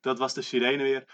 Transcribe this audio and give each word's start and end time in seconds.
Dat 0.00 0.18
was 0.18 0.34
de 0.34 0.42
sirene 0.42 0.82
weer. 0.82 1.04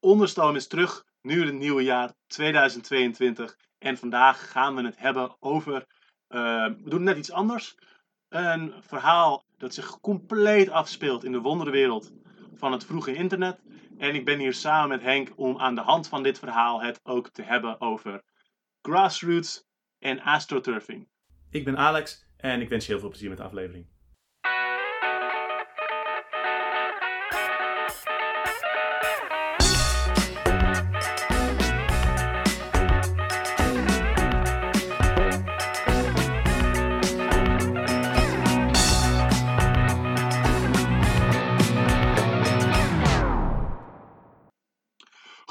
Onderstoom 0.00 0.56
is 0.56 0.66
terug, 0.66 1.04
nu 1.22 1.44
het 1.44 1.54
nieuwe 1.54 1.82
jaar 1.82 2.12
2022. 2.26 3.56
En 3.78 3.96
vandaag 3.98 4.50
gaan 4.50 4.74
we 4.74 4.82
het 4.82 4.98
hebben 4.98 5.36
over. 5.40 5.86
eh, 6.28 6.64
we 6.64 6.90
doen 6.90 7.02
net 7.02 7.18
iets 7.18 7.32
anders. 7.32 7.74
Een 8.28 8.74
verhaal 8.80 9.44
dat 9.56 9.74
zich 9.74 10.00
compleet 10.00 10.68
afspeelt 10.70 11.24
in 11.24 11.32
de 11.32 11.40
wonderenwereld 11.40 12.12
van 12.54 12.72
het 12.72 12.84
vroege 12.84 13.14
internet. 13.14 13.60
En 13.98 14.14
ik 14.14 14.24
ben 14.24 14.38
hier 14.38 14.54
samen 14.54 14.88
met 14.88 15.02
Henk 15.02 15.32
om 15.36 15.58
aan 15.58 15.74
de 15.74 15.80
hand 15.80 16.08
van 16.08 16.22
dit 16.22 16.38
verhaal 16.38 16.82
het 16.82 17.00
ook 17.02 17.28
te 17.28 17.42
hebben 17.42 17.80
over 17.80 18.22
grassroots 18.82 19.64
en 19.98 20.20
astroturfing. 20.20 21.08
Ik 21.50 21.64
ben 21.64 21.76
Alex 21.76 22.26
en 22.36 22.60
ik 22.60 22.68
wens 22.68 22.86
je 22.86 22.90
heel 22.92 23.00
veel 23.00 23.08
plezier 23.08 23.28
met 23.28 23.38
de 23.38 23.44
aflevering. 23.44 23.86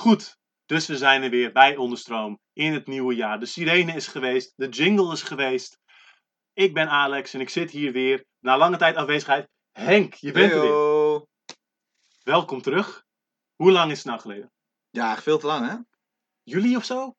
Goed, 0.07 0.37
dus 0.65 0.87
we 0.87 0.97
zijn 0.97 1.23
er 1.23 1.29
weer 1.29 1.51
bij 1.51 1.75
Onderstroom 1.75 2.39
in 2.53 2.73
het 2.73 2.87
nieuwe 2.87 3.15
jaar. 3.15 3.39
De 3.39 3.45
sirene 3.45 3.93
is 3.93 4.07
geweest, 4.07 4.53
de 4.55 4.69
jingle 4.69 5.11
is 5.13 5.21
geweest. 5.21 5.79
Ik 6.53 6.73
ben 6.73 6.89
Alex 6.89 7.33
en 7.33 7.39
ik 7.41 7.49
zit 7.49 7.71
hier 7.71 7.91
weer, 7.91 8.25
na 8.39 8.57
lange 8.57 8.77
tijd 8.77 8.95
afwezigheid. 8.95 9.49
Henk, 9.71 10.13
je 10.13 10.31
bent 10.31 10.51
er 10.51 10.61
weer. 10.61 11.25
Welkom 12.23 12.61
terug. 12.61 13.03
Hoe 13.55 13.71
lang 13.71 13.91
is 13.91 13.97
het 13.97 14.07
nou 14.07 14.19
geleden? 14.19 14.51
Ja, 14.89 15.17
veel 15.17 15.37
te 15.37 15.45
lang, 15.45 15.69
hè? 15.69 15.75
Juli 16.43 16.75
of 16.75 16.85
zo? 16.85 17.15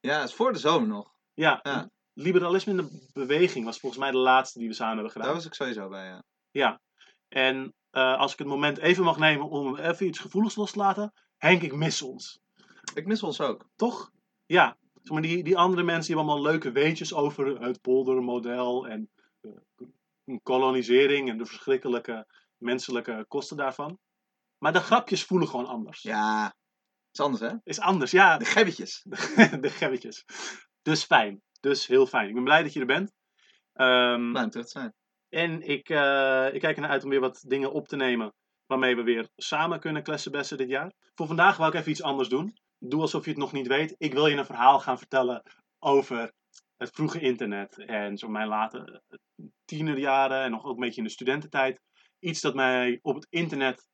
Ja, 0.00 0.20
het 0.20 0.28
is 0.28 0.34
voor 0.34 0.52
de 0.52 0.58
zomer 0.58 0.88
nog. 0.88 1.14
Ja, 1.34 1.60
Ja. 1.62 1.90
liberalisme 2.12 2.72
in 2.72 2.76
de 2.76 3.10
beweging 3.12 3.64
was 3.64 3.78
volgens 3.78 4.00
mij 4.00 4.10
de 4.10 4.16
laatste 4.16 4.58
die 4.58 4.68
we 4.68 4.74
samen 4.74 4.94
hebben 4.94 5.12
gedaan. 5.12 5.26
Daar 5.26 5.36
was 5.36 5.46
ik 5.46 5.54
sowieso 5.54 5.88
bij, 5.88 6.06
ja. 6.06 6.24
Ja. 6.50 6.80
En 7.28 7.74
eh, 7.90 8.18
als 8.18 8.32
ik 8.32 8.38
het 8.38 8.48
moment 8.48 8.78
even 8.78 9.04
mag 9.04 9.18
nemen 9.18 9.48
om 9.48 9.76
even 9.76 10.06
iets 10.06 10.18
gevoeligs 10.18 10.54
los 10.54 10.70
te 10.70 10.78
laten. 10.78 11.12
Henk, 11.36 11.62
ik 11.62 11.74
mis 11.74 12.02
ons. 12.02 12.40
Ik 12.94 13.06
mis 13.06 13.22
ons 13.22 13.40
ook. 13.40 13.68
Toch? 13.76 14.12
Ja. 14.46 14.76
Zeg 14.94 15.12
maar 15.12 15.22
die, 15.22 15.44
die 15.44 15.56
andere 15.56 15.82
mensen 15.82 16.06
die 16.06 16.16
hebben 16.16 16.34
allemaal 16.34 16.52
leuke 16.52 16.72
weetjes 16.72 17.14
over 17.14 17.62
het 17.62 17.80
poldermodel 17.80 18.88
en 18.88 19.10
eh, 19.40 20.36
kolonisering 20.42 21.28
en 21.28 21.38
de 21.38 21.46
verschrikkelijke 21.46 22.26
menselijke 22.58 23.24
kosten 23.28 23.56
daarvan. 23.56 23.98
Maar 24.58 24.72
de 24.72 24.80
grapjes 24.80 25.24
voelen 25.24 25.48
gewoon 25.48 25.66
anders. 25.66 26.02
Ja, 26.02 26.54
is 27.12 27.20
anders, 27.20 27.42
hè? 27.42 27.56
Is 27.64 27.80
anders, 27.80 28.10
ja. 28.10 28.36
De 28.38 28.44
gebbetjes. 28.44 29.02
de 29.60 29.70
gebbetjes. 29.70 30.24
Dus 30.82 31.04
fijn. 31.04 31.42
Dus 31.60 31.86
heel 31.86 32.06
fijn. 32.06 32.28
Ik 32.28 32.34
ben 32.34 32.44
blij 32.44 32.62
dat 32.62 32.72
je 32.72 32.80
er 32.80 32.86
bent. 32.86 33.12
Ehm, 33.72 34.30
Blij 34.30 34.44
om 34.44 34.50
terug 34.50 34.66
te 34.66 34.78
zijn. 34.78 34.94
En 35.28 35.62
ik, 35.62 35.88
eh, 35.88 36.48
ik 36.52 36.60
kijk 36.60 36.76
ernaar 36.76 36.90
uit 36.90 37.04
om 37.04 37.10
weer 37.10 37.20
wat 37.20 37.44
dingen 37.46 37.72
op 37.72 37.88
te 37.88 37.96
nemen. 37.96 38.34
Waarmee 38.66 38.96
we 38.96 39.02
weer 39.02 39.28
samen 39.36 39.80
kunnen 39.80 40.02
klessenbessen 40.02 40.56
dit 40.56 40.68
jaar. 40.68 40.92
Voor 41.14 41.26
vandaag 41.26 41.56
wou 41.56 41.70
ik 41.70 41.78
even 41.78 41.90
iets 41.90 42.02
anders 42.02 42.28
doen. 42.28 42.56
Doe 42.78 43.00
alsof 43.00 43.24
je 43.24 43.30
het 43.30 43.38
nog 43.38 43.52
niet 43.52 43.66
weet. 43.66 43.94
Ik 43.98 44.12
wil 44.12 44.26
je 44.26 44.36
een 44.36 44.46
verhaal 44.46 44.80
gaan 44.80 44.98
vertellen 44.98 45.42
over 45.78 46.32
het 46.76 46.90
vroege 46.90 47.20
internet. 47.20 47.78
En 47.78 48.18
zo 48.18 48.28
mijn 48.28 48.48
late 48.48 49.02
tienerjaren 49.64 50.42
en 50.42 50.50
nog 50.50 50.64
ook 50.64 50.74
een 50.74 50.80
beetje 50.80 51.00
in 51.00 51.06
de 51.06 51.12
studententijd. 51.12 51.80
Iets 52.18 52.40
dat 52.40 52.54
mij 52.54 52.98
op 53.02 53.14
het 53.14 53.26
internet 53.30 53.88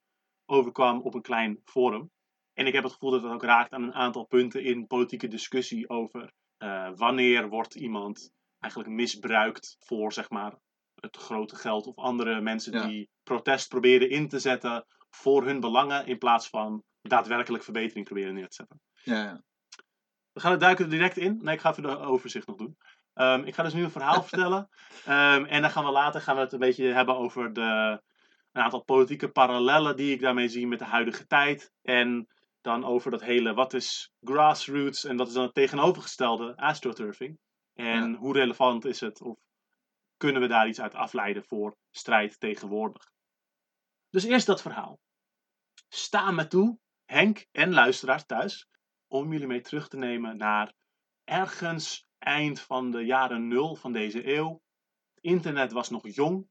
overkwam 0.47 1.01
op 1.01 1.15
een 1.15 1.23
klein 1.23 1.61
forum. 1.65 2.11
En 2.53 2.67
ik 2.67 2.73
heb 2.73 2.83
het 2.83 2.93
gevoel 2.93 3.11
dat 3.11 3.23
het 3.23 3.33
ook 3.33 3.43
raakt 3.43 3.73
aan 3.73 3.83
een 3.83 3.95
aantal 3.95 4.25
punten 4.25 4.65
in 4.65 4.87
politieke 4.87 5.29
discussie 5.29 5.89
over 5.89 6.33
eh, 6.57 6.91
wanneer 6.95 7.49
wordt 7.49 7.75
iemand 7.75 8.33
eigenlijk 8.59 8.93
misbruikt 8.95 9.77
voor 9.79 10.13
zeg 10.13 10.31
maar 10.31 10.59
het 11.01 11.17
grote 11.17 11.57
geld 11.57 11.87
of 11.87 11.97
andere 11.97 12.41
mensen 12.41 12.73
Ja. 12.73 12.87
die 12.87 13.09
protest 13.23 13.69
proberen 13.69 14.11
in 14.11 14.29
te 14.29 14.39
zetten 14.39 14.85
voor 15.11 15.45
hun 15.45 15.61
belangen 15.61 16.07
in 16.07 16.19
plaats 16.19 16.49
van 16.49 16.83
daadwerkelijk 17.03 17.65
verbetering 17.65 18.07
proberen 18.07 18.35
neer 18.35 18.49
te 18.49 18.55
zetten. 18.55 18.81
Ja, 19.03 19.23
ja. 19.23 19.43
We 20.33 20.41
gaan 20.41 20.51
het 20.51 20.61
duiken 20.61 20.85
er 20.85 20.91
direct 20.91 21.17
in. 21.17 21.39
Nee, 21.43 21.55
ik 21.55 21.61
ga 21.61 21.71
even 21.71 21.83
de 21.83 21.99
overzicht 21.99 22.47
nog 22.47 22.57
doen. 22.57 22.77
Ehm, 23.15 23.43
ik 23.45 23.55
ga 23.55 23.63
dus 23.63 23.73
nu 23.73 23.83
een 23.85 23.91
verhaal 23.91 24.23
vertellen. 24.31 24.69
Ehm, 25.05 25.45
en 25.45 25.63
dan 25.63 25.71
gaan 25.71 25.85
we 25.85 25.91
later 25.91 26.21
gaan 26.21 26.35
we 26.35 26.41
het 26.41 26.53
een 26.53 26.59
beetje 26.59 26.85
hebben 26.87 27.17
over 27.17 27.53
de, 27.53 28.01
een 28.53 28.63
aantal 28.63 28.83
politieke 28.85 29.29
parallellen 29.29 29.97
die 29.97 30.13
ik 30.13 30.21
daarmee 30.21 30.49
zie 30.49 30.67
met 30.67 30.79
de 30.79 30.85
huidige 30.85 31.27
tijd. 31.27 31.73
En 31.83 32.29
dan 32.61 32.85
over 32.85 33.11
dat 33.11 33.23
hele, 33.23 33.55
wat 33.55 33.73
is 33.75 34.13
grassroots 34.21 35.05
en 35.05 35.17
wat 35.17 35.29
is 35.29 35.33
dan 35.35 35.45
het 35.45 35.55
tegenovergestelde, 35.55 36.57
astroturfing. 36.57 37.39
En 37.75 38.11
Ja. 38.11 38.17
hoe 38.19 38.33
relevant 38.33 38.85
is 38.85 39.01
het 39.01 39.23
of 39.23 39.39
kunnen 40.21 40.43
we 40.43 40.49
daar 40.49 40.69
iets 40.69 40.81
uit 40.81 40.95
afleiden 40.95 41.45
voor 41.45 41.77
strijd 41.91 42.41
tegenwoordig. 42.41 43.11
Dus 44.11 44.25
eerst 44.25 44.47
dat 44.47 44.63
verhaal. 44.63 45.01
Sta 45.89 46.31
me 46.31 46.47
toe, 46.47 46.79
Henk 47.05 47.47
en 47.53 47.73
luisteraars 47.73 48.27
thuis, 48.27 48.69
om 49.07 49.33
jullie 49.33 49.47
mee 49.47 49.61
terug 49.61 49.89
te 49.89 49.97
nemen 49.97 50.37
naar 50.37 50.75
ergens 51.25 52.07
eind 52.19 52.61
van 52.61 52.91
de 52.91 53.05
jaren 53.05 53.49
nul 53.49 53.75
van 53.77 53.93
deze 53.93 54.35
eeuw. 54.35 54.63
Het 55.15 55.25
internet 55.25 55.73
was 55.73 55.91
nog 55.91 56.09
jong. 56.09 56.49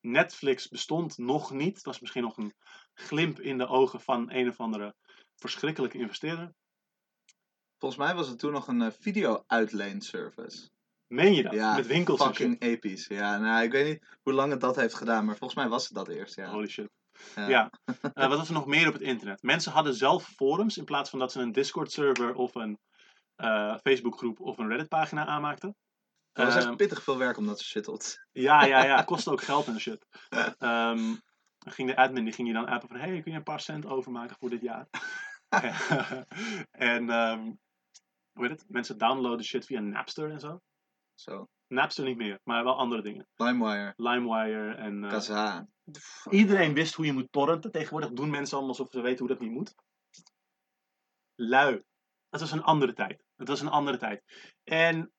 Netflix 0.00 0.68
bestond 0.68 1.18
nog 1.18 1.50
niet. 1.50 1.76
Het 1.76 1.84
was 1.84 2.00
misschien 2.00 2.22
nog 2.22 2.36
een 2.36 2.54
glimp 2.94 3.40
in 3.40 3.58
de 3.58 3.66
ogen 3.66 4.00
van 4.00 4.30
een 4.32 4.48
of 4.48 4.60
andere 4.60 4.96
verschrikkelijke 5.36 5.98
investeerder. 5.98 6.54
Volgens 7.78 8.00
mij 8.00 8.14
was 8.14 8.28
het 8.28 8.38
toen 8.38 8.52
nog 8.52 8.68
een 8.68 8.82
eh, 8.82 8.90
video-uitleenservice. 8.90 10.70
Meen 11.12 11.34
je 11.34 11.42
dat? 11.42 11.52
Ja, 11.52 11.74
Met 11.74 11.86
winkels 11.86 12.20
en 12.20 12.26
shit. 12.26 12.36
fucking 12.36 12.60
episch. 12.62 13.06
Ja, 13.06 13.38
nou, 13.38 13.62
ik 13.64 13.72
weet 13.72 13.86
niet 13.88 14.18
hoe 14.22 14.32
lang 14.32 14.50
het 14.50 14.60
dat 14.60 14.76
heeft 14.76 14.94
gedaan, 14.94 15.24
maar 15.24 15.36
volgens 15.36 15.60
mij 15.60 15.68
was 15.68 15.84
het 15.84 15.92
dat 15.94 16.08
eerst, 16.08 16.34
ja. 16.36 16.50
Holy 16.50 16.68
shit. 16.68 16.90
Ja. 17.34 17.48
Ja. 17.48 17.70
Eh, 18.14 18.28
wat 18.28 18.38
was 18.38 18.48
er 18.48 18.54
nog 18.54 18.66
meer 18.66 18.86
op 18.86 18.92
het 18.92 19.02
internet? 19.02 19.42
Mensen 19.42 19.72
hadden 19.72 19.94
zelf 19.94 20.24
forums 20.24 20.76
in 20.76 20.84
plaats 20.84 21.10
van 21.10 21.18
dat 21.18 21.32
ze 21.32 21.40
een 21.40 21.52
Discord-server 21.52 22.34
of 22.34 22.54
een 22.54 22.78
eh 23.36 23.76
Facebook-groep 23.82 24.40
of 24.40 24.58
een 24.58 24.68
Reddit-pagina 24.68 25.26
aanmaakten. 25.26 25.76
Dat 26.32 26.46
was 26.46 26.54
Ehm, 26.56 26.66
echt 26.68 26.76
pittig 26.76 27.02
veel 27.02 27.18
werk 27.18 27.36
om 27.36 27.46
dat 27.46 27.58
te 27.58 27.64
shit 27.64 28.20
Ja, 28.32 28.64
ja, 28.64 28.84
ja. 28.84 29.02
Kostte 29.10 29.30
ook 29.30 29.42
geld 29.42 29.66
en 29.66 29.80
shit. 29.80 30.06
Ehm, 30.58 31.14
dan 31.58 31.72
ging 31.72 31.88
de 31.88 31.96
admin 31.96 32.24
die 32.24 32.32
ging 32.32 32.48
je 32.48 32.54
dan 32.54 32.66
appen 32.66 32.88
van... 32.88 32.98
Hey, 32.98 33.20
kun 33.20 33.32
je 33.32 33.38
een 33.38 33.42
paar 33.42 33.60
cent 33.60 33.86
overmaken 33.86 34.36
voor 34.38 34.50
dit 34.50 34.60
jaar? 34.60 34.86
en 36.70 37.10
ehm, 37.10 37.42
hoe 38.32 38.46
heet 38.46 38.50
het? 38.50 38.64
Mensen 38.68 38.98
downloaden 38.98 39.44
shit 39.44 39.66
via 39.66 39.80
Napster 39.80 40.30
en 40.30 40.40
zo. 40.40 40.60
Zo. 41.20 41.48
Napster 41.66 42.04
niet 42.04 42.16
meer, 42.16 42.40
maar 42.44 42.64
wel 42.64 42.76
andere 42.76 43.02
dingen. 43.02 43.28
LimeWire, 43.36 43.92
LimeWire 43.96 44.74
en... 44.74 45.04
eh, 45.04 45.10
Kazaa. 45.10 45.66
iedereen 46.30 46.74
wist 46.74 46.94
hoe 46.94 47.06
je 47.06 47.12
moet 47.12 47.32
torrenten. 47.32 47.70
Tegenwoordig 47.70 48.10
doen 48.10 48.30
mensen 48.30 48.56
allemaal 48.56 48.76
alsof 48.76 48.90
ze 48.90 49.00
weten 49.00 49.18
hoe 49.18 49.28
dat 49.28 49.40
niet 49.40 49.50
moet. 49.50 49.74
Lui. 51.34 51.82
Het 52.30 52.40
was 52.40 52.52
een 52.52 52.62
andere 52.62 52.92
tijd. 52.92 53.24
Het 53.36 53.48
was 53.48 53.60
een 53.60 53.68
andere 53.68 53.96
tijd. 53.96 54.22
En 54.64 55.12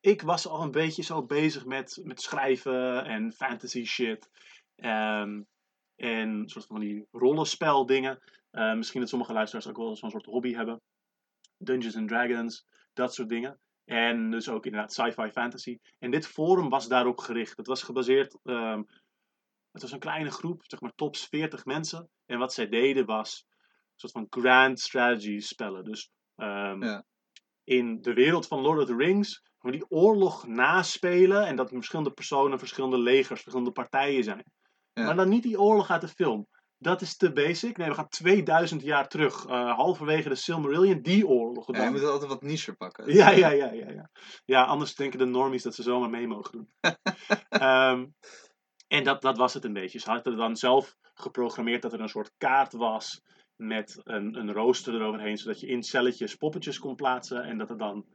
ik 0.00 0.22
was 0.22 0.46
al 0.46 0.62
een 0.62 0.70
beetje 0.70 1.02
zo 1.02 1.24
bezig 1.24 1.64
met, 1.64 2.00
met 2.02 2.20
schrijven 2.20 3.04
en 3.04 3.32
fantasy 3.32 3.84
shit. 3.84 4.30
Ehm, 4.76 5.42
en 5.96 6.28
een 6.28 6.48
soort 6.48 6.66
van 6.66 6.80
die 6.80 7.06
rollenspel 7.10 7.86
dingen. 7.86 8.22
Eh, 8.50 8.74
misschien 8.74 9.00
dat 9.00 9.08
sommige 9.08 9.32
luisteraars 9.32 9.68
ook 9.68 9.76
wel 9.76 9.96
zo'n 9.96 10.10
soort 10.10 10.26
hobby 10.26 10.54
hebben. 10.54 10.80
Dungeons 11.56 11.96
and 11.96 12.08
Dragons, 12.08 12.66
dat 12.92 13.14
soort 13.14 13.28
dingen. 13.28 13.60
En 13.86 14.30
dus 14.30 14.48
ook 14.48 14.64
inderdaad 14.66 14.92
sci-fi 14.92 15.30
fantasy. 15.30 15.78
En 15.98 16.10
dit 16.10 16.26
forum 16.26 16.68
was 16.68 16.88
daarop 16.88 17.18
gericht. 17.18 17.56
Het 17.56 17.66
was 17.66 17.82
gebaseerd... 17.82 18.36
ehm, 18.42 18.82
het 19.72 19.82
was 19.82 19.92
een 19.92 19.98
kleine 19.98 20.30
groep, 20.30 20.62
zeg 20.66 20.80
maar 20.80 20.92
tops 20.94 21.26
40 21.26 21.64
mensen. 21.64 22.08
En 22.26 22.38
wat 22.38 22.52
zij 22.52 22.68
deden 22.68 23.06
was 23.06 23.44
een 23.48 23.98
soort 24.10 24.12
van 24.12 24.26
grand 24.42 24.80
strategy 24.80 25.38
spellen. 25.40 25.84
Dus 25.84 26.10
ehm, 26.36 26.82
Ja. 26.84 27.04
in 27.64 28.00
de 28.00 28.14
wereld 28.14 28.46
van 28.46 28.60
Lord 28.60 28.80
of 28.80 28.86
the 28.86 28.96
Rings, 28.96 29.42
we 29.58 29.70
die 29.70 29.90
oorlog 29.90 30.46
naspelen. 30.46 31.46
En 31.46 31.56
dat 31.56 31.68
er 31.70 31.74
verschillende 31.76 32.10
personen, 32.12 32.58
verschillende 32.58 32.98
legers, 32.98 33.40
verschillende 33.40 33.72
partijen 33.72 34.24
zijn. 34.24 34.44
Ja. 34.92 35.04
Maar 35.04 35.16
dan 35.16 35.28
niet 35.28 35.42
die 35.42 35.60
oorlog 35.60 35.90
uit 35.90 36.00
de 36.00 36.08
film. 36.08 36.46
Dat 36.78 37.00
is 37.00 37.16
te 37.16 37.32
basic. 37.32 37.76
Nee, 37.76 37.88
we 37.88 37.94
gaan 37.94 38.08
2000 38.08 38.82
jaar 38.82 39.08
terug. 39.08 39.46
eh, 39.46 39.76
halverwege 39.76 40.28
de 40.28 40.34
Silmarillion, 40.34 41.02
die 41.02 41.26
oorlog. 41.26 41.76
Ja, 41.76 41.84
je 41.84 41.90
moet 41.90 42.04
altijd 42.04 42.30
wat 42.30 42.42
niche 42.42 42.74
pakken. 42.74 43.14
Ja, 43.14 43.30
ja, 43.30 43.50
ja, 43.50 43.72
ja, 43.72 43.90
ja. 43.90 44.10
Ja, 44.44 44.64
anders 44.64 44.94
denken 44.94 45.18
de 45.18 45.24
normies 45.24 45.62
dat 45.62 45.74
ze 45.74 45.82
zomaar 45.82 46.10
mee 46.10 46.26
mogen 46.26 46.52
doen. 46.52 46.68
Ehm, 47.48 48.06
en 48.88 49.04
dat, 49.04 49.22
dat 49.22 49.36
was 49.36 49.54
het 49.54 49.64
een 49.64 49.72
beetje. 49.72 49.98
Ze 49.98 50.10
hadden 50.10 50.36
dan 50.36 50.56
zelf 50.56 50.96
geprogrammeerd 51.14 51.82
dat 51.82 51.92
er 51.92 52.00
een 52.00 52.08
soort 52.08 52.32
kaart 52.38 52.72
was 52.72 53.22
met 53.56 54.00
een, 54.04 54.34
een 54.34 54.52
rooster 54.52 54.94
eroverheen, 54.94 55.38
zodat 55.38 55.60
je 55.60 55.66
in 55.66 55.82
celletjes 55.82 56.34
poppetjes 56.34 56.78
kon 56.78 56.94
plaatsen 56.94 57.42
en 57.42 57.58
dat 57.58 57.70
er 57.70 57.78
dan, 57.78 58.06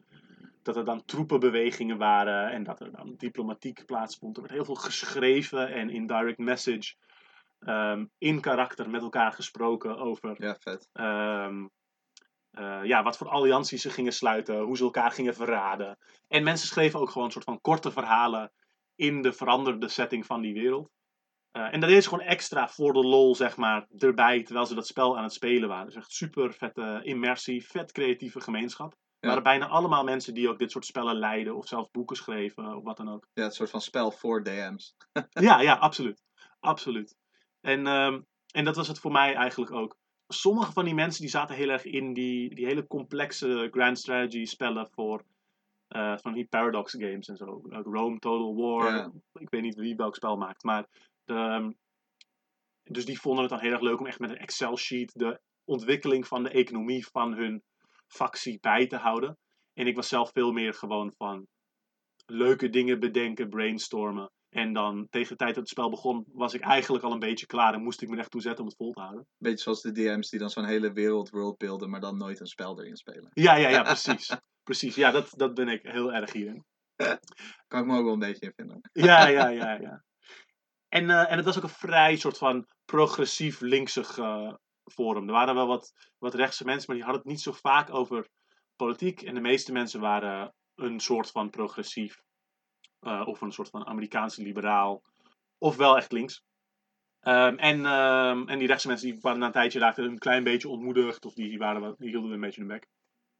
dat 0.61 0.75
er 0.75 0.85
dan 0.85 1.05
troepenbewegingen 1.05 1.97
waren 1.97 2.51
en 2.51 2.63
dat 2.63 2.79
er 2.79 2.91
dan 2.91 3.13
diplomatiek 3.17 3.85
plaatsvond. 3.85 4.35
Er 4.35 4.41
werd 4.41 4.53
heel 4.53 4.65
veel 4.65 4.75
geschreven 4.75 5.73
en 5.73 5.89
in 5.89 6.07
direct 6.07 6.37
message 6.37 6.93
ehm, 7.65 8.05
in 8.17 8.41
karakter 8.41 8.89
met 8.89 9.01
elkaar 9.01 9.33
gesproken 9.33 9.97
over 9.97 10.43
Ja, 10.43 10.55
vet. 10.59 10.89
ehm, 10.93 11.65
eh, 12.51 12.79
ja, 12.83 13.03
wat 13.03 13.17
voor 13.17 13.29
allianties 13.29 13.81
ze 13.81 13.89
gingen 13.89 14.13
sluiten, 14.13 14.59
hoe 14.59 14.77
ze 14.77 14.83
elkaar 14.83 15.11
gingen 15.11 15.33
verraden. 15.35 15.97
En 16.27 16.43
mensen 16.43 16.67
schreven 16.67 16.99
ook 16.99 17.09
gewoon 17.09 17.25
een 17.27 17.33
soort 17.33 17.45
van 17.45 17.61
korte 17.61 17.91
verhalen 17.91 18.51
in 18.95 19.21
de 19.21 19.33
veranderde 19.33 19.87
setting 19.87 20.25
van 20.25 20.41
die 20.41 20.53
wereld. 20.53 20.89
Eh, 21.51 21.73
en 21.73 21.79
dat 21.79 21.89
ze 21.89 22.09
gewoon 22.09 22.25
extra 22.25 22.67
voor 22.69 22.93
de 22.93 23.03
lol, 23.03 23.35
zeg 23.35 23.57
maar, 23.57 23.87
erbij, 23.97 24.43
terwijl 24.43 24.65
ze 24.65 24.75
dat 24.75 24.87
spel 24.87 25.17
aan 25.17 25.23
het 25.23 25.33
spelen 25.33 25.69
waren. 25.69 25.85
Dus 25.85 25.95
echt 25.95 26.11
super 26.11 26.53
vette 26.53 26.99
immersie, 27.03 27.67
vet 27.67 27.91
creatieve 27.91 28.41
gemeenschap. 28.41 28.95
Ja. 29.19 29.27
waren 29.27 29.43
bijna 29.43 29.67
allemaal 29.67 30.03
mensen 30.03 30.33
die 30.33 30.49
ook 30.49 30.59
dit 30.59 30.71
soort 30.71 30.85
spellen 30.85 31.15
leiden, 31.15 31.55
of 31.55 31.67
zelf 31.67 31.91
boeken 31.91 32.15
schreven, 32.15 32.75
of 32.75 32.83
wat 32.83 32.97
dan 32.97 33.09
ook. 33.09 33.27
Ja, 33.33 33.43
het 33.43 33.53
soort 33.53 33.69
van 33.69 33.81
spel 33.81 34.11
voor 34.11 34.43
DM's. 34.43 34.95
Ja, 35.29 35.61
ja, 35.61 35.73
absoluut. 35.73 36.21
Absoluut. 36.59 37.15
En, 37.61 37.87
ehm, 37.87 38.21
en 38.51 38.65
dat 38.65 38.75
was 38.75 38.87
het 38.87 38.99
voor 38.99 39.11
mij 39.11 39.33
eigenlijk 39.33 39.71
ook. 39.71 39.97
Sommige 40.27 40.71
van 40.71 40.85
die 40.85 40.93
mensen 40.93 41.21
die 41.21 41.29
zaten 41.29 41.55
heel 41.55 41.69
erg 41.69 41.85
in 41.85 42.13
die, 42.13 42.55
die 42.55 42.65
hele 42.65 42.87
complexe 42.87 43.67
grand 43.71 43.99
strategy 43.99 44.45
spellen 44.45 44.89
voor 44.91 45.23
eh, 45.87 46.17
van 46.17 46.33
die 46.33 46.45
paradox 46.45 46.91
games 46.91 47.27
en 47.27 47.37
zo. 47.37 47.61
Rome 47.69 48.19
Total 48.19 48.55
War. 48.55 49.11
Ik 49.33 49.49
weet 49.49 49.61
niet 49.61 49.75
wie 49.75 49.95
welk 49.95 50.15
spel 50.15 50.37
maakt, 50.37 50.63
maar 50.63 50.87
de, 51.23 51.33
ehm, 51.33 51.71
dus 52.83 53.05
die 53.05 53.19
vonden 53.19 53.41
het 53.41 53.51
dan 53.51 53.59
heel 53.59 53.71
erg 53.71 53.81
leuk 53.81 53.99
om 53.99 54.05
echt 54.05 54.19
met 54.19 54.29
een 54.29 54.37
Excel 54.37 54.77
sheet 54.77 55.11
de 55.13 55.39
ontwikkeling 55.63 56.27
van 56.27 56.43
de 56.43 56.49
economie 56.49 57.07
van 57.07 57.33
hun 57.33 57.63
factie 58.07 58.59
bij 58.59 58.87
te 58.87 58.97
houden. 58.97 59.37
En 59.73 59.87
ik 59.87 59.95
was 59.95 60.07
zelf 60.07 60.31
veel 60.31 60.51
meer 60.51 60.73
gewoon 60.73 61.13
van 61.17 61.47
leuke 62.25 62.69
dingen 62.69 62.99
bedenken, 62.99 63.49
brainstormen. 63.49 64.31
En 64.51 64.73
dan 64.73 65.07
tegen 65.09 65.29
de 65.29 65.35
tijd 65.35 65.49
dat 65.49 65.63
het 65.63 65.69
spel 65.69 65.89
begon, 65.89 66.25
was 66.31 66.53
ik 66.53 66.61
eigenlijk 66.61 67.03
al 67.03 67.11
een 67.11 67.19
beetje 67.19 67.45
klaar 67.45 67.73
en 67.73 67.83
moest 67.83 68.01
ik 68.01 68.09
me 68.09 68.17
echt 68.17 68.31
toe 68.31 68.41
zetten 68.41 68.61
om 68.63 68.67
het 68.67 68.77
vol 68.77 68.91
te 68.91 69.01
houden. 69.01 69.27
Beetje 69.37 69.63
zoals 69.63 69.81
de 69.81 69.91
DM's 69.91 70.29
die 70.29 70.39
dan 70.39 70.49
zo'n 70.49 70.65
hele 70.65 70.91
wereld 70.91 71.29
world 71.29 71.57
beelden, 71.57 71.89
maar 71.89 71.99
dan 71.99 72.17
nooit 72.17 72.39
een 72.39 72.47
spel 72.47 72.79
erin 72.79 72.95
spelen. 72.95 73.29
Ja, 73.33 73.55
ja, 73.55 73.69
ja, 73.69 73.83
precies. 73.93 74.35
precies. 74.63 74.95
Ja, 74.95 75.11
dat, 75.11 75.29
dat 75.35 75.53
ben 75.53 75.67
ik 75.67 75.81
heel 75.83 76.13
erg 76.13 76.33
hierin. 76.33 76.65
Kan 77.67 77.79
ik 77.79 77.85
me 77.85 77.97
ook 77.97 78.03
wel 78.03 78.13
een 78.13 78.19
beetje 78.19 78.45
in 78.45 78.53
vinden. 78.55 78.79
Ja, 79.07 79.27
ja, 79.27 79.47
ja, 79.47 79.73
ja. 79.73 80.03
En, 80.87 81.09
eh, 81.09 81.31
en 81.31 81.35
het 81.37 81.45
was 81.45 81.57
ook 81.57 81.63
een 81.63 81.69
vrij 81.69 82.15
soort 82.15 82.37
van 82.37 82.67
progressief 82.85 83.59
linksig 83.59 84.17
eh, 84.17 84.53
forum. 84.91 85.27
Er 85.27 85.33
waren 85.33 85.55
wel 85.55 85.67
wat, 85.67 85.93
wat 86.17 86.33
rechtse 86.33 86.65
mensen, 86.65 86.85
maar 86.87 86.95
die 86.95 87.05
hadden 87.05 87.21
het 87.21 87.31
niet 87.31 87.41
zo 87.41 87.51
vaak 87.51 87.93
over 87.93 88.27
politiek. 88.75 89.21
En 89.21 89.33
de 89.33 89.41
meeste 89.41 89.71
mensen 89.71 89.99
waren 89.99 90.53
een 90.75 90.99
soort 90.99 91.31
van 91.31 91.49
progressief. 91.49 92.21
Eh, 93.01 93.21
of 93.25 93.41
een 93.41 93.51
soort 93.51 93.69
van 93.69 93.85
Amerikaanse 93.85 94.41
liberaal. 94.41 95.01
Of 95.57 95.75
wel 95.75 95.97
echt 95.97 96.11
links. 96.11 96.43
Ehm, 97.19 97.55
en, 97.55 97.85
ehm, 97.85 98.47
en 98.47 98.59
die 98.59 98.67
rechtse 98.67 98.87
mensen 98.87 99.11
die 99.11 99.19
waren 99.21 99.39
na 99.39 99.45
een 99.45 99.51
tijdje 99.51 99.79
raakten 99.79 100.03
een 100.03 100.17
klein 100.17 100.43
beetje 100.43 100.69
ontmoedigd. 100.69 101.25
Of 101.25 101.33
die, 101.33 101.57
waren 101.57 101.95
die 101.97 102.09
hielden 102.09 102.31
een 102.31 102.39
beetje 102.39 102.61
hun 102.61 102.69
bek. 102.69 102.87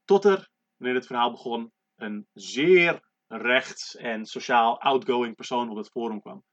Tot 0.06 0.26
er, 0.26 0.50
wanneer 0.78 0.98
het 0.98 1.08
verhaal 1.08 1.32
begon, 1.32 1.72
een 1.96 2.28
zeer 2.34 3.10
rechts 3.28 3.96
en 3.96 4.26
sociaal 4.26 4.82
outgoing 4.82 5.36
persoon 5.36 5.70
op 5.70 5.78
het 5.78 5.90
forum 5.90 6.22
kwam. 6.22 6.44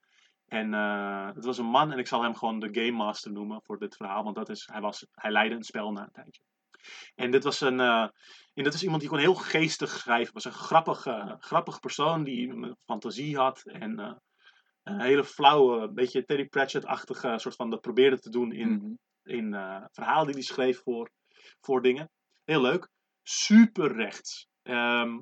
En 0.46 0.74
eh, 0.74 1.26
het 1.34 1.44
was 1.44 1.58
een 1.58 1.66
man 1.66 1.92
en 1.92 1.98
ik 1.98 2.06
zal 2.06 2.22
hem 2.22 2.34
gewoon 2.34 2.58
de 2.58 2.68
Game 2.72 2.96
Master 2.96 3.32
noemen 3.32 3.62
voor 3.62 3.78
dit 3.78 3.96
verhaal. 3.96 4.24
Want 4.24 4.36
dat 4.36 4.48
is, 4.48 4.68
hij, 4.72 4.80
was, 4.80 5.06
hij 5.12 5.30
leidde 5.30 5.56
een 5.56 5.62
spel 5.62 5.92
na 5.92 6.02
een 6.02 6.12
tijdje. 6.12 6.42
En 7.14 7.30
dit 7.30 7.44
was, 7.44 7.60
een, 7.60 7.80
eh, 7.80 8.08
en 8.54 8.64
dit 8.64 8.74
is 8.74 8.82
iemand 8.82 9.00
die 9.00 9.08
gewoon 9.08 9.24
heel 9.24 9.34
geestig 9.34 9.90
schrijven 9.90 10.34
was. 10.34 10.44
Een 10.44 10.52
grappige, 10.52 11.36
grappige 11.38 11.80
persoon 11.80 12.24
die 12.24 12.48
een 12.48 12.76
fantasie 12.84 13.36
had. 13.36 13.62
En 13.66 13.98
eh, 13.98 14.12
een 14.82 15.00
hele 15.00 15.24
flauwe, 15.24 15.92
beetje 15.92 16.24
Terry 16.24 16.46
Pratchett-achtige 16.46 17.34
soort 17.38 17.54
van 17.56 17.70
dat 17.70 17.80
probeerde 17.80 18.18
te 18.18 18.30
doen 18.30 18.52
in, 18.52 18.70
Mhm. 18.70 18.92
in 19.22 19.54
eh, 19.54 19.84
verhalen 19.92 20.26
die 20.26 20.34
hij 20.34 20.42
schreef 20.42 20.82
voor, 20.82 21.10
voor 21.60 21.82
dingen. 21.82 22.10
Heel 22.44 22.60
leuk. 22.60 22.88
Super 23.22 23.92
rechts. 23.96 24.48
Ehm, 24.62 25.18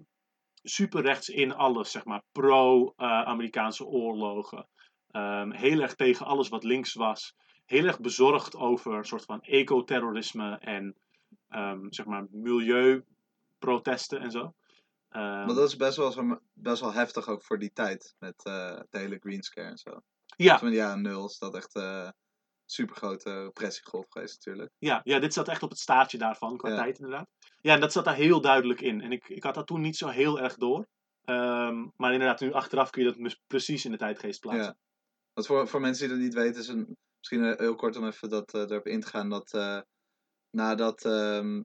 super 0.63 1.03
rechts 1.03 1.29
in 1.29 1.55
alles, 1.55 1.91
zeg 1.91 2.05
maar. 2.05 2.23
Pro-Amerikaanse 2.33 3.85
oorlogen. 3.85 4.69
Ehm, 5.11 5.51
heel 5.51 5.81
erg 5.81 5.95
tegen 5.95 6.27
alles 6.27 6.49
wat 6.49 6.65
links 6.65 6.95
was. 6.95 7.35
Heel 7.65 7.85
erg 7.85 8.01
bezorgd 8.01 8.57
over 8.57 8.93
een 8.95 9.05
soort 9.05 9.25
van 9.25 9.41
ecoterrorisme 9.41 10.59
en 10.59 10.97
ehm, 11.48 11.87
zeg 11.88 12.06
maar 12.06 12.26
milieuprotesten 12.31 14.20
en 14.20 14.31
zo. 14.31 14.54
Ehm, 15.08 15.22
Maar 15.22 15.54
dat 15.54 15.69
is 15.69 15.76
best 15.76 15.96
wel, 15.96 16.12
zo- 16.12 16.40
best 16.52 16.81
wel 16.81 16.93
heftig 16.93 17.28
ook 17.28 17.43
voor 17.43 17.58
die 17.58 17.72
tijd. 17.72 18.14
Met 18.19 18.44
eh, 18.44 18.81
de 18.90 18.98
hele 18.98 19.19
green 19.19 19.43
scare 19.43 19.69
en 19.69 19.78
zo. 19.78 20.00
ja, 20.37 20.52
Dus 20.52 20.62
in 20.62 20.69
de 20.70 20.75
jaren 20.76 21.02
nul 21.02 21.26
is 21.26 21.38
dat 21.38 21.54
echt 21.54 21.75
eh 21.75 22.08
super 22.69 22.96
grote 22.96 23.43
repressiegolf 23.43 24.06
geweest 24.08 24.34
natuurlijk. 24.37 24.72
Ja, 24.78 25.00
ja, 25.04 25.19
dit 25.19 25.32
zat 25.32 25.48
echt 25.48 25.62
op 25.62 25.70
het 25.70 25.78
staartje 25.78 26.19
daarvan, 26.19 26.56
qua 26.56 26.69
Ja. 26.69 26.76
tijd 26.76 26.98
inderdaad. 26.98 27.28
Ja, 27.60 27.75
en 27.75 27.81
dat 27.81 27.93
zat 27.93 28.04
daar 28.04 28.14
heel 28.14 28.40
duidelijk 28.40 28.81
in. 28.81 29.00
En 29.00 29.12
ik, 29.12 29.28
ik 29.28 29.43
had 29.43 29.54
dat 29.54 29.66
toen 29.66 29.81
niet 29.81 29.96
zo 29.96 30.08
heel 30.08 30.40
erg 30.40 30.54
door. 30.56 30.87
Ehm, 31.25 31.87
maar 31.96 32.12
inderdaad, 32.12 32.40
nu 32.40 32.52
achteraf 32.52 32.90
kun 32.90 33.02
je 33.02 33.08
dat 33.08 33.19
mis- 33.19 33.40
precies 33.46 33.84
in 33.84 33.90
de 33.90 33.96
tijdgeest 33.96 34.40
plaatsen. 34.40 34.64
Ja. 34.64 34.76
Want 35.34 35.46
voor, 35.46 35.69
voor 35.69 35.81
mensen 35.81 36.08
die 36.08 36.16
dat 36.16 36.25
niet 36.25 36.34
weten, 36.34 36.60
is 36.60 36.69
een, 36.69 36.96
misschien 37.19 37.44
eh, 37.44 37.58
heel 37.58 37.75
kort 37.75 37.96
om 37.96 38.06
even 38.06 38.28
dat, 38.28 38.54
eh, 38.54 38.60
erop 38.60 38.87
in 38.87 39.00
te 39.00 39.06
gaan. 39.06 39.28
Dat 39.28 39.52
eh, 39.52 39.81
nadat 40.56 41.05
ehm, 41.05 41.62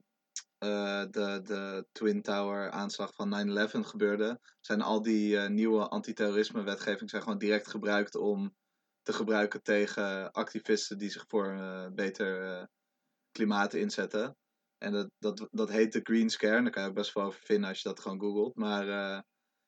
eh, 0.58 1.04
de, 1.10 1.40
de 1.42 1.86
Twin 1.92 2.22
Tower 2.22 2.70
aanslag 2.70 3.14
van 3.14 3.48
9-11 3.48 3.86
gebeurde, 3.86 4.40
zijn 4.60 4.80
al 4.80 5.02
die 5.02 5.38
eh, 5.38 5.48
nieuwe 5.48 5.88
antiterrorisme 5.88 6.62
wetgeving 6.62 7.10
zijn 7.10 7.22
gewoon 7.22 7.38
direct 7.38 7.68
gebruikt 7.68 8.14
om 8.14 8.54
te 9.02 9.12
gebruiken 9.12 9.62
tegen 9.62 10.32
activisten 10.32 10.98
die 10.98 11.10
zich 11.10 11.24
voor 11.28 11.46
eh, 11.46 11.86
beter 11.94 12.68
klimaat 13.30 13.74
inzetten. 13.74 14.36
En 14.78 14.92
dat, 14.92 15.10
dat, 15.18 15.48
dat 15.50 15.70
heet 15.70 15.92
de 15.92 16.00
Green 16.02 16.30
Scare. 16.30 16.62
Daar 16.62 16.70
kan 16.70 16.82
je 16.82 16.88
ook 16.88 16.94
best 16.94 17.12
wel 17.12 17.24
over 17.24 17.40
vinden 17.40 17.68
als 17.68 17.82
je 17.82 17.88
dat 17.88 18.00
gewoon 18.00 18.20
googelt. 18.20 18.56
Maar 18.56 18.86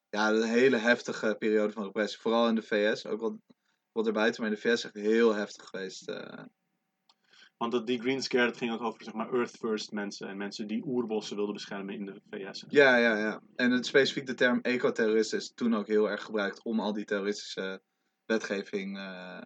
ja, 0.08 0.30
een 0.30 0.42
hele 0.42 0.76
heftige 0.76 1.36
periode 1.38 1.72
van 1.72 1.84
repressie. 1.84 2.20
Vooral 2.20 2.48
in 2.48 2.54
de 2.54 2.62
VS. 2.62 3.06
Ook 3.06 3.20
wel 3.20 3.40
wat 3.92 4.06
erbuiten, 4.06 4.42
maar 4.42 4.50
in 4.50 4.56
de 4.56 4.62
VS 4.62 4.72
is 4.72 4.84
echt 4.84 4.94
heel 4.94 5.34
heftig 5.34 5.64
geweest. 5.64 6.12
Want 7.64 7.76
dat, 7.76 7.86
die 7.86 8.00
Green 8.00 8.22
Scare, 8.22 8.46
dat 8.46 8.56
ging 8.56 8.72
ook 8.72 8.82
over 8.82 9.04
zeg 9.04 9.14
maar, 9.14 9.32
Earth 9.32 9.56
First 9.56 9.92
mensen. 9.92 10.28
En 10.28 10.36
mensen 10.36 10.66
die 10.66 10.84
oerbossen 10.86 11.36
wilden 11.36 11.54
beschermen 11.54 11.94
in 11.94 12.06
de 12.06 12.20
VS. 12.30 12.64
Ja, 12.68 12.96
ja, 12.96 13.16
ja. 13.16 13.40
En 13.56 13.70
het, 13.70 13.86
specifiek 13.86 14.26
de 14.26 14.34
term 14.34 14.60
ecoterrorist 14.60 15.32
is 15.32 15.52
toen 15.54 15.74
ook 15.74 15.86
heel 15.86 16.10
erg 16.10 16.22
gebruikt 16.22 16.62
om 16.62 16.80
al 16.80 16.92
die 16.92 17.04
terroristische 17.04 17.82
wetgeving 18.24 18.98
eh, 18.98 19.38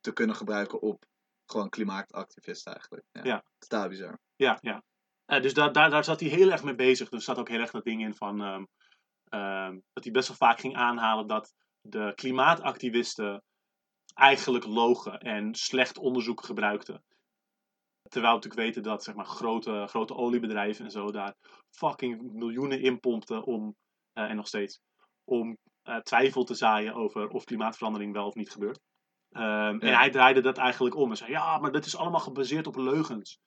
te 0.00 0.12
kunnen 0.12 0.36
gebruiken 0.36 0.82
op 0.82 1.04
gewoon 1.46 1.68
klimaatactivisten 1.68 2.72
eigenlijk. 2.72 3.04
Ja. 3.12 3.24
Ja. 3.24 3.44
Totaal 3.58 3.88
bizar. 3.88 4.18
Ja, 4.36 4.58
ja. 4.60 4.82
Eh, 5.24 5.42
dus 5.42 5.54
daar, 5.54 5.72
daar, 5.72 5.90
daar 5.90 6.04
zat 6.04 6.20
hij 6.20 6.28
heel 6.28 6.50
erg 6.50 6.62
mee 6.62 6.74
bezig. 6.74 7.08
Dus 7.08 7.18
er 7.18 7.24
zat 7.24 7.38
ook 7.38 7.48
heel 7.48 7.60
erg 7.60 7.70
dat 7.70 7.84
ding 7.84 8.02
in 8.02 8.14
van... 8.14 8.42
ehm, 8.42 8.64
ehm, 9.24 9.78
dat 9.92 10.04
hij 10.04 10.12
best 10.12 10.28
wel 10.28 10.36
vaak 10.36 10.60
ging 10.60 10.76
aanhalen 10.76 11.26
dat 11.26 11.54
de 11.80 12.12
klimaatactivisten 12.14 13.42
eigenlijk 14.14 14.64
logen 14.64 15.18
en 15.18 15.54
slecht 15.54 15.98
onderzoek 15.98 16.44
gebruikten. 16.44 17.02
Terwijl 18.10 18.34
we 18.34 18.40
natuurlijk 18.40 18.68
weten 18.68 18.82
dat 18.82 19.04
zeg 19.04 19.14
maar, 19.14 19.24
grote, 19.24 19.84
grote 19.88 20.14
oliebedrijven 20.14 20.84
en 20.84 20.90
zo 20.90 21.10
daar 21.10 21.34
fucking 21.70 22.32
miljoenen 22.32 22.80
in 22.80 23.00
pompten 23.00 23.44
om, 23.44 23.76
eh, 24.12 24.24
en 24.24 24.36
nog 24.36 24.46
steeds, 24.46 24.80
om 25.24 25.58
eh, 25.82 25.96
twijfel 25.96 26.44
te 26.44 26.54
zaaien 26.54 26.94
over 26.94 27.28
of 27.28 27.44
klimaatverandering 27.44 28.12
wel 28.12 28.26
of 28.26 28.34
niet 28.34 28.50
gebeurt. 28.50 28.80
Ehm, 29.30 29.78
En 29.78 29.94
hij 29.94 30.10
draaide 30.10 30.40
dat 30.40 30.58
eigenlijk 30.58 30.96
om 30.96 31.10
en 31.10 31.16
zei: 31.16 31.30
Ja, 31.30 31.58
maar 31.58 31.72
dat 31.72 31.86
is 31.86 31.96
allemaal 31.96 32.20
gebaseerd 32.20 32.66
op 32.66 32.76
leugens. 32.76 33.38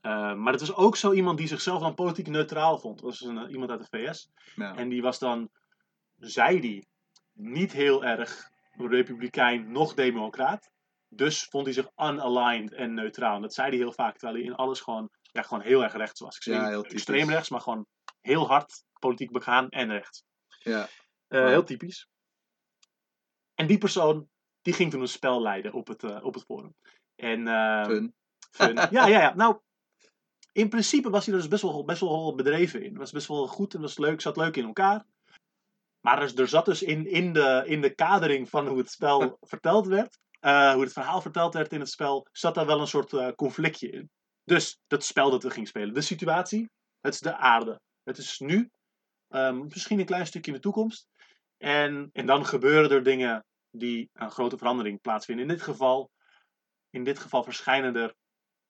Ehm, 0.00 0.42
maar 0.42 0.52
dat 0.52 0.60
is 0.60 0.74
ook 0.74 0.96
zo 0.96 1.12
iemand 1.12 1.38
die 1.38 1.46
zichzelf 1.46 1.80
dan 1.80 1.94
politiek 1.94 2.26
neutraal 2.26 2.78
vond. 2.78 3.00
Dat 3.00 3.10
was 3.10 3.20
een, 3.20 3.38
eh, 3.38 3.52
iemand 3.52 3.70
uit 3.70 3.80
de 3.80 3.98
VS. 3.98 4.30
Ja. 4.54 4.76
En 4.76 4.88
die 4.88 5.02
was 5.02 5.18
dan, 5.18 5.50
zei 6.18 6.60
die, 6.60 6.86
niet 7.32 7.72
heel 7.72 8.04
erg 8.04 8.50
republikein, 8.76 9.72
nog 9.72 9.94
democraat. 9.94 10.70
Dus 11.14 11.44
vond 11.44 11.64
hij 11.64 11.74
zich 11.74 11.90
unaligned 11.96 12.72
en 12.72 12.94
neutraal. 12.94 13.36
En 13.36 13.42
dat 13.42 13.54
zei 13.54 13.68
hij 13.68 13.76
heel 13.76 13.92
vaak, 13.92 14.18
terwijl 14.18 14.38
hij 14.38 14.44
in 14.44 14.54
alles 14.54 14.80
gewoon, 14.80 15.10
ja, 15.22 15.42
gewoon 15.42 15.62
heel 15.62 15.82
erg 15.82 15.92
rechts 15.96 16.20
was. 16.20 16.38
Ja, 16.44 16.68
heel 16.68 16.82
typisch. 16.82 16.92
extreem 16.92 17.30
rechts, 17.30 17.48
maar 17.48 17.60
gewoon 17.60 17.86
heel 18.20 18.46
hard 18.46 18.84
politiek 18.98 19.32
begaan 19.32 19.68
en 19.68 19.90
rechts. 19.90 20.24
ja. 20.58 20.88
Eh. 21.28 21.46
Heel 21.46 21.64
typisch. 21.64 22.08
En 23.54 23.66
die 23.66 23.78
persoon, 23.78 24.28
die 24.62 24.72
ging 24.72 24.90
toen 24.90 25.00
een 25.00 25.08
spel 25.08 25.42
leiden 25.42 25.72
op 25.72 25.86
het, 25.86 26.02
eh, 26.04 26.24
op 26.24 26.34
het 26.34 26.44
forum. 26.44 26.74
En, 27.14 27.46
ehm, 27.46 27.84
Fun. 27.84 28.14
fun. 28.50 28.74
Ja, 28.90 29.06
ja, 29.06 29.20
ja. 29.20 29.34
Nou, 29.34 29.60
in 30.52 30.68
principe 30.68 31.10
was 31.10 31.24
hij 31.26 31.34
er 31.34 31.40
dus 31.40 31.48
best 31.50 31.62
wel, 31.62 31.84
best 31.84 32.00
wel 32.00 32.34
bedreven 32.34 32.82
in. 32.82 32.96
Was 32.96 33.12
best 33.12 33.28
wel 33.28 33.46
goed 33.46 33.74
en 33.74 33.80
was 33.80 33.98
leuk, 33.98 34.20
zat 34.20 34.36
leuk 34.36 34.56
in 34.56 34.64
elkaar. 34.64 35.04
Maar 36.00 36.22
er, 36.22 36.40
er 36.40 36.48
zat 36.48 36.64
dus 36.64 36.82
in, 36.82 37.06
in, 37.06 37.32
de, 37.32 37.62
in 37.66 37.80
de 37.80 37.94
kadering 37.94 38.48
van 38.48 38.66
hoe 38.66 38.78
het 38.78 38.90
spel 38.90 39.36
verteld 39.52 39.86
werd, 39.86 40.18
eh, 40.42 40.72
hoe 40.72 40.82
het 40.82 40.92
verhaal 40.92 41.20
verteld 41.20 41.54
werd 41.54 41.72
in 41.72 41.80
het 41.80 41.90
spel, 41.90 42.26
zat 42.32 42.54
daar 42.54 42.66
wel 42.66 42.80
een 42.80 42.86
soort 42.86 43.12
eh, 43.12 43.28
conflictje 43.36 43.90
in. 43.90 44.10
Dus 44.44 44.78
dat 44.86 45.04
spel 45.04 45.30
dat 45.30 45.42
we 45.42 45.50
gingen 45.50 45.68
spelen, 45.68 45.94
de 45.94 46.00
situatie, 46.00 46.70
het 47.00 47.14
is 47.14 47.20
de 47.20 47.36
aarde. 47.36 47.80
Het 48.02 48.18
is 48.18 48.38
nu, 48.38 48.70
ehm, 49.28 49.66
misschien 49.66 49.98
een 49.98 50.04
klein 50.06 50.26
stukje 50.26 50.50
in 50.50 50.56
de 50.56 50.62
toekomst. 50.62 51.08
En, 51.56 52.10
en 52.12 52.26
dan 52.26 52.46
gebeuren 52.46 52.90
er 52.90 53.02
dingen 53.02 53.44
die 53.70 54.10
een 54.12 54.30
grote 54.30 54.58
verandering 54.58 55.00
plaatsvinden. 55.00 55.48
In 55.48 55.52
dit 55.54 55.62
geval 55.62 56.10
in 56.90 57.04
dit 57.04 57.18
geval 57.18 57.42
verschijnen 57.42 57.96
er 57.96 58.14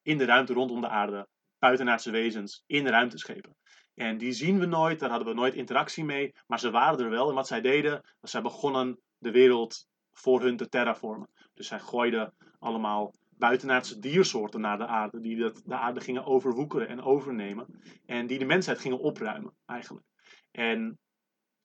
in 0.02 0.18
de 0.18 0.24
ruimte 0.24 0.52
rondom 0.52 0.80
de 0.80 0.88
aarde 0.88 1.28
buitenaardse 1.58 2.10
wezens 2.10 2.62
in 2.66 2.86
ruimteschepen. 2.86 3.56
En 3.94 4.18
die 4.18 4.32
zien 4.32 4.58
we 4.58 4.66
nooit, 4.66 4.98
daar 4.98 5.10
hadden 5.10 5.28
we 5.28 5.34
nooit 5.34 5.54
interactie 5.54 6.04
mee, 6.04 6.34
maar 6.46 6.60
ze 6.60 6.70
waren 6.70 7.04
er 7.04 7.10
wel. 7.10 7.28
En 7.28 7.34
wat 7.34 7.46
zij 7.46 7.60
deden, 7.60 8.00
was 8.20 8.30
zij 8.30 8.42
begonnen 8.42 9.00
de 9.18 9.30
wereld 9.30 9.86
voor 10.12 10.42
hun 10.42 10.56
te 10.56 10.68
terraformen. 10.68 11.28
Dus 11.54 11.66
zij 11.66 11.80
gooiden 11.80 12.34
allemaal 12.58 13.14
buitenaardse 13.30 13.98
diersoorten 13.98 14.60
naar 14.60 14.78
de 14.78 14.86
aarde, 14.86 15.20
die 15.20 15.36
dat, 15.36 15.62
de 15.64 15.76
aarde 15.76 16.00
gingen 16.00 16.24
overwoekeren 16.24 16.88
en 16.88 17.02
overnemen. 17.02 17.82
En 18.06 18.26
die 18.26 18.38
de 18.38 18.44
mensheid 18.44 18.78
gingen 18.78 18.98
opruimen, 18.98 19.54
eigenlijk. 19.66 20.06
En 20.50 20.98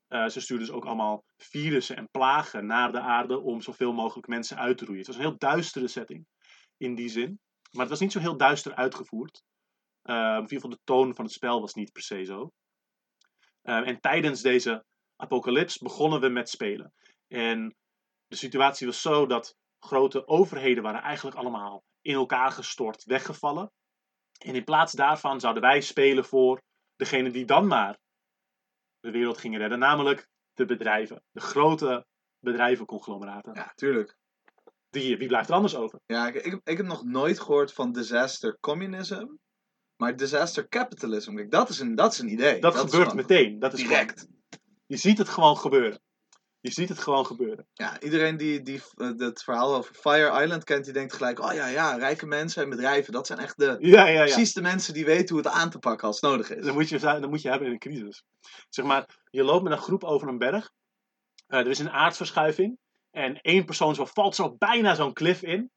eh, 0.08 0.28
ze 0.28 0.42
stuurden 0.42 0.68
dus 0.68 0.76
ook 0.76 0.86
allemaal 0.86 1.24
virussen 1.38 1.96
en 1.96 2.10
plagen 2.12 2.66
naar 2.66 2.92
de 2.92 3.00
aarde 3.00 3.40
om 3.40 3.62
zoveel 3.62 3.94
mogelijk 3.94 4.28
mensen 4.28 4.58
uit 4.58 4.78
te 4.78 4.86
roeien. 4.86 5.00
Het 5.00 5.08
was 5.08 5.16
een 5.16 5.30
heel 5.30 5.38
duistere 5.38 5.88
setting 5.88 6.26
in 6.78 6.96
die 6.96 7.10
zin. 7.10 7.40
Maar 7.72 7.82
het 7.82 7.90
was 7.90 8.00
niet 8.00 8.12
zo 8.12 8.20
heel 8.20 8.38
duister 8.38 8.76
uitgevoerd. 8.76 9.44
Uh, 10.04 10.16
in 10.16 10.42
ieder 10.42 10.56
geval 10.56 10.70
de 10.70 10.80
toon 10.84 11.16
van 11.16 11.26
het 11.26 11.34
spel 11.34 11.62
was 11.62 11.74
niet 11.74 11.92
per 11.92 12.02
se 12.02 12.24
zo. 12.24 12.52
Uh, 13.64 13.88
en 13.88 14.00
tijdens 14.00 14.42
deze 14.42 14.86
apocalyps 15.16 15.78
begonnen 15.78 16.22
we 16.22 16.30
met 16.30 16.50
spelen. 16.50 16.94
En 17.28 17.76
de 18.28 18.36
situatie 18.36 18.88
was 18.88 19.02
zo 19.02 19.26
dat 19.26 19.56
grote 19.80 20.28
overheden 20.28 20.84
waren 20.84 21.02
eigenlijk 21.02 21.38
allemaal 21.38 21.84
in 22.02 22.14
elkaar 22.14 22.52
gestort, 22.52 23.04
weggevallen. 23.04 23.72
En 24.38 24.56
in 24.56 24.64
plaats 24.64 24.94
daarvan 24.94 25.40
zouden 25.40 25.64
wij 25.64 25.82
spelen 25.82 26.26
voor 26.26 26.62
degene 26.96 27.32
die 27.32 27.46
dan 27.46 27.68
maar 27.68 28.00
de 29.00 29.12
wereld 29.12 29.38
gingen 29.38 29.60
redden, 29.60 29.80
namelijk 29.80 30.28
de 30.54 30.66
bedrijven. 30.66 31.24
De 31.32 31.40
grote 31.40 32.06
bedrijvenconglomeraten. 32.40 33.54
Ja, 33.54 33.72
tuurlijk. 33.76 34.18
Die, 34.90 35.18
wie 35.18 35.28
blijft 35.28 35.50
er 35.50 35.56
anders 35.56 35.76
over? 35.76 36.00
Ja, 36.06 36.28
ik, 36.28 36.36
ik, 36.36 36.62
ik 36.64 36.78
heb 36.78 36.86
nog 36.86 37.04
nooit 37.04 37.40
gehoord 37.40 37.74
van 37.74 37.92
disaster 37.92 38.58
communism. 38.60 39.26
Maar 39.96 40.16
disaster 40.16 40.68
capitalism, 40.68 41.50
dat 41.50 41.70
is 41.70 41.80
een, 41.80 41.96
dat 41.96 42.14
is 42.14 42.20
een 42.20 42.32
idee. 42.32 42.62
Dat, 42.62 42.76
gebeurt 42.76 43.14
meteen. 43.14 43.60
Dat 43.60 43.74
is 43.74 43.80
direct. 43.80 44.20
gewoon- 44.20 44.36
je 44.86 44.98
ziet 44.98 45.18
het 45.18 45.30
gewoon 45.30 45.58
gebeuren. 45.58 46.02
Je 46.60 46.72
ziet 46.72 46.90
het 46.90 47.00
gewoon 47.00 47.26
gebeuren. 47.26 47.68
Ja, 47.74 48.02
iedereen 48.02 48.38
die, 48.38 48.62
die 48.62 48.82
eh, 48.96 49.10
het 49.18 49.44
verhaal 49.44 49.76
over 49.76 49.96
Fire 49.96 50.44
Island 50.44 50.64
kent, 50.64 50.84
die 50.84 50.94
denkt 50.94 51.14
gelijk, 51.14 51.40
oh 51.40 51.54
ja, 51.54 51.68
ja, 51.68 51.96
rijke 51.96 52.26
mensen 52.26 52.64
en 52.64 52.70
bedrijven, 52.70 53.14
dat 53.14 53.28
zijn 53.28 53.40
echt 53.40 53.58
de, 53.58 53.78
Ja, 53.80 54.06
ja, 54.06 54.08
ja. 54.08 54.24
precies 54.24 54.54
de 54.54 54.62
mensen 54.62 54.94
die 54.94 55.06
weten 55.06 55.36
hoe 55.36 55.46
het 55.46 55.54
aan 55.54 55.70
te 55.70 55.80
pakken 55.80 56.08
als 56.08 56.22
het 56.22 56.30
nodig 56.30 56.50
is. 56.50 56.66
Dat 56.66 56.74
moet, 56.74 56.90
je, 56.90 57.00
dat 57.00 57.30
moet 57.30 57.42
je 57.42 57.50
hebben 57.50 57.68
in 57.68 57.74
een 57.74 57.80
crisis. 57.80 58.24
Zeg 58.70 58.86
maar, 58.86 59.20
je 59.30 59.44
loopt 59.44 59.64
met 59.64 59.72
een 59.72 59.78
groep 59.78 60.04
over 60.04 60.28
een 60.28 60.38
berg. 60.38 60.72
Eh, 61.48 61.60
er 61.60 61.68
is 61.68 61.80
een 61.80 61.92
aardverschuiving. 61.92 62.78
En 63.12 63.42
één 63.42 63.66
persoon 63.66 63.96
zo 63.96 64.06
valt 64.06 64.36
zo 64.36 64.56
bijna 64.58 64.96
zo'n 64.96 65.14
cliff 65.14 65.42
in. 65.42 65.72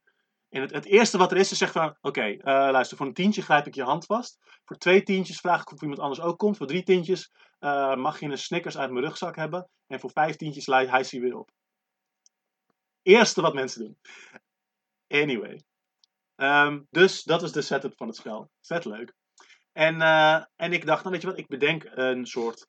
En 0.50 0.61
het, 0.61 0.71
het 0.71 0.85
eerste 0.85 1.19
wat 1.19 1.30
er 1.30 1.37
is, 1.37 1.50
is 1.50 1.59
zegt 1.59 1.73
van... 1.73 1.97
Oké, 2.00 2.23
eh, 2.23 2.54
luister, 2.71 2.97
voor 2.97 3.07
een 3.07 3.14
tientje 3.14 3.42
grijp 3.42 3.66
ik 3.66 3.75
je 3.75 3.83
hand 3.83 4.07
vast. 4.07 4.38
Voor 4.64 4.76
twee 4.76 5.02
tientjes 5.02 5.40
vraag 5.40 5.61
ik 5.61 5.73
of 5.73 5.83
iemand 5.83 6.00
anders 6.00 6.21
ook 6.21 6.38
komt. 6.38 6.57
Voor 6.57 6.66
drie 6.66 6.83
tientjes 6.83 7.33
eh, 7.59 7.97
mag 7.97 8.21
je 8.21 8.26
een 8.26 8.38
Snickers 8.38 8.78
uit 8.78 8.90
mijn 8.90 9.04
rugzak 9.04 9.37
hebben. 9.37 9.69
En 9.87 10.00
voor 10.00 10.11
vijf 10.11 10.37
tientjes 10.37 10.66
leidt 10.66 10.90
hij 10.90 11.04
ze 11.04 11.21
weer 11.21 11.37
op. 11.37 11.50
Eerste 13.02 13.40
wat 13.40 13.54
mensen 13.54 13.85
doen. 13.85 13.99
Anyway. 15.09 15.62
Ehm, 16.35 16.83
dus 16.90 17.23
dat 17.23 17.42
is 17.42 17.52
de 17.52 17.62
setup 17.62 17.97
van 17.97 18.07
het 18.07 18.16
spel. 18.16 18.50
Vet 18.61 18.85
leuk. 18.85 19.14
En, 19.73 20.00
eh, 20.00 20.45
en 20.57 20.73
ik 20.73 20.87
dacht, 20.87 21.00
nou 21.00 21.12
weet 21.12 21.23
je 21.23 21.28
wat, 21.28 21.38
ik 21.38 21.49
bedenk 21.49 21.90
een 21.90 22.26
soort 22.26 22.69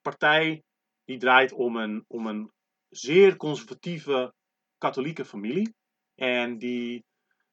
partij 0.00 0.62
die 1.04 1.18
draait 1.18 1.52
om 1.52 1.76
een, 1.76 2.04
om 2.06 2.26
een 2.26 2.52
zeer 2.88 3.36
conservatieve 3.36 4.34
katholieke 4.82 5.24
familie. 5.24 5.74
En 6.14 6.58
die 6.58 7.04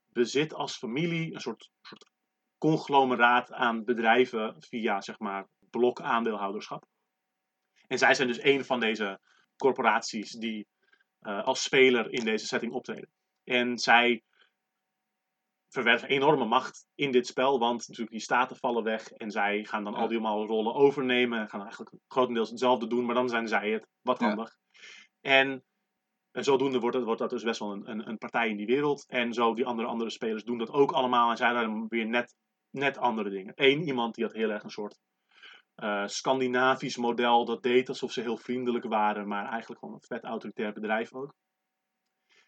bezit 0.08 0.54
als 0.54 0.78
familie 0.78 1.34
een 1.34 1.42
soort, 1.42 1.70
soort 1.82 2.12
conglomeraat 2.58 3.52
aan 3.52 3.84
bedrijven 3.84 4.56
via, 4.60 5.02
zeg 5.02 5.20
maar, 5.20 5.48
blokaandeelhouderschap. 5.70 6.86
En 7.88 7.98
zij 7.98 8.14
zijn 8.14 8.28
dus 8.28 8.44
een 8.44 8.66
van 8.66 8.80
deze 8.80 9.20
corporaties 9.58 10.32
die 10.32 10.68
eh, 11.20 11.44
als 11.44 11.64
speler 11.64 12.12
in 12.12 12.26
deze 12.26 12.46
setting 12.46 12.74
optreden. 12.74 13.10
En 13.44 13.78
zij 13.78 14.24
verwerven 15.70 16.10
enorme 16.10 16.46
macht 16.46 16.86
in 16.96 17.12
dit 17.12 17.28
spel, 17.28 17.60
want 17.60 17.80
natuurlijk 17.88 18.12
die 18.12 18.20
staten 18.20 18.56
vallen 18.58 18.84
weg 18.84 19.12
en 19.12 19.32
zij 19.32 19.64
gaan 19.66 19.84
dan 19.84 19.94
Ja. 19.94 20.00
al 20.00 20.08
die 20.08 20.18
allemaal 20.18 20.46
rollen 20.46 20.74
overnemen 20.74 21.40
en 21.40 21.50
gaan 21.50 21.62
eigenlijk 21.62 21.92
grotendeels 22.08 22.50
hetzelfde 22.50 22.88
doen, 22.88 23.06
maar 23.06 23.16
dan 23.16 23.30
zijn 23.30 23.48
zij 23.48 23.70
het. 23.72 23.88
Wat 24.02 24.20
Ja. 24.20 24.28
handig. 24.28 24.58
En, 25.22 25.64
en 26.32 26.44
zodoende 26.44 26.80
wordt 26.80 26.96
dat, 26.96 27.06
wordt 27.06 27.20
dat 27.20 27.30
dus 27.30 27.44
best 27.44 27.60
wel 27.60 27.72
een, 27.72 27.90
een, 27.90 28.10
een 28.10 28.18
partij 28.18 28.50
in 28.50 28.58
die 28.58 28.66
wereld. 28.66 29.06
En 29.08 29.34
zo 29.34 29.54
die 29.54 29.66
andere, 29.66 29.88
andere 29.88 30.10
spelers 30.10 30.44
doen 30.44 30.58
dat 30.58 30.72
ook 30.72 30.92
allemaal 30.92 31.30
en 31.30 31.38
zij 31.38 31.54
dan 31.54 31.88
weer 31.88 32.08
net, 32.08 32.36
net 32.70 32.98
andere 32.98 33.30
dingen. 33.30 33.54
Eén 33.56 33.82
iemand 33.82 34.16
die 34.16 34.24
had 34.26 34.34
heel 34.34 34.50
erg 34.50 34.64
een 34.64 34.70
soort 34.70 35.00
eh, 35.76 36.08
Scandinavisch 36.08 36.98
model 36.98 37.46
dat 37.46 37.64
deed 37.64 37.90
alsof 37.90 38.12
ze 38.12 38.22
heel 38.22 38.38
vriendelijk 38.38 38.86
waren, 38.86 39.28
maar 39.28 39.46
eigenlijk 39.50 39.80
gewoon 39.80 39.96
een 39.96 40.08
vet 40.08 40.24
autoritair 40.24 40.74
bedrijf 40.74 41.14
ook. 41.14 41.34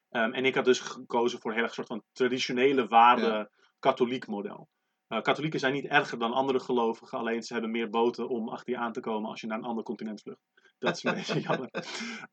Ehm, 0.10 0.32
en 0.32 0.46
ik 0.46 0.56
had 0.56 0.66
dus 0.66 0.80
gekozen 0.80 1.40
voor 1.40 1.50
een 1.50 1.56
heel 1.56 1.66
erg 1.66 1.74
soort 1.74 1.88
van 1.88 2.04
traditionele 2.12 2.88
waarde 2.88 3.22
Ja. 3.22 3.50
katholiek 3.80 4.28
model. 4.28 4.70
Eh, 5.08 5.22
katholieken 5.22 5.60
zijn 5.60 5.74
niet 5.74 5.86
erger 5.86 6.20
dan 6.20 6.34
andere 6.34 6.60
gelovigen, 6.60 7.18
alleen 7.18 7.44
ze 7.44 7.54
hebben 7.54 7.72
meer 7.72 7.90
boten 7.90 8.30
om 8.30 8.50
achter 8.50 8.74
je 8.74 8.80
aan 8.80 8.92
te 8.92 9.00
komen 9.00 9.30
als 9.30 9.42
je 9.42 9.48
naar 9.48 9.58
een 9.58 9.64
ander 9.64 9.84
continent 9.84 10.22
vlucht. 10.22 10.42
Dat 10.80 10.96
is 10.96 11.04
een 11.04 11.14
beetje 11.26 11.40
jammer. 11.40 11.70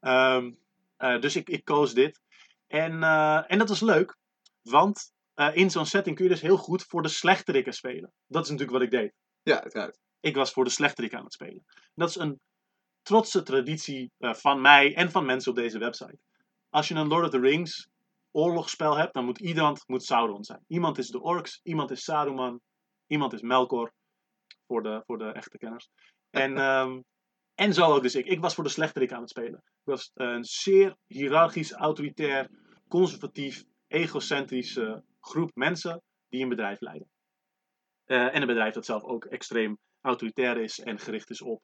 Ehm, 0.01 0.53
eh, 0.99 1.21
dus 1.21 1.37
ik, 1.37 1.49
ik 1.49 1.65
koos 1.65 1.95
dit. 1.95 2.21
En, 2.67 3.03
eh, 3.03 3.51
en 3.51 3.59
dat 3.59 3.69
was 3.69 3.81
leuk, 3.81 4.17
want 4.63 5.13
eh, 5.35 5.57
in 5.57 5.71
zo'n 5.71 5.87
setting 5.87 6.17
kun 6.17 6.25
je 6.25 6.31
dus 6.31 6.41
heel 6.41 6.57
goed 6.57 6.83
voor 6.83 7.03
de 7.03 7.09
slechterikken 7.09 7.73
spelen. 7.73 8.13
Dat 8.27 8.45
is 8.45 8.51
natuurlijk 8.51 8.79
wat 8.79 8.87
ik 8.87 9.01
deed. 9.01 9.13
Ja, 9.43 9.63
uiteraard. 9.63 9.99
Ik 10.21 10.35
was 10.35 10.53
voor 10.53 10.65
de 10.65 10.71
slechterik 10.71 11.15
aan 11.15 11.25
het 11.25 11.33
spelen. 11.33 11.65
Dat 11.95 12.09
is 12.09 12.17
een 12.17 12.41
trotse 13.03 13.43
traditie 13.43 14.11
van 14.19 14.61
mij 14.61 14.95
en 14.95 15.11
van 15.11 15.25
mensen 15.25 15.51
op 15.51 15.57
deze 15.57 15.79
website. 15.79 16.19
Als 16.71 16.89
je 16.89 16.95
een 16.95 17.09
Lord 17.09 17.25
of 17.25 17.31
the 17.31 17.41
Rings 17.41 17.89
oorlogsspel 18.31 18.97
hebt, 18.97 19.15
dan 19.15 19.25
moet 19.25 19.41
iemand 19.41 19.83
moet 19.87 20.05
Sauron 20.05 20.45
zijn. 20.45 20.65
Iemand 20.67 20.99
is 20.99 21.09
de 21.09 21.21
orks, 21.21 21.61
iemand 21.63 21.91
is 21.91 22.05
Saruman, 22.05 22.61
iemand 23.07 23.33
is 23.33 23.41
Melkor. 23.41 23.93
Voor 24.67 24.83
de, 24.83 25.03
voor 25.07 25.19
de 25.19 25.33
echte 25.33 25.59
kenners. 25.59 25.89
En, 26.31 26.59
ehm, 26.69 27.01
en 27.59 27.75
zo 27.75 27.95
ook 27.95 28.03
dus 28.03 28.15
ik. 28.15 28.27
Ik 28.27 28.41
was 28.41 28.55
voor 28.55 28.65
de 28.65 28.71
slechterik 28.71 29.13
aan 29.13 29.21
het 29.21 29.31
spelen. 29.31 29.63
Ik 29.65 29.85
was 29.85 30.11
eh, 30.15 30.27
een 30.27 30.45
zeer 30.45 30.97
hiërarchisch, 31.07 31.73
autoritair, 31.73 32.51
conservatief, 32.89 33.65
egocentrische 33.87 35.05
groep 35.21 35.51
mensen 35.55 36.03
die 36.29 36.43
een 36.43 36.49
bedrijf 36.49 36.81
leiden. 36.81 37.11
Eh, 38.05 38.35
en 38.35 38.41
een 38.41 38.47
bedrijf 38.47 38.75
dat 38.75 38.85
zelf 38.85 39.03
ook 39.03 39.25
extreem 39.25 39.79
autoritair 40.01 40.57
is 40.57 40.81
en 40.81 40.99
gericht 40.99 41.31
is 41.31 41.43
op 41.43 41.63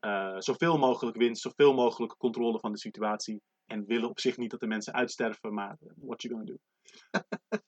eh, 0.00 0.36
zoveel 0.38 0.78
mogelijk 0.78 1.16
winst, 1.16 1.42
zoveel 1.42 1.74
mogelijk 1.74 2.16
controle 2.16 2.58
van 2.58 2.72
de 2.72 2.78
situatie. 2.78 3.42
En 3.66 3.86
willen 3.86 4.08
op 4.08 4.20
zich 4.20 4.36
niet 4.36 4.50
dat 4.50 4.60
de 4.60 4.66
mensen 4.66 4.92
uitsterven, 4.92 5.54
maar 5.54 5.76
eh, 5.80 5.92
what 5.96 6.22
you 6.22 6.34
gonna 6.34 6.52
do. 6.52 6.56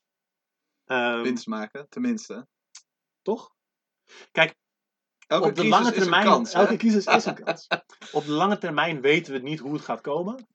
Ehm, 0.83 1.21
Winst 1.21 1.47
maken, 1.47 1.89
tenminste. 1.89 2.47
toch? 3.21 3.55
Kijk, 4.31 4.55
Elke 5.33 5.47
op 5.47 5.55
de 5.55 5.67
lange 5.67 5.87
een 5.87 5.93
termijn, 5.93 6.25
kans, 6.25 6.53
elke 6.53 6.75
crisis 6.77 7.05
is 7.05 7.25
een 7.25 7.43
kans. 7.43 7.67
op 8.11 8.25
de 8.25 8.31
lange 8.31 8.57
termijn 8.57 9.01
weten 9.01 9.33
we 9.33 9.39
niet 9.39 9.59
hoe 9.59 9.73
het 9.73 9.81
gaat 9.81 10.01
komen. 10.01 10.47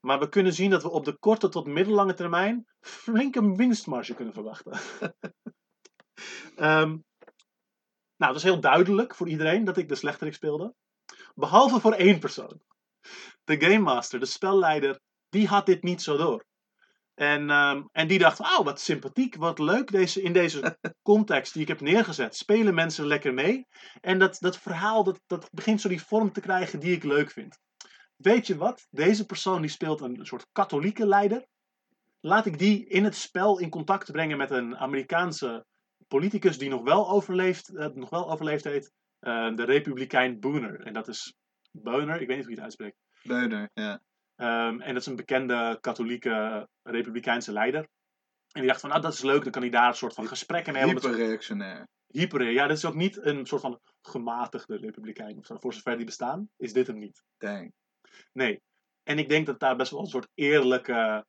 Maar 0.00 0.18
we 0.18 0.28
kunnen 0.28 0.52
zien 0.52 0.70
dat 0.70 0.82
we 0.82 0.90
op 0.90 1.04
de 1.04 1.18
korte 1.18 1.48
tot 1.48 1.66
middellange 1.66 2.14
termijn 2.14 2.66
flinke 2.80 3.56
winstmarge 3.56 4.14
kunnen 4.14 4.34
verwachten. 4.34 4.72
Ehm, 6.56 6.98
nou, 8.16 8.32
het 8.32 8.36
is 8.36 8.42
heel 8.42 8.60
duidelijk 8.60 9.14
voor 9.14 9.28
iedereen 9.28 9.64
dat 9.64 9.76
ik 9.76 9.88
de 9.88 9.94
slechterik 9.94 10.34
speelde. 10.34 10.74
Behalve 11.34 11.80
voor 11.80 11.92
één 11.92 12.18
persoon. 12.18 12.60
De 13.44 13.60
Game 13.60 13.78
Master, 13.78 14.20
de 14.20 14.26
spelleider, 14.26 15.00
die 15.28 15.46
had 15.46 15.66
dit 15.66 15.82
niet 15.82 16.02
zo 16.02 16.16
door. 16.16 16.44
En, 17.20 17.50
ehm, 17.50 17.82
en 17.92 18.08
die 18.08 18.18
dacht, 18.18 18.40
oh 18.40 18.60
wat 18.64 18.80
sympathiek, 18.80 19.36
wat 19.36 19.58
leuk 19.58 19.90
deze, 19.90 20.22
in 20.22 20.32
deze 20.32 20.78
context 21.10 21.52
die 21.52 21.62
ik 21.62 21.68
heb 21.68 21.80
neergezet. 21.80 22.36
Spelen 22.36 22.74
mensen 22.74 23.06
lekker 23.06 23.34
mee. 23.34 23.66
En 24.00 24.18
dat, 24.18 24.36
dat 24.38 24.58
verhaal, 24.58 25.04
dat, 25.04 25.20
dat 25.26 25.48
begint 25.52 25.80
zo 25.80 25.88
die 25.88 26.02
vorm 26.02 26.32
te 26.32 26.40
krijgen 26.40 26.80
die 26.80 26.92
ik 26.92 27.04
leuk 27.04 27.30
vind. 27.30 27.58
Weet 28.16 28.46
je 28.46 28.56
wat? 28.56 28.86
Deze 28.90 29.26
persoon 29.26 29.60
die 29.60 29.70
speelt 29.70 30.00
een 30.00 30.26
soort 30.26 30.46
katholieke 30.52 31.06
leider. 31.06 31.46
Laat 32.20 32.46
ik 32.46 32.58
die 32.58 32.86
in 32.86 33.04
het 33.04 33.14
spel 33.14 33.58
in 33.58 33.70
contact 33.70 34.12
brengen 34.12 34.36
met 34.38 34.50
een 34.50 34.76
Amerikaanse 34.76 35.66
politicus 36.08 36.58
die 36.58 36.68
nog 36.68 36.82
wel 36.82 37.10
overleefd, 37.10 37.76
eh, 37.76 37.86
nog 37.86 38.10
wel 38.10 38.30
overleefd 38.30 38.64
heeft. 38.64 38.92
eh, 39.20 39.54
de 39.54 39.64
republikein 39.64 40.40
Booner. 40.40 40.80
En 40.80 40.92
dat 40.92 41.08
is 41.08 41.34
Beuner, 41.70 42.20
ik 42.20 42.26
weet 42.26 42.36
niet 42.36 42.46
hoe 42.46 42.54
je 42.54 42.60
het 42.60 42.64
uitspreekt. 42.64 42.96
Beuner, 43.22 43.70
ja. 43.74 44.00
Ehm, 44.40 44.80
en 44.80 44.92
dat 44.92 45.02
is 45.02 45.06
een 45.06 45.16
bekende 45.16 45.78
katholieke 45.80 46.68
republikeinse 46.82 47.52
leider. 47.52 47.88
En 48.52 48.60
die 48.60 48.66
dacht 48.66 48.80
van, 48.80 48.90
nou 48.90 49.02
dat 49.02 49.12
is 49.12 49.22
leuk, 49.22 49.42
dan 49.42 49.52
kan 49.52 49.62
hij 49.62 49.70
daar 49.70 49.88
een 49.88 49.94
soort 49.94 50.14
van 50.14 50.26
gesprekken 50.26 50.72
mee 50.72 50.82
hebben. 50.82 51.02
Dat 51.02 51.10
Hyperreactionair. 51.10 51.88
hyper, 52.06 52.50
ja, 52.50 52.66
dit 52.66 52.76
is 52.76 52.84
ook 52.84 52.94
niet 52.94 53.24
een 53.24 53.46
soort 53.46 53.60
van 53.60 53.80
gematigde 54.02 54.76
republikein 54.76 55.38
of 55.38 55.46
zo. 55.46 55.56
Voor 55.58 55.74
zover 55.74 55.96
die 55.96 56.06
bestaan, 56.06 56.48
is 56.56 56.72
dit 56.72 56.86
hem 56.86 56.98
niet. 56.98 57.24
Dang. 57.38 57.72
Nee. 58.32 58.60
En 59.02 59.18
ik 59.18 59.28
denk 59.28 59.46
dat 59.46 59.60
daar 59.60 59.76
best 59.76 59.90
wel 59.90 60.00
een 60.00 60.06
soort 60.06 60.28
eerlijke 60.34 61.24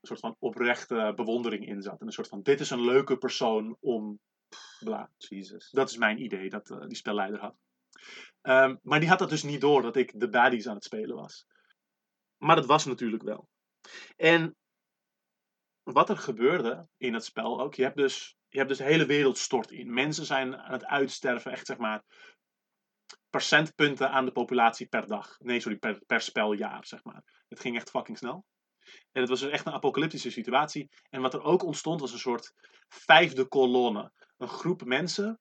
soort 0.00 0.20
van 0.20 0.36
oprechte 0.38 1.12
bewondering 1.16 1.66
in 1.66 1.82
zat. 1.82 2.00
En 2.00 2.06
een 2.06 2.12
soort 2.12 2.28
van, 2.28 2.42
dit 2.42 2.60
is 2.60 2.70
een 2.70 2.84
leuke 2.84 3.16
persoon 3.16 3.76
om, 3.80 4.20
bla. 4.80 5.10
Jesus. 5.16 5.70
Dat 5.70 5.90
is 5.90 5.96
mijn 5.96 6.22
idee 6.22 6.50
dat 6.50 6.70
eh, 6.70 6.80
die 6.86 6.96
spelleider 6.96 7.40
had. 7.40 7.56
Ehm, 8.40 8.76
maar 8.82 9.00
die 9.00 9.08
had 9.08 9.18
dat 9.18 9.30
dus 9.30 9.42
niet 9.42 9.60
door 9.60 9.82
dat 9.82 9.96
ik 9.96 10.20
de 10.20 10.28
baddies 10.28 10.68
aan 10.68 10.74
het 10.74 10.84
spelen 10.84 11.16
was. 11.16 11.46
Maar 12.38 12.56
dat 12.56 12.66
was 12.66 12.84
natuurlijk 12.84 13.22
wel. 13.22 13.48
En 14.16 14.56
wat 15.82 16.08
er 16.08 16.16
gebeurde 16.16 16.88
in 16.96 17.14
het 17.14 17.24
spel 17.24 17.60
ook, 17.60 17.74
je 17.74 17.82
hebt 17.82 17.96
dus, 17.96 18.36
je 18.48 18.58
hebt 18.58 18.68
dus 18.68 18.78
de 18.78 18.84
hele 18.84 19.06
wereld 19.06 19.38
stort 19.38 19.70
in. 19.70 19.94
Mensen 19.94 20.26
zijn 20.26 20.56
aan 20.56 20.72
het 20.72 20.84
uitsterven, 20.84 21.52
echt 21.52 21.66
zeg 21.66 21.76
maar 21.76 22.04
percentpunten 23.30 24.10
aan 24.10 24.24
de 24.24 24.32
populatie 24.32 24.86
per 24.86 25.06
dag. 25.06 25.38
Nee, 25.38 25.60
sorry, 25.60 25.78
per, 25.78 26.02
per 26.06 26.20
speljaar, 26.20 26.86
zeg 26.86 27.04
maar. 27.04 27.44
Het 27.48 27.60
ging 27.60 27.76
echt 27.76 27.90
fucking 27.90 28.18
snel. 28.18 28.44
En 29.12 29.20
het 29.20 29.28
was 29.28 29.40
dus 29.40 29.50
echt 29.50 29.66
een 29.66 29.72
apocalyptische 29.72 30.30
situatie. 30.30 30.88
En 31.08 31.20
wat 31.20 31.34
er 31.34 31.42
ook 31.42 31.62
ontstond 31.62 32.00
was 32.00 32.12
een 32.12 32.18
soort 32.18 32.52
vijfde 32.88 33.46
kolonne. 33.46 34.12
Een 34.36 34.48
groep 34.48 34.84
mensen 34.84 35.40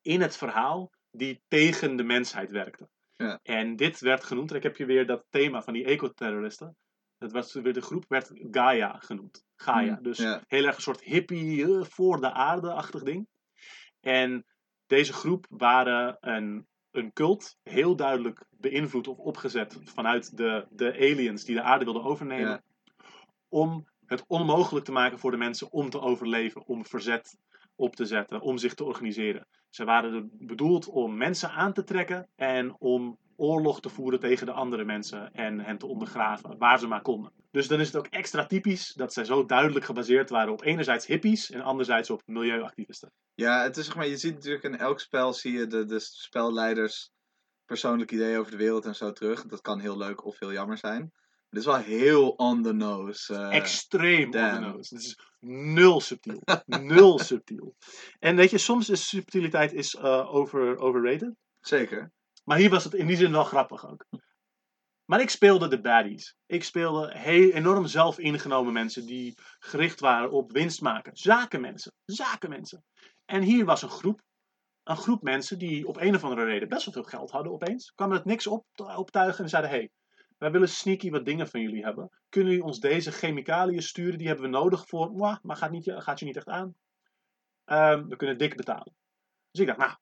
in 0.00 0.20
het 0.20 0.36
verhaal 0.36 0.92
die 1.10 1.42
tegen 1.48 1.96
de 1.96 2.02
mensheid 2.02 2.50
werkten. 2.50 2.90
Ja. 3.22 3.38
En 3.42 3.76
dit 3.76 4.00
werd 4.00 4.24
genoemd, 4.24 4.50
en 4.50 4.56
ik 4.56 4.62
heb 4.62 4.76
je 4.76 4.86
weer 4.86 5.06
dat 5.06 5.24
thema 5.30 5.62
van 5.62 5.72
die 5.72 5.84
ecoterroristen. 5.84 6.76
Dat 7.18 7.32
was 7.32 7.52
weer 7.52 7.72
de 7.72 7.80
groep 7.80 8.04
werd 8.08 8.30
Gaia 8.32 8.98
genoemd. 8.98 9.44
Gaia. 9.56 9.94
Mm, 9.96 10.02
dus 10.02 10.18
ja. 10.18 10.42
heel 10.46 10.64
erg 10.64 10.76
een 10.76 10.82
soort 10.82 11.02
hippie, 11.02 11.64
eh, 11.64 11.84
voor 11.84 12.20
de 12.20 12.32
aarde-achtig 12.32 13.02
ding. 13.02 13.26
En 14.00 14.44
deze 14.86 15.12
groep 15.12 15.46
waren 15.48 16.16
een, 16.20 16.66
een 16.90 17.12
cult, 17.12 17.56
heel 17.62 17.96
duidelijk 17.96 18.46
beïnvloed 18.50 19.08
of 19.08 19.18
opgezet 19.18 19.78
vanuit 19.84 20.36
de, 20.36 20.66
de 20.70 20.92
aliens 20.92 21.44
die 21.44 21.54
de 21.54 21.62
aarde 21.62 21.84
wilden 21.84 22.04
overnemen. 22.04 22.50
Ja. 22.50 22.62
Om 23.48 23.88
het 24.06 24.24
onmogelijk 24.26 24.84
te 24.84 24.92
maken 24.92 25.18
voor 25.18 25.30
de 25.30 25.36
mensen 25.36 25.72
om 25.72 25.90
te 25.90 26.00
overleven, 26.00 26.66
om 26.66 26.86
verzet 26.86 27.38
op 27.74 27.96
te 27.96 28.04
zetten, 28.04 28.40
om 28.40 28.58
zich 28.58 28.74
te 28.74 28.84
organiseren. 28.84 29.46
Ze 29.74 29.84
waren 29.84 30.30
bedoeld 30.32 30.86
om 30.88 31.16
mensen 31.16 31.50
aan 31.50 31.72
te 31.72 31.84
trekken 31.84 32.28
en 32.36 32.76
om 32.78 33.18
oorlog 33.36 33.80
te 33.80 33.88
voeren 33.88 34.20
tegen 34.20 34.46
de 34.46 34.52
andere 34.52 34.84
mensen 34.84 35.32
en 35.32 35.60
hen 35.60 35.78
te 35.78 35.86
ondergraven, 35.86 36.58
waar 36.58 36.78
ze 36.78 36.86
maar 36.86 37.02
konden. 37.02 37.32
Dus 37.50 37.68
dan 37.68 37.80
is 37.80 37.86
het 37.86 37.96
ook 37.96 38.06
extra 38.06 38.46
typisch 38.46 38.92
dat 38.92 39.12
zij 39.12 39.24
zo 39.24 39.44
duidelijk 39.44 39.84
gebaseerd 39.84 40.30
waren 40.30 40.52
op 40.52 40.62
enerzijds 40.62 41.06
hippies 41.06 41.50
en 41.50 41.60
anderzijds 41.60 42.10
op 42.10 42.22
milieuactivisten. 42.26 43.12
Ja, 43.34 43.62
het 43.62 43.76
is 43.76 43.86
zeg 43.86 43.96
maar, 43.96 44.06
je 44.06 44.16
ziet 44.16 44.34
natuurlijk 44.34 44.64
in 44.64 44.76
elk 44.76 45.00
spel 45.00 45.32
zie 45.32 45.52
je 45.52 45.66
de, 45.66 45.84
de 45.84 45.98
spelleiders 46.00 47.10
persoonlijke 47.64 48.14
ideeën 48.14 48.38
over 48.38 48.50
de 48.50 48.56
wereld 48.56 48.84
en 48.84 48.94
zo 48.94 49.12
terug. 49.12 49.46
Dat 49.46 49.60
kan 49.60 49.80
heel 49.80 49.96
leuk 49.96 50.24
of 50.24 50.38
heel 50.38 50.52
jammer 50.52 50.78
zijn. 50.78 51.12
Dit 51.52 51.60
is 51.60 51.66
wel 51.66 51.76
heel 51.76 52.28
on 52.30 52.62
the 52.62 52.72
nose. 52.72 53.34
eh, 53.34 53.56
Extreem 53.56 54.24
on 54.24 54.30
the 54.30 54.58
nose. 54.60 54.94
Het 54.94 55.04
is 55.04 55.18
nul 55.40 56.00
subtiel. 56.00 56.42
nul 56.66 57.18
subtiel. 57.30 57.74
En 58.18 58.36
weet 58.36 58.50
je, 58.50 58.58
soms 58.58 58.88
is 58.88 59.08
subtiliteit 59.08 59.72
is, 59.72 59.94
eh, 59.94 60.34
over, 60.34 60.78
overrated. 60.78 61.34
Zeker. 61.60 62.12
Maar 62.44 62.58
hier 62.58 62.70
was 62.70 62.84
het 62.84 62.94
in 62.94 63.06
die 63.06 63.16
zin 63.16 63.32
wel 63.32 63.44
grappig 63.44 63.86
ook. 63.90 64.06
Maar 65.04 65.20
ik 65.20 65.30
speelde 65.30 65.68
de 65.68 65.80
baddies. 65.80 66.36
Ik 66.46 66.64
speelde 66.64 67.18
heel, 67.18 67.50
enorm 67.50 67.86
zelf 67.86 68.18
ingenomen 68.18 68.72
mensen 68.72 69.06
die 69.06 69.34
gericht 69.58 70.00
waren 70.00 70.30
op 70.30 70.52
winst 70.52 70.80
maken. 70.80 71.16
Zakenmensen. 71.16 71.92
Zakenmensen. 72.04 72.84
En 73.24 73.42
hier 73.42 73.64
was 73.64 73.82
een 73.82 73.88
groep. 73.88 74.20
Een 74.82 74.96
groep 74.96 75.22
mensen 75.22 75.58
die 75.58 75.86
op 75.86 75.96
een 76.00 76.14
of 76.14 76.24
andere 76.24 76.44
reden 76.44 76.68
best 76.68 76.84
wel 76.84 76.94
veel 76.94 77.02
geld 77.18 77.30
hadden 77.30 77.52
opeens. 77.52 77.92
Kwamen 77.94 78.16
het 78.16 78.24
niks 78.24 78.46
op, 78.46 78.66
optuigen 78.96 79.44
en 79.44 79.50
zeiden: 79.50 79.70
hey, 79.70 79.90
wij 80.42 80.50
willen 80.50 80.68
sneaky 80.68 81.10
wat 81.10 81.24
dingen 81.24 81.48
van 81.48 81.60
jullie 81.60 81.84
hebben. 81.84 82.10
Kunnen 82.28 82.50
jullie 82.50 82.66
ons 82.66 82.80
deze 82.80 83.12
chemicaliën 83.12 83.82
sturen? 83.82 84.18
Die 84.18 84.26
hebben 84.26 84.44
we 84.44 84.50
nodig 84.50 84.86
voor. 84.86 85.12
Maar 85.42 85.56
gaat, 85.56 85.70
niet, 85.70 85.92
gaat 85.96 86.18
je 86.18 86.24
niet 86.24 86.36
echt 86.36 86.48
aan. 86.48 86.74
Ehm, 87.64 88.06
we 88.06 88.16
kunnen 88.16 88.38
dik 88.38 88.56
betalen. 88.56 88.94
Dus 89.50 89.60
ik 89.60 89.66
dacht, 89.66 89.78
nou, 89.78 89.96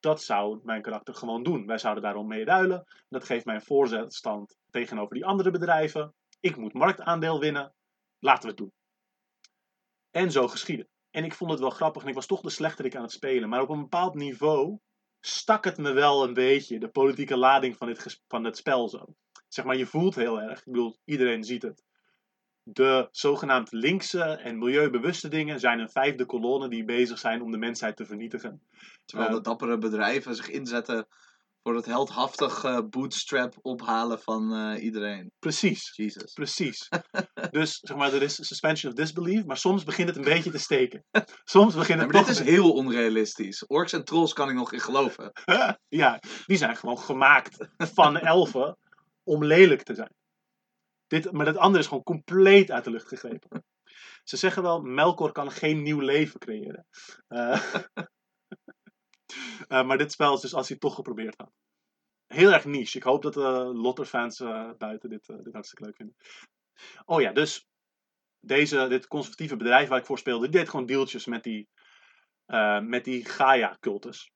dat 0.00 0.22
zou 0.22 0.60
mijn 0.62 0.82
karakter 0.82 1.14
gewoon 1.14 1.42
doen. 1.42 1.66
Wij 1.66 1.78
zouden 1.78 2.02
daarom 2.02 2.26
mee 2.26 2.44
ruilen. 2.44 2.84
Dat 3.08 3.24
geeft 3.24 3.44
mij 3.44 3.54
een 3.54 3.62
voorzetstand 3.62 4.56
tegenover 4.70 5.14
die 5.14 5.26
andere 5.26 5.50
bedrijven. 5.50 6.14
Ik 6.40 6.56
moet 6.56 6.72
marktaandeel 6.72 7.40
winnen. 7.40 7.74
Laten 8.18 8.42
we 8.42 8.48
het 8.48 8.56
doen. 8.56 8.72
En 10.10 10.30
zo 10.30 10.48
geschiedde. 10.48 10.88
En 11.10 11.24
ik 11.24 11.34
vond 11.34 11.50
het 11.50 11.60
wel 11.60 11.70
grappig 11.70 12.02
en 12.02 12.08
ik 12.08 12.14
was 12.14 12.26
toch 12.26 12.40
de 12.40 12.50
slechterik 12.50 12.96
aan 12.96 13.02
het 13.02 13.12
spelen. 13.12 13.48
Maar 13.48 13.60
op 13.60 13.68
een 13.68 13.80
bepaald 13.80 14.14
niveau 14.14 14.78
stak 15.20 15.64
het 15.64 15.78
me 15.78 15.92
wel 15.92 16.24
een 16.24 16.34
beetje, 16.34 16.78
de 16.78 16.88
politieke 16.88 17.36
lading 17.36 17.76
van 17.76 17.86
dit, 17.86 18.20
van 18.26 18.44
het 18.44 18.56
spel 18.56 18.88
zo. 18.88 19.14
Zeg 19.52 19.64
maar, 19.64 19.76
je 19.76 19.86
voelt 19.86 20.14
heel 20.14 20.40
erg, 20.40 20.58
ik 20.58 20.72
bedoel, 20.72 20.98
iedereen 21.04 21.44
ziet 21.44 21.62
het. 21.62 21.84
De 22.62 23.08
zogenaamd 23.10 23.72
linkse 23.72 24.22
en 24.22 24.58
milieubewuste 24.58 25.28
dingen 25.28 25.60
zijn 25.60 25.78
een 25.78 25.90
vijfde 25.90 26.26
kolonne 26.26 26.68
die 26.68 26.84
bezig 26.84 27.18
zijn 27.18 27.42
om 27.42 27.50
de 27.50 27.58
mensheid 27.58 27.96
te 27.96 28.04
vernietigen. 28.04 28.62
Terwijl 29.04 29.28
Eh, 29.28 29.34
de 29.34 29.40
dappere 29.40 29.78
bedrijven 29.78 30.34
zich 30.34 30.48
inzetten 30.48 31.06
voor 31.62 31.74
het 31.74 31.84
heldhaftig 31.84 32.88
bootstrap 32.88 33.58
ophalen 33.62 34.20
van 34.20 34.54
eh, 34.54 34.82
iedereen. 34.84 35.32
Precies. 35.38 35.92
Jesus. 35.96 36.32
Precies. 36.32 36.88
dus 37.50 37.78
zeg 37.82 37.96
maar, 37.96 38.12
er 38.12 38.22
is 38.22 38.46
suspension 38.46 38.92
of 38.92 38.98
disbelief, 38.98 39.44
maar 39.44 39.56
soms 39.56 39.84
begint 39.84 40.08
het 40.08 40.16
een 40.16 40.24
beetje 40.24 40.50
te 40.50 40.58
steken. 40.58 41.04
Soms 41.44 41.74
begint 41.74 41.98
Ja, 41.98 42.04
het 42.04 42.12
maar 42.12 42.24
dit 42.24 42.30
is 42.30 42.40
heel 42.40 42.72
onrealistisch. 42.72 43.66
Orks 43.66 43.92
en 43.92 44.04
trolls 44.04 44.32
kan 44.32 44.48
ik 44.48 44.54
nog 44.54 44.72
in 44.72 44.80
geloven. 44.80 45.32
ja, 45.88 46.20
die 46.46 46.56
zijn 46.56 46.76
gewoon 46.76 46.98
gemaakt 46.98 47.68
van 47.76 48.16
elfen 48.16 48.76
om 49.22 49.44
lelijk 49.44 49.82
te 49.82 49.94
zijn. 49.94 50.14
Dit, 51.06 51.32
maar 51.32 51.44
dat 51.44 51.56
andere 51.56 51.82
is 51.82 51.88
gewoon 51.88 52.02
compleet 52.02 52.70
uit 52.70 52.84
de 52.84 52.90
lucht 52.90 53.08
gegrepen. 53.08 53.64
Ze 54.24 54.36
zeggen 54.36 54.62
wel, 54.62 54.80
Melkor 54.80 55.32
kan 55.32 55.50
geen 55.50 55.82
nieuw 55.82 56.00
leven 56.00 56.40
creëren. 56.40 56.86
Eh, 57.28 57.74
eh, 59.68 59.86
maar 59.86 59.98
dit 59.98 60.12
spel 60.12 60.34
is 60.34 60.40
dus 60.40 60.54
als 60.54 60.68
hij 60.68 60.78
toch 60.78 60.94
geprobeerd 60.94 61.34
had. 61.36 61.52
Heel 62.26 62.52
erg 62.52 62.64
niche. 62.64 62.96
Ik 62.96 63.02
hoop 63.02 63.22
dat 63.22 63.34
de 63.34 63.72
Lotter-fans 63.74 64.40
eh, 64.40 64.70
buiten 64.78 65.08
dit, 65.08 65.26
dit 65.26 65.52
hartstikke 65.52 65.84
leuk 65.84 65.96
vinden. 65.96 66.16
Oh 67.04 67.20
ja, 67.20 67.32
dus 67.32 67.66
deze, 68.40 68.88
dit 68.88 69.06
conservatieve 69.06 69.56
bedrijf 69.56 69.88
waar 69.88 69.98
ik 69.98 70.06
voor 70.06 70.18
speelde, 70.18 70.48
die 70.48 70.58
deed 70.58 70.68
gewoon 70.68 70.86
deeltjes 70.86 71.26
met 71.26 71.42
die, 71.42 71.68
met 72.82 73.04
die 73.04 73.24
Gaia-cultus. 73.24 74.32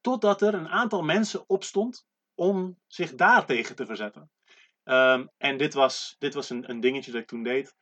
Totdat 0.00 0.42
er 0.42 0.54
een 0.54 0.68
aantal 0.68 1.02
mensen 1.02 1.48
opstond 1.48 2.06
om 2.36 2.78
zich 2.86 3.14
daartegen 3.14 3.76
te 3.76 3.86
verzetten. 3.86 4.30
Ehm, 4.84 5.26
en 5.36 5.56
dit 5.56 5.74
was, 5.74 6.16
dit 6.18 6.34
was 6.34 6.50
een, 6.50 6.70
een 6.70 6.80
dingetje 6.80 7.12
dat 7.12 7.20
ik 7.20 7.26
toen 7.26 7.42
deed. 7.42 7.76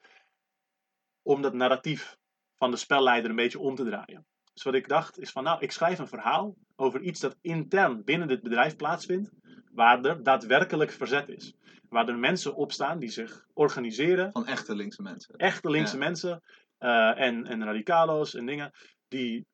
Om 1.23 1.43
dat 1.43 1.55
narratief 1.55 2.17
van 2.57 2.71
de 2.71 2.77
spelleider 2.77 3.31
een 3.31 3.37
beetje 3.37 3.59
om 3.59 3.75
te 3.75 3.85
draaien. 3.85 4.27
Dus 4.53 4.63
wat 4.63 4.75
ik 4.75 4.89
dacht 4.89 5.19
is 5.19 5.31
van 5.31 5.45
nou, 5.45 5.61
ik 5.61 5.73
schrijf 5.73 5.99
een 5.99 6.09
verhaal 6.09 6.57
over 6.77 7.01
iets 7.01 7.21
dat 7.21 7.37
intern 7.41 8.05
binnen 8.05 8.29
dit 8.29 8.43
bedrijf 8.43 8.77
plaatsvindt. 8.77 9.31
Waar 9.73 10.05
er 10.05 10.23
daadwerkelijk 10.23 10.91
verzet 10.91 11.29
is. 11.29 11.55
Waar 11.89 12.09
er 12.09 12.19
mensen 12.19 12.55
opstaan 12.55 12.99
die 12.99 13.09
zich 13.11 13.47
organiseren 13.53 14.33
Van 14.33 14.47
echte 14.47 14.75
linkse 14.75 15.03
mensen. 15.03 15.37
echte 15.37 15.71
linkse 15.71 15.97
Ja. 15.97 16.05
mensen 16.05 16.29
mensen 16.29 16.43
eh, 16.79 17.27
en, 17.27 17.47
en 17.47 17.65
radicalo's 17.65 18.35
en 18.35 18.47
dingen 18.47 18.71
die 19.09 19.47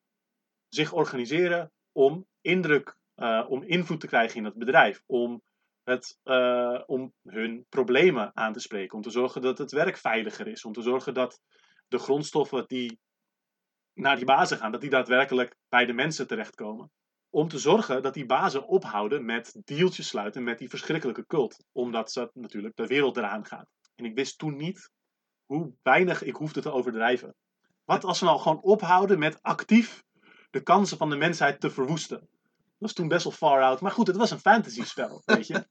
zich 0.69 0.93
organiseren 0.93 1.73
om 1.93 2.27
indruk, 2.41 2.97
eh, 3.21 3.45
om 3.49 3.63
invloed 3.63 4.01
te 4.01 4.07
krijgen 4.07 4.37
in 4.37 4.45
het 4.45 4.55
bedrijf, 4.55 5.03
om, 5.07 5.43
het, 5.83 6.19
eh, 6.23 6.83
om 6.87 7.13
hun 7.23 7.67
problemen 7.69 8.31
aan 8.35 8.53
te 8.53 8.61
spreken, 8.61 8.97
om 8.97 9.03
te 9.03 9.11
zorgen 9.11 9.43
dat 9.43 9.59
het 9.59 9.73
werk 9.73 9.97
veiliger 9.97 10.47
is, 10.47 10.65
om 10.65 10.73
te 10.73 10.83
zorgen 10.83 11.15
dat 11.15 11.41
de 11.89 11.99
grondstoffen 11.99 12.65
die 12.67 12.99
naar 13.95 14.17
die 14.17 14.25
bazen 14.25 14.59
gaan, 14.59 14.73
dat 14.73 14.81
die 14.81 14.91
daadwerkelijk 14.91 15.57
bij 15.69 15.87
de 15.87 15.93
mensen 15.93 16.27
terechtkomen. 16.27 16.91
Om 17.31 17.49
te 17.49 17.59
zorgen 17.59 18.03
dat 18.03 18.15
die 18.15 18.27
bazen 18.27 18.67
ophouden 18.67 19.25
met 19.25 19.61
deeltjes 19.65 20.09
sluiten 20.09 20.45
met 20.45 20.59
die 20.59 20.69
verschrikkelijke 20.69 21.27
cult. 21.27 21.65
Omdat 21.73 22.13
ze 22.13 22.31
natuurlijk 22.33 22.77
de 22.77 22.87
wereld 22.87 23.17
eraan 23.17 23.47
gaat. 23.47 23.71
En 23.95 24.05
ik 24.05 24.15
wist 24.15 24.39
toen 24.39 24.57
niet 24.57 24.91
hoe 25.47 25.73
weinig 25.83 26.23
ik 26.23 26.37
hoefde 26.37 26.61
te 26.61 26.73
overdrijven. 26.73 27.35
Wat 27.85 28.05
als 28.05 28.21
we 28.21 28.27
nou 28.27 28.41
gewoon 28.41 28.63
ophouden 28.63 29.19
met 29.19 29.43
actief 29.43 30.05
de 30.51 30.63
kansen 30.63 30.97
van 30.97 31.11
de 31.11 31.17
mensheid 31.17 31.61
te 31.61 31.71
verwoesten? 31.71 32.29
Dat 32.81 32.89
was 32.89 32.99
toen 32.99 33.09
best 33.09 33.25
wel 33.25 33.33
far 33.33 33.63
out. 33.63 33.81
Maar 33.81 33.91
goed, 33.91 34.07
het 34.07 34.17
was 34.17 34.31
een 34.31 34.39
fantasy 34.39 34.85
spel, 34.85 35.23
weet 35.25 35.47
je. 35.47 35.69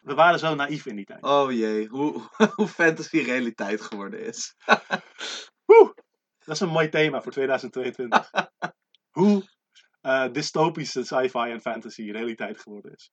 We 0.00 0.14
waren 0.14 0.38
zo 0.38 0.54
naïef 0.54 0.86
in 0.86 0.96
die 0.96 1.04
tijd. 1.04 1.22
Oh 1.22 1.52
jee, 1.52 1.86
hoe, 1.86 2.22
hoe 2.56 2.68
fantasy 2.68 3.18
realiteit 3.18 3.80
geworden 3.80 4.24
is. 4.26 4.54
Woe! 5.66 5.94
Dat 6.38 6.54
is 6.54 6.60
een 6.60 6.68
mooi 6.68 6.88
thema 6.88 7.22
voor 7.22 7.32
2022. 7.32 8.30
Hoe 9.10 9.42
eh, 10.00 10.32
dystopische 10.32 11.04
sci-fi 11.04 11.50
en 11.50 11.60
fantasy 11.60 12.10
realiteit 12.10 12.60
geworden 12.60 12.92
is. 12.92 13.10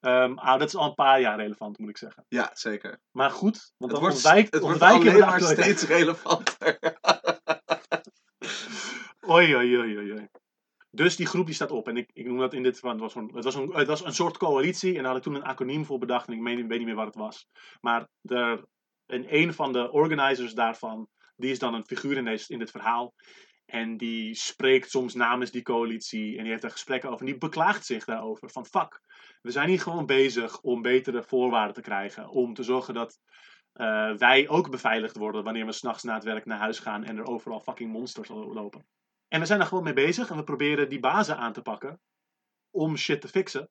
Ehm, 0.00 0.32
ah, 0.32 0.58
dat 0.58 0.68
is 0.68 0.76
al 0.76 0.88
een 0.88 0.94
paar 0.94 1.20
jaar 1.20 1.36
relevant, 1.36 1.78
moet 1.78 1.88
ik 1.88 1.98
zeggen. 1.98 2.24
Ja, 2.28 2.50
zeker. 2.52 3.00
Maar 3.10 3.30
goed, 3.30 3.72
want 3.76 3.92
Het 3.92 4.00
wordt, 4.00 4.14
ontwijk, 4.14 4.52
het 4.52 4.62
wordt 4.62 4.82
alleen 4.82 5.00
de 5.00 5.18
maar 5.18 5.40
steeds 5.40 5.82
relevanter. 5.82 6.78
Oei, 9.28 9.56
oei, 9.56 9.78
oei, 9.78 9.98
oei. 9.98 10.28
Dus 10.90 11.16
die 11.16 11.26
groep 11.26 11.46
die 11.46 11.54
staat 11.54 11.70
op. 11.70 11.88
En 11.88 11.96
ik, 11.96 12.10
ik 12.12 12.26
noem 12.26 12.38
dat 12.38 12.54
in 12.54 12.62
dit 12.62 12.78
van, 12.78 12.90
het 12.90 13.00
was, 13.00 13.14
een, 13.14 13.30
het, 13.34 13.44
was 13.44 13.54
een, 13.54 13.74
het 13.74 13.86
was 13.86 14.04
een 14.04 14.14
soort 14.14 14.36
coalitie. 14.36 14.96
En 14.96 15.02
daar 15.02 15.06
had 15.06 15.16
ik 15.16 15.22
toen 15.22 15.34
een 15.34 15.42
acroniem 15.42 15.84
voor 15.84 15.98
bedacht. 15.98 16.26
En 16.28 16.34
ik 16.34 16.42
weet 16.42 16.68
niet 16.68 16.84
meer 16.84 16.94
wat 16.94 17.06
het 17.06 17.14
was. 17.14 17.48
Maar 17.80 18.08
er 18.22 18.64
En 19.06 19.34
een 19.34 19.54
van 19.54 19.72
de 19.72 19.90
organizers 19.90 20.54
daarvan, 20.54 21.08
die 21.36 21.50
is 21.50 21.58
dan 21.58 21.74
een 21.74 21.86
figuur 21.86 22.16
in, 22.16 22.24
deze, 22.24 22.52
in 22.52 22.58
dit 22.58 22.70
verhaal. 22.70 23.14
En 23.66 23.96
die 23.96 24.34
spreekt 24.34 24.90
soms 24.90 25.14
namens 25.14 25.50
die 25.50 25.62
coalitie 25.62 26.36
en 26.36 26.42
die 26.42 26.50
heeft 26.50 26.62
daar 26.62 26.70
gesprekken 26.70 27.08
over. 27.08 27.20
En 27.20 27.30
die 27.30 27.38
beklaagt 27.38 27.86
zich 27.86 28.04
daarover. 28.04 28.50
Van 28.50 28.66
fuck, 28.66 29.00
we 29.42 29.50
zijn 29.50 29.68
hier 29.68 29.80
gewoon 29.80 30.06
bezig 30.06 30.60
om 30.60 30.82
betere 30.82 31.22
voorwaarden 31.22 31.74
te 31.74 31.80
krijgen. 31.80 32.28
Om 32.28 32.54
te 32.54 32.62
zorgen 32.62 32.94
dat 32.94 33.18
eh, 33.72 34.12
wij 34.16 34.48
ook 34.48 34.70
beveiligd 34.70 35.16
worden 35.16 35.44
wanneer 35.44 35.66
we 35.66 35.72
s'nachts 35.72 36.02
na 36.02 36.14
het 36.14 36.24
werk 36.24 36.44
naar 36.44 36.58
huis 36.58 36.78
gaan 36.78 37.04
en 37.04 37.16
er 37.16 37.26
overal 37.26 37.60
fucking 37.60 37.92
monsters 37.92 38.28
lopen. 38.28 38.86
En 39.28 39.40
we 39.40 39.46
zijn 39.46 39.58
daar 39.58 39.68
gewoon 39.68 39.84
mee 39.84 39.92
bezig 39.92 40.30
en 40.30 40.36
we 40.36 40.44
proberen 40.44 40.88
die 40.88 41.00
bazen 41.00 41.36
aan 41.36 41.52
te 41.52 41.62
pakken 41.62 42.00
om 42.70 42.96
shit 42.96 43.20
te 43.20 43.28
fixen. 43.28 43.70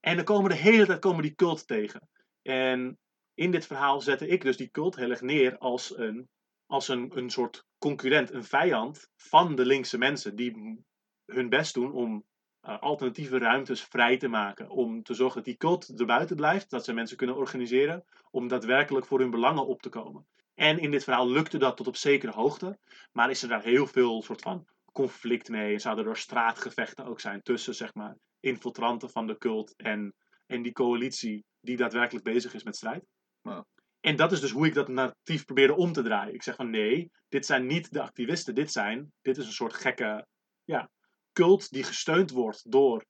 En 0.00 0.16
dan 0.16 0.24
komen 0.24 0.50
de 0.50 0.56
hele 0.56 0.86
tijd 0.86 0.98
komen 0.98 1.22
die 1.22 1.34
cult 1.34 1.66
tegen. 1.66 2.08
En 2.42 2.98
in 3.34 3.50
dit 3.50 3.66
verhaal 3.66 4.00
zette 4.00 4.26
ik 4.26 4.42
dus 4.42 4.56
die 4.56 4.70
cult 4.70 4.96
heel 4.96 5.10
erg 5.10 5.20
neer 5.20 5.58
als 5.58 5.96
een, 5.96 6.28
als 6.66 6.88
een, 6.88 7.16
een 7.16 7.30
soort 7.30 7.64
concurrent, 7.78 8.30
een 8.30 8.44
vijand 8.44 9.10
van 9.16 9.54
de 9.54 9.66
linkse 9.66 9.98
mensen 9.98 10.36
die 10.36 10.82
hun 11.24 11.48
best 11.48 11.74
doen 11.74 11.92
om 11.92 12.24
uh, 12.62 12.78
alternatieve 12.78 13.38
ruimtes 13.38 13.82
vrij 13.82 14.16
te 14.16 14.28
maken. 14.28 14.68
Om 14.68 15.02
te 15.02 15.14
zorgen 15.14 15.36
dat 15.36 15.44
die 15.44 15.56
cult 15.56 16.00
erbuiten 16.00 16.36
blijft, 16.36 16.70
dat 16.70 16.84
ze 16.84 16.92
mensen 16.92 17.16
kunnen 17.16 17.36
organiseren 17.36 18.04
om 18.30 18.48
daadwerkelijk 18.48 19.06
voor 19.06 19.20
hun 19.20 19.30
belangen 19.30 19.66
op 19.66 19.82
te 19.82 19.88
komen. 19.88 20.26
En 20.54 20.78
in 20.78 20.90
dit 20.90 21.04
verhaal 21.04 21.28
lukte 21.28 21.58
dat 21.58 21.76
tot 21.76 21.86
op 21.86 21.96
zekere 21.96 22.32
hoogte, 22.32 22.78
maar 23.12 23.30
is 23.30 23.42
er 23.42 23.48
daar 23.48 23.62
heel 23.62 23.86
veel 23.86 24.22
soort 24.22 24.40
van 24.40 24.66
conflict 24.92 25.48
mee. 25.48 25.72
En 25.72 25.80
zouden 25.80 26.06
er 26.06 26.16
straatgevechten 26.16 27.04
ook 27.04 27.20
zijn 27.20 27.42
tussen, 27.42 27.74
zeg 27.74 27.94
maar, 27.94 28.16
infiltranten 28.40 29.10
van 29.10 29.26
de 29.26 29.38
cult 29.38 29.76
en, 29.76 30.14
en 30.46 30.62
die 30.62 30.72
coalitie 30.72 31.44
die 31.60 31.76
daadwerkelijk 31.76 32.24
bezig 32.24 32.54
is 32.54 32.62
met 32.62 32.76
strijd. 32.76 33.04
Wow. 33.40 33.64
En 34.00 34.16
dat 34.16 34.32
is 34.32 34.40
dus 34.40 34.50
hoe 34.50 34.66
ik 34.66 34.74
dat 34.74 34.88
narratief 34.88 35.44
probeerde 35.44 35.76
om 35.76 35.92
te 35.92 36.02
draaien. 36.02 36.34
Ik 36.34 36.42
zeg 36.42 36.54
van 36.54 36.70
nee, 36.70 37.10
dit 37.28 37.46
zijn 37.46 37.66
niet 37.66 37.92
de 37.92 38.02
activisten, 38.02 38.54
dit 38.54 38.72
zijn, 38.72 39.12
dit 39.22 39.36
is 39.36 39.46
een 39.46 39.52
soort 39.52 39.74
gekke 39.74 40.26
ja, 40.64 40.90
cult 41.32 41.70
die 41.70 41.82
gesteund 41.82 42.30
wordt 42.30 42.70
door 42.70 43.04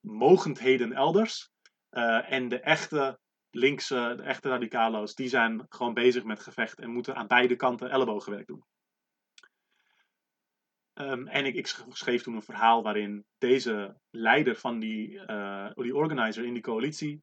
mogendheden 0.00 0.92
elders. 0.92 1.50
Uh, 1.90 2.32
en 2.32 2.48
de 2.48 2.60
echte 2.60 3.18
linkse, 3.50 4.14
de 4.16 4.22
echte 4.22 4.48
radicalo's, 4.48 5.14
die 5.14 5.28
zijn 5.28 5.66
gewoon 5.68 5.94
bezig 5.94 6.24
met 6.24 6.40
gevecht 6.40 6.78
en 6.78 6.90
moeten 6.90 7.16
aan 7.16 7.26
beide 7.26 7.56
kanten 7.56 7.90
ellebogenwerk 7.90 8.46
doen. 8.46 8.64
Um, 10.94 11.26
en 11.26 11.44
ik, 11.44 11.54
ik, 11.54 11.66
schreef 11.88 12.22
toen 12.22 12.34
een 12.34 12.42
verhaal 12.42 12.82
waarin 12.82 13.24
deze 13.38 13.96
leider 14.10 14.56
van 14.56 14.78
die, 14.78 15.10
uh, 15.26 15.70
die 15.74 15.96
organizer 15.96 16.44
in 16.44 16.52
die 16.52 16.62
coalitie 16.62 17.22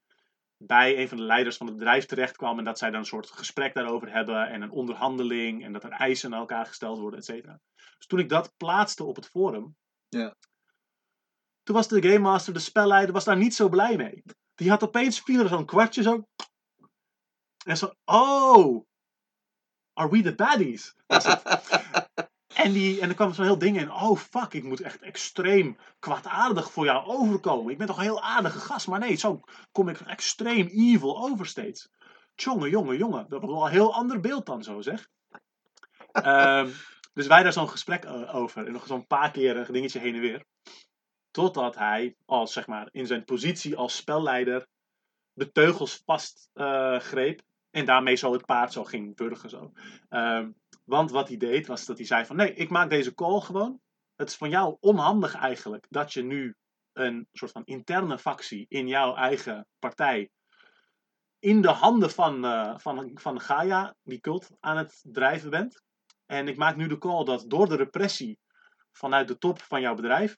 bij 0.58 0.98
een 0.98 1.08
van 1.08 1.18
de 1.18 1.24
leiders 1.24 1.58
van 1.58 1.68
het 1.68 1.76
bedrijf 1.76 2.06
terecht 2.06 2.38
kwam 2.38 2.58
en 2.58 2.64
dat 2.64 2.78
zij 2.78 2.90
dan 2.90 3.00
een 3.00 3.06
soort 3.06 3.32
gesprek 3.32 3.74
daarover 3.74 4.12
hebben 4.12 4.48
en 4.48 4.62
een 4.62 4.72
onderhandeling 4.72 5.64
en 5.64 5.74
dat 5.74 5.84
er 5.84 5.92
eisen 5.92 6.30
naar 6.30 6.40
elkaar 6.40 6.66
gesteld 6.66 7.00
worden, 7.00 7.20
et 7.20 7.26
cetera. 7.26 7.60
Dus 7.98 8.08
toen 8.08 8.20
ik 8.20 8.30
dat 8.30 8.54
plaatste 8.58 9.04
op 9.04 9.16
het 9.16 9.28
forum, 9.28 9.76
ja. 10.08 10.36
toen 11.64 11.76
was 11.76 11.88
de 11.88 12.02
Game 12.02 12.20
Master, 12.20 12.54
de 12.54 12.60
spelleider, 12.60 13.14
was 13.14 13.26
daar 13.26 13.38
niet 13.38 13.56
zo 13.56 13.70
blij 13.70 13.98
mee. 13.98 14.24
Die 14.58 14.70
had 14.70 14.84
opeens 14.84 15.20
viel 15.20 15.40
er 15.40 15.48
zo'n 15.48 15.66
kwartje 15.66 16.02
zo. 16.02 16.28
En 17.66 17.78
zo, 17.78 17.94
oh, 18.06 18.86
are 19.94 20.10
we 20.10 20.22
the 20.22 20.36
baddies? 20.36 20.94
En, 22.58 22.72
die, 22.74 23.02
en 23.02 23.10
er 23.10 23.16
kwam 23.16 23.34
zo'n 23.34 23.46
heel 23.46 23.58
ding 23.58 23.80
in. 23.80 23.92
Oh 23.92 24.18
fuck, 24.18 24.54
ik 24.54 24.64
moet 24.64 24.82
echt 24.82 25.02
extreem 25.02 25.78
kwaadaardig 26.00 26.72
voor 26.72 26.86
jou 26.86 27.06
overkomen. 27.06 27.72
Ik 27.72 27.78
ben 27.78 27.88
toch 27.88 27.98
een 27.98 28.04
heel 28.04 28.22
aardige 28.22 28.60
gast. 28.60 28.88
Maar 28.88 29.00
nee, 29.00 29.16
zo 29.16 29.40
kom 29.72 29.90
ik 29.90 30.00
extreem 30.00 30.68
evil 30.68 31.18
over 31.24 31.46
steeds. 31.46 31.90
Tjonge, 32.36 32.70
jonge, 32.70 32.98
jongen. 32.98 33.26
Dat 33.30 33.42
was 33.42 33.50
wel 33.50 33.66
een 33.66 33.72
heel 33.72 33.94
ander 33.94 34.20
beeld 34.20 34.46
dan 34.46 34.64
zo 34.64 34.82
zeg. 34.82 35.10
um, 36.14 36.74
dus 37.14 37.28
wij 37.28 37.44
daar 37.44 37.54
zo'n 37.54 37.70
gesprek 37.70 38.06
over. 38.34 38.66
En 38.66 38.72
nog 38.72 38.88
zo'n 38.88 39.08
paar 39.08 39.32
keer 39.32 39.58
een 39.58 39.74
dingetje 39.74 40.00
heen 40.00 40.16
en 40.16 40.22
weer. 40.22 40.46
Totdat 41.38 41.76
hij, 41.76 42.16
als 42.26 42.54
zeg 42.54 42.68
maar, 42.68 42.90
in 42.92 43.08
zijn 43.08 43.24
positie 43.24 43.76
als 43.76 43.96
spelleider, 43.96 44.68
de 45.34 45.52
teugels 45.52 46.02
vastgreep. 46.06 47.40
Uh, 47.40 47.46
en 47.70 47.86
daarmee 47.86 48.16
zo 48.16 48.34
het 48.34 48.46
paard 48.46 48.74
zo 48.74 48.84
ging 48.84 49.16
burgen. 49.16 49.50
Zo. 49.50 49.72
Um, 50.10 50.56
want 50.84 51.12
wat 51.12 51.28
hij 51.28 51.38
deed, 51.38 51.68
was 51.68 51.86
dat 51.86 51.98
hij 51.98 52.06
zei 52.06 52.26
van 52.26 52.36
nee, 52.36 52.54
ik 52.54 52.70
maak 52.70 52.90
deze 52.90 53.14
call 53.14 53.40
gewoon. 53.40 53.82
Het 54.16 54.30
is 54.30 54.36
van 54.36 54.50
jou 54.50 54.78
onhandig 54.80 55.36
eigenlijk 55.36 55.86
dat 55.90 56.14
je 56.14 56.24
nu 56.24 56.56
een 56.94 57.28
soort 57.32 57.52
van 57.52 57.66
interne 57.66 58.18
factie 58.18 58.66
in 58.70 58.88
jouw 58.88 59.16
eigen 59.16 59.68
partij 59.80 60.30
in 61.40 61.62
de 61.62 61.72
handen 61.72 62.12
van, 62.12 62.46
uh, 62.46 62.78
van, 62.78 63.12
van 63.14 63.42
Gaia, 63.42 63.96
die 64.04 64.20
cult, 64.20 64.50
aan 64.60 64.78
het 64.78 65.00
drijven 65.04 65.50
bent. 65.50 65.82
En 66.26 66.48
ik 66.48 66.58
maak 66.58 66.76
nu 66.76 66.88
de 66.88 66.98
call 66.98 67.24
dat 67.24 67.50
door 67.50 67.70
de 67.70 67.76
repressie 67.76 68.40
vanuit 68.92 69.28
de 69.28 69.38
top 69.38 69.62
van 69.62 69.82
jouw 69.82 69.96
bedrijf 69.96 70.38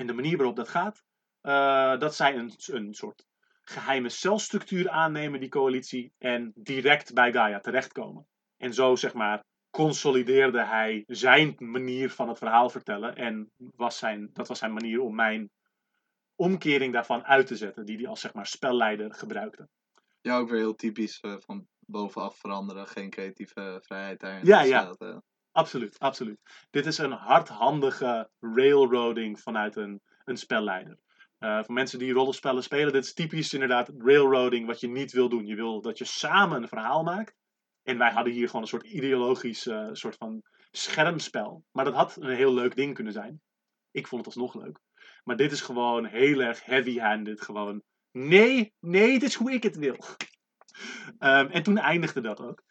en 0.00 0.06
de 0.06 0.12
manier 0.12 0.36
waarop 0.36 0.56
dat 0.56 0.68
gaat, 0.68 1.04
uh, 1.42 1.98
dat 1.98 2.14
zij 2.14 2.36
een, 2.36 2.52
een 2.66 2.94
soort 2.94 3.26
geheime 3.62 4.08
celstructuur 4.08 4.90
aannemen, 4.90 5.40
die 5.40 5.48
coalitie, 5.48 6.12
en 6.18 6.52
direct 6.54 7.14
bij 7.14 7.32
Gaia 7.32 7.60
terechtkomen. 7.60 8.26
En 8.56 8.74
zo 8.74 8.96
zeg 8.96 9.14
maar 9.14 9.44
consolideerde 9.70 10.64
hij 10.64 11.04
zijn 11.06 11.54
manier 11.58 12.10
van 12.10 12.28
het 12.28 12.38
verhaal 12.38 12.70
vertellen. 12.70 13.16
En 13.16 13.50
was 13.56 13.98
zijn, 13.98 14.30
dat 14.32 14.48
was 14.48 14.58
zijn 14.58 14.72
manier 14.72 15.00
om 15.00 15.14
mijn 15.14 15.50
omkering 16.34 16.92
daarvan 16.92 17.24
uit 17.24 17.46
te 17.46 17.56
zetten, 17.56 17.86
die 17.86 17.96
hij 17.96 18.06
als 18.06 18.20
zeg 18.20 18.34
maar 18.34 18.46
spelleider 18.46 19.14
gebruikte. 19.14 19.68
Ja, 20.20 20.38
ook 20.38 20.48
weer 20.48 20.58
heel 20.58 20.74
typisch 20.74 21.18
uh, 21.22 21.34
van 21.38 21.68
bovenaf 21.78 22.38
veranderen, 22.38 22.86
geen 22.86 23.10
creatieve 23.10 23.78
vrijheid 23.82 24.20
daarin. 24.20 24.46
Ja, 24.46 24.62
ja. 24.62 24.94
Absoluut, 25.52 25.98
absoluut. 25.98 26.40
Dit 26.70 26.86
is 26.86 26.98
een 26.98 27.12
hardhandige 27.12 28.30
railroading 28.40 29.40
vanuit 29.40 29.76
een, 29.76 30.00
een 30.24 30.36
spelleider. 30.36 30.98
Uh, 31.38 31.62
voor 31.64 31.74
mensen 31.74 31.98
die 31.98 32.12
rollenspellen 32.12 32.62
spelen, 32.62 32.92
dit 32.92 33.04
is 33.04 33.12
typisch 33.12 33.52
inderdaad 33.52 33.90
railroading 33.98 34.66
wat 34.66 34.80
je 34.80 34.88
niet 34.88 35.12
wil 35.12 35.28
doen. 35.28 35.46
Je 35.46 35.54
wil 35.54 35.80
dat 35.80 35.98
je 35.98 36.04
samen 36.04 36.62
een 36.62 36.68
verhaal 36.68 37.02
maakt. 37.02 37.34
En 37.82 37.98
wij 37.98 38.10
hadden 38.10 38.32
hier 38.32 38.46
gewoon 38.46 38.62
een 38.62 38.68
soort 38.68 38.86
ideologisch 38.86 39.66
uh, 39.66 39.88
soort 39.92 40.16
van 40.16 40.42
schermspel. 40.70 41.64
Maar 41.72 41.84
dat 41.84 41.94
had 41.94 42.16
een 42.16 42.36
heel 42.36 42.54
leuk 42.54 42.76
ding 42.76 42.94
kunnen 42.94 43.12
zijn. 43.12 43.40
Ik 43.90 44.06
vond 44.06 44.24
het 44.24 44.34
alsnog 44.34 44.62
leuk. 44.64 44.78
Maar 45.24 45.36
dit 45.36 45.52
is 45.52 45.60
gewoon 45.60 46.04
heel 46.04 46.40
erg 46.40 46.64
heavy-handed. 46.64 47.40
Gewoon, 47.40 47.82
nee, 48.10 48.72
nee, 48.80 49.18
dit 49.18 49.28
is 49.28 49.34
hoe 49.34 49.52
ik 49.52 49.62
het 49.62 49.76
wil. 49.76 49.96
um, 51.18 51.46
en 51.46 51.62
toen 51.62 51.78
eindigde 51.78 52.20
dat 52.20 52.40
ook. 52.40 52.62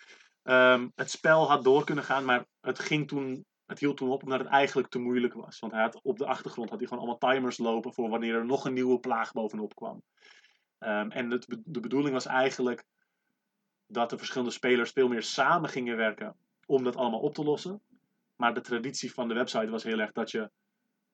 Um, 0.43 0.91
het 0.95 1.12
spel 1.12 1.49
had 1.49 1.63
door 1.63 1.84
kunnen 1.84 2.04
gaan, 2.04 2.25
maar 2.25 2.45
het 2.62 2.80
ging 2.80 3.08
toen 3.08 3.45
het 3.65 3.80
hield 3.80 3.97
toen 3.97 4.10
op 4.10 4.23
omdat 4.23 4.39
het 4.39 4.47
eigenlijk 4.47 4.88
te 4.88 4.99
moeilijk 4.99 5.34
was. 5.34 5.60
Want 5.60 5.73
hij 5.73 5.82
had, 5.82 6.02
op 6.02 6.17
de 6.17 6.25
achtergrond 6.25 6.69
had 6.69 6.80
hij 6.80 6.88
gewoon 6.88 7.04
allemaal 7.04 7.34
timers 7.34 7.58
lopen 7.58 7.93
voor 7.93 8.10
wanneer 8.10 8.36
er 8.36 8.45
nog 8.45 8.65
een 8.65 8.73
nieuwe 8.73 8.99
plaag 8.99 9.32
bovenop 9.32 9.75
kwam. 9.75 10.04
Um, 10.80 11.12
en 11.12 11.32
het, 11.32 11.58
de 11.65 11.80
bedoeling 11.80 12.13
was 12.13 12.25
eigenlijk 12.25 12.84
dat 13.88 14.10
de 14.10 14.17
verschillende 14.17 14.54
spelers 14.54 14.91
veel 14.91 15.08
meer 15.08 15.23
samen 15.23 15.69
gingen 15.69 15.97
werken 15.97 16.36
om 16.65 16.84
dat 16.84 16.95
allemaal 16.95 17.19
op 17.19 17.34
te 17.34 17.43
lossen. 17.43 17.82
Maar 18.36 18.54
de 18.54 18.62
traditie 18.62 19.13
van 19.13 19.28
de 19.28 19.34
website 19.34 19.69
was 19.69 19.84
heel 19.84 19.99
erg 19.99 20.12
dat 20.12 20.32
je 20.32 20.49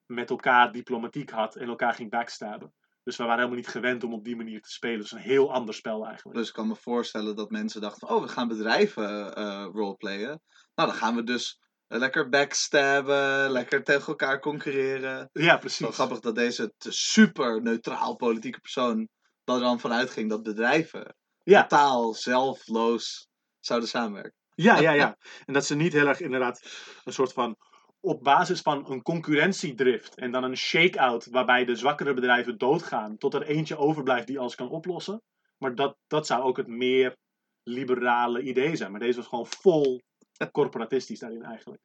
met 0.05 0.29
elkaar 0.29 0.71
diplomatiek 0.71 1.29
had 1.29 1.55
en 1.55 1.67
elkaar 1.67 1.93
ging 1.93 2.09
backstabben. 2.09 2.73
Dus 3.05 3.17
we 3.17 3.23
waren 3.23 3.37
helemaal 3.37 3.59
niet 3.59 3.67
gewend 3.67 4.03
om 4.03 4.13
op 4.13 4.23
die 4.23 4.35
manier 4.35 4.61
te 4.61 4.71
spelen. 4.71 4.99
Dus 4.99 5.11
een 5.11 5.17
heel 5.17 5.53
ander 5.53 5.73
spel 5.73 6.05
eigenlijk. 6.05 6.37
Dus 6.37 6.47
ik 6.47 6.53
kan 6.53 6.67
me 6.67 6.75
voorstellen 6.75 7.35
dat 7.35 7.49
mensen 7.49 7.81
dachten: 7.81 8.09
oh, 8.09 8.21
we 8.21 8.27
gaan 8.27 8.47
bedrijven 8.47 9.39
uh, 9.39 9.67
roleplayen. 9.73 10.41
Nou, 10.75 10.89
dan 10.89 10.93
gaan 10.93 11.15
we 11.15 11.23
dus 11.23 11.59
lekker 11.87 12.29
backstabben, 12.29 13.51
lekker 13.51 13.83
tegen 13.83 14.07
elkaar 14.07 14.39
concurreren. 14.39 15.29
Ja, 15.31 15.57
precies. 15.57 15.85
Zo 15.85 15.91
grappig 15.91 16.19
dat 16.19 16.35
deze 16.35 16.73
super 16.77 17.61
neutraal 17.61 18.15
politieke 18.15 18.59
persoon 18.59 19.09
er 19.43 19.59
dan 19.59 19.79
vanuit 19.79 20.09
ging 20.09 20.29
dat 20.29 20.43
bedrijven 20.43 21.15
ja. 21.43 21.61
totaal 21.61 22.13
zelfloos 22.13 23.27
zouden 23.59 23.89
samenwerken. 23.89 24.39
Ja, 24.55 24.79
ja, 24.79 24.91
ja. 25.03 25.17
En 25.45 25.53
dat 25.53 25.65
ze 25.65 25.75
niet 25.75 25.93
heel 25.93 26.07
erg 26.07 26.19
inderdaad 26.19 26.61
een 27.03 27.13
soort 27.13 27.33
van 27.33 27.57
op 28.05 28.23
basis 28.23 28.61
van 28.61 28.91
een 28.91 29.01
concurrentiedrift 29.01 30.15
en 30.15 30.31
dan 30.31 30.43
een 30.43 30.57
shake-out 30.57 31.25
waarbij 31.25 31.65
de 31.65 31.75
zwakkere 31.75 32.13
bedrijven 32.13 32.57
doodgaan 32.57 33.17
tot 33.17 33.33
er 33.33 33.43
eentje 33.43 33.77
overblijft 33.77 34.27
die 34.27 34.39
alles 34.39 34.55
kan 34.55 34.69
oplossen. 34.69 35.21
Maar 35.57 35.75
dat, 35.75 35.97
dat 36.07 36.27
zou 36.27 36.43
ook 36.43 36.57
het 36.57 36.67
meer 36.67 37.17
liberale 37.63 38.41
idee 38.41 38.75
zijn. 38.75 38.91
Maar 38.91 38.99
deze 38.99 39.17
was 39.17 39.27
gewoon 39.27 39.45
vol 39.45 40.01
corporatistisch 40.51 41.19
daarin 41.19 41.43
eigenlijk. 41.43 41.81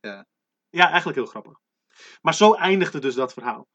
Ja. 0.00 0.26
Ja, 0.70 0.86
eigenlijk 0.88 1.16
heel 1.16 1.26
grappig. 1.26 1.58
Maar 2.20 2.34
zo 2.34 2.54
eindigde 2.54 2.98
dus 2.98 3.14
dat 3.14 3.32
verhaal. 3.32 3.68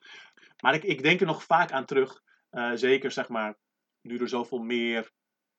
Maar 0.61 0.73
ik, 0.73 0.83
ik 0.83 1.03
denk 1.03 1.19
er 1.19 1.27
nog 1.27 1.43
vaak 1.43 1.71
aan 1.71 1.85
terug. 1.85 2.21
Uh, 2.51 2.71
zeker 2.73 3.11
zeg 3.11 3.29
maar, 3.29 3.57
nu 4.01 4.17
er 4.17 4.29
zoveel 4.29 4.59
meer 4.59 5.11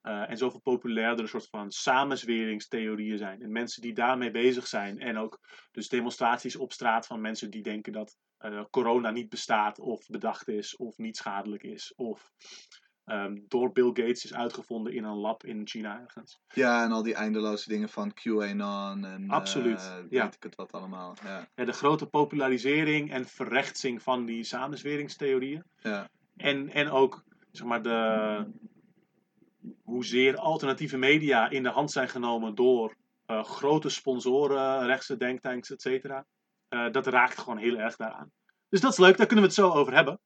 uh, 0.09 0.31
en 0.31 0.37
zoveel 0.37 0.61
populairdere 0.61 1.29
soort 1.29 1.49
van 1.49 1.71
samenzweringstheorieën 1.71 3.19
zijn. 3.19 3.43
En 3.43 3.53
mensen 3.53 3.83
die 3.83 3.95
daarmee 3.95 4.31
bezig 4.31 4.67
zijn. 4.67 5.01
En 5.01 5.19
ook 5.19 5.41
dus 5.73 5.89
demonstraties 5.89 6.57
op 6.57 6.73
straat 6.73 7.07
van 7.07 7.21
mensen 7.21 7.51
die 7.51 7.63
denken 7.63 7.93
dat 7.93 8.17
uh, 8.41 8.65
corona 8.71 9.11
niet 9.11 9.29
bestaat 9.29 9.79
of 9.79 10.07
bedacht 10.07 10.49
is 10.49 10.77
of 10.77 10.97
niet 10.97 11.17
schadelijk 11.17 11.63
is. 11.63 11.93
Of 11.97 12.31
ehm, 13.05 13.39
door 13.49 13.73
Bill 13.73 13.87
Gates 13.87 14.25
is 14.25 14.35
uitgevonden 14.35 14.93
in 14.93 15.05
een 15.05 15.17
lab 15.17 15.45
in 15.45 15.67
China 15.67 16.01
ergens. 16.01 16.41
Ja, 16.49 16.85
en 16.85 16.93
al 16.93 17.03
die 17.03 17.15
eindeloze 17.15 17.69
dingen 17.69 17.89
van 17.89 18.13
QAnon 18.15 19.05
en 19.05 19.31
Absoluut, 19.31 19.79
eh, 19.79 20.11
ja. 20.11 20.25
weet 20.25 20.35
ik 20.35 20.43
het 20.43 20.55
wat 20.55 20.73
allemaal. 20.73 21.17
Ja, 21.25 21.49
Ja, 21.55 21.65
de 21.65 21.73
grote 21.73 22.07
popularisering 22.07 23.13
en 23.13 23.27
verrechtsing 23.27 24.03
van 24.03 24.25
die 24.25 24.45
samenzweringstheorieën. 24.45 25.65
ja, 25.79 26.09
En, 26.37 26.71
en 26.71 26.91
ook 26.91 27.25
zeg 27.51 27.67
maar, 27.67 27.83
de, 27.83 28.47
hoezeer 29.89 30.37
alternatieve 30.37 30.97
media 30.97 31.51
in 31.51 31.63
de 31.63 31.69
hand 31.69 31.91
zijn 31.91 32.09
genomen 32.09 32.55
door 32.55 32.97
eh, 33.25 33.45
grote 33.45 33.89
sponsoren, 33.89 34.87
rechtse 34.87 35.17
denktanks, 35.17 35.71
et 35.71 35.83
cetera. 35.83 36.27
Eh, 36.69 36.91
dat 36.91 37.07
raakt 37.07 37.39
gewoon 37.39 37.59
heel 37.59 37.77
erg 37.77 37.97
daaraan. 37.97 38.33
Dus 38.69 38.81
dat 38.81 38.93
is 38.93 38.99
leuk, 38.99 39.17
daar 39.17 39.27
kunnen 39.27 39.45
we 39.45 39.51
het 39.51 39.61
zo 39.61 39.71
over 39.71 39.95
hebben. 39.95 40.21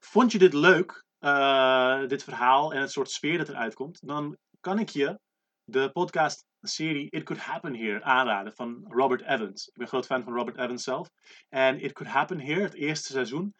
Vond 0.00 0.32
je 0.32 0.38
dit 0.38 0.52
leuk, 0.52 1.04
eh, 1.18 2.06
dit 2.06 2.24
verhaal 2.24 2.72
en 2.72 2.80
het 2.80 2.90
soort 2.90 3.10
sfeer 3.10 3.38
dat 3.38 3.48
eruit 3.48 3.74
komt? 3.74 4.06
Dan 4.06 4.36
kan 4.60 4.78
ik 4.78 4.88
je 4.88 5.18
de 5.64 5.90
podcast-serie 5.90 7.10
It 7.10 7.22
Could 7.22 7.42
Happen 7.42 7.74
Here 7.76 8.02
aanraden 8.02 8.52
van 8.52 8.84
Robert 8.88 9.22
Evans. 9.22 9.66
Ik 9.66 9.74
ben 9.74 9.88
groot 9.88 10.06
fan 10.06 10.22
van 10.22 10.34
Robert 10.34 10.56
Evans 10.56 10.84
zelf. 10.84 11.10
En 11.48 11.80
It 11.80 11.92
Could 11.92 12.12
Happen 12.12 12.40
Here, 12.40 12.62
het 12.62 12.74
eerste 12.74 13.12
seizoen, 13.12 13.54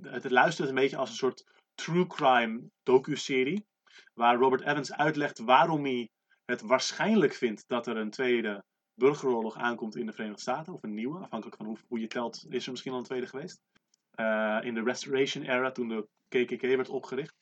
het 0.00 0.30
luistert 0.30 0.68
een 0.68 0.74
beetje 0.74 0.96
als 0.96 1.10
een 1.10 1.16
soort 1.16 1.44
true 1.74 2.06
crime 2.06 2.70
docu-serie. 2.82 3.66
Waar 4.14 4.36
Robert 4.36 4.60
Evans 4.60 4.92
uitlegt 4.92 5.38
waarom 5.38 5.84
hij 5.84 6.10
het 6.44 6.60
waarschijnlijk 6.60 7.34
vindt 7.34 7.64
dat 7.66 7.86
er 7.86 7.96
een 7.96 8.10
tweede 8.10 8.64
burgeroorlog 8.94 9.56
aankomt 9.56 9.96
in 9.96 10.06
de 10.06 10.12
Verenigde 10.12 10.40
Staten. 10.40 10.72
Of 10.72 10.82
een 10.82 10.94
nieuwe, 10.94 11.18
afhankelijk 11.18 11.56
van 11.56 11.66
hoe, 11.66 11.78
hoe 11.88 12.00
je 12.00 12.06
telt, 12.06 12.46
is 12.48 12.64
er 12.64 12.70
misschien 12.70 12.92
al 12.92 12.98
een 12.98 13.04
tweede 13.04 13.26
geweest. 13.26 13.60
Eh, 14.10 14.58
in 14.60 14.74
de 14.74 14.82
Restoration 14.82 15.44
Era, 15.44 15.70
toen 15.70 15.88
de 15.88 16.08
KKK 16.28 16.60
werd 16.60 16.88
opgericht. 16.88 17.34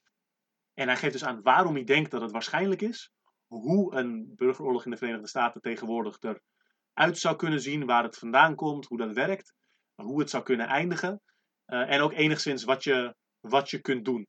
En 0.75 0.87
hij 0.87 0.97
geeft 0.97 1.13
dus 1.13 1.25
aan 1.25 1.43
waarom 1.43 1.75
hij 1.75 1.85
denkt 1.85 2.11
dat 2.11 2.21
het 2.21 2.31
waarschijnlijk 2.31 2.83
is. 2.83 3.11
Hoe 3.47 3.95
een 3.95 4.33
burgeroorlog 4.37 4.85
in 4.85 4.91
de 4.91 4.97
Verenigde 4.97 5.29
Staten 5.29 5.61
tegenwoordig 5.61 6.19
eruit 6.21 7.19
zou 7.19 7.37
kunnen 7.37 7.61
zien. 7.61 7.87
Waar 7.87 8.03
het 8.03 8.19
vandaan 8.19 8.55
komt, 8.55 8.87
hoe 8.87 8.99
dat 8.99 9.13
werkt. 9.13 9.55
Hoe 9.95 10.21
het 10.21 10.31
zou 10.31 10.43
kunnen 10.43 10.67
eindigen. 10.67 11.21
Eh, 11.65 11.93
en 11.93 12.01
ook 12.01 12.13
enigszins 12.13 12.65
wat 12.65 12.85
je, 12.85 13.15
wat 13.41 13.71
je 13.71 13.81
kunt 13.81 14.05
doen. 14.05 14.27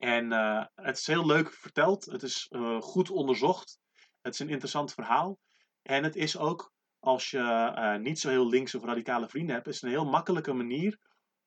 En 0.00 0.32
eh, 0.32 0.64
het 0.74 0.98
is 0.98 1.06
heel 1.06 1.26
leuk 1.26 1.52
verteld. 1.52 2.04
Het 2.04 2.22
is 2.22 2.46
eh, 2.48 2.80
goed 2.80 3.10
onderzocht. 3.10 3.78
Het 4.20 4.34
is 4.34 4.40
een 4.40 4.48
interessant 4.48 4.92
verhaal. 4.94 5.38
En 5.82 6.04
het 6.04 6.16
is 6.16 6.38
ook, 6.38 6.72
als 6.98 7.30
je 7.30 7.38
eh, 7.38 7.96
niet 7.96 8.18
zo 8.18 8.28
heel 8.28 8.48
links 8.48 8.74
of 8.74 8.84
radicale 8.84 9.28
vrienden 9.28 9.54
hebt, 9.54 9.66
is 9.66 9.82
een 9.82 9.88
heel 9.88 10.04
makkelijke 10.04 10.52
manier 10.52 10.98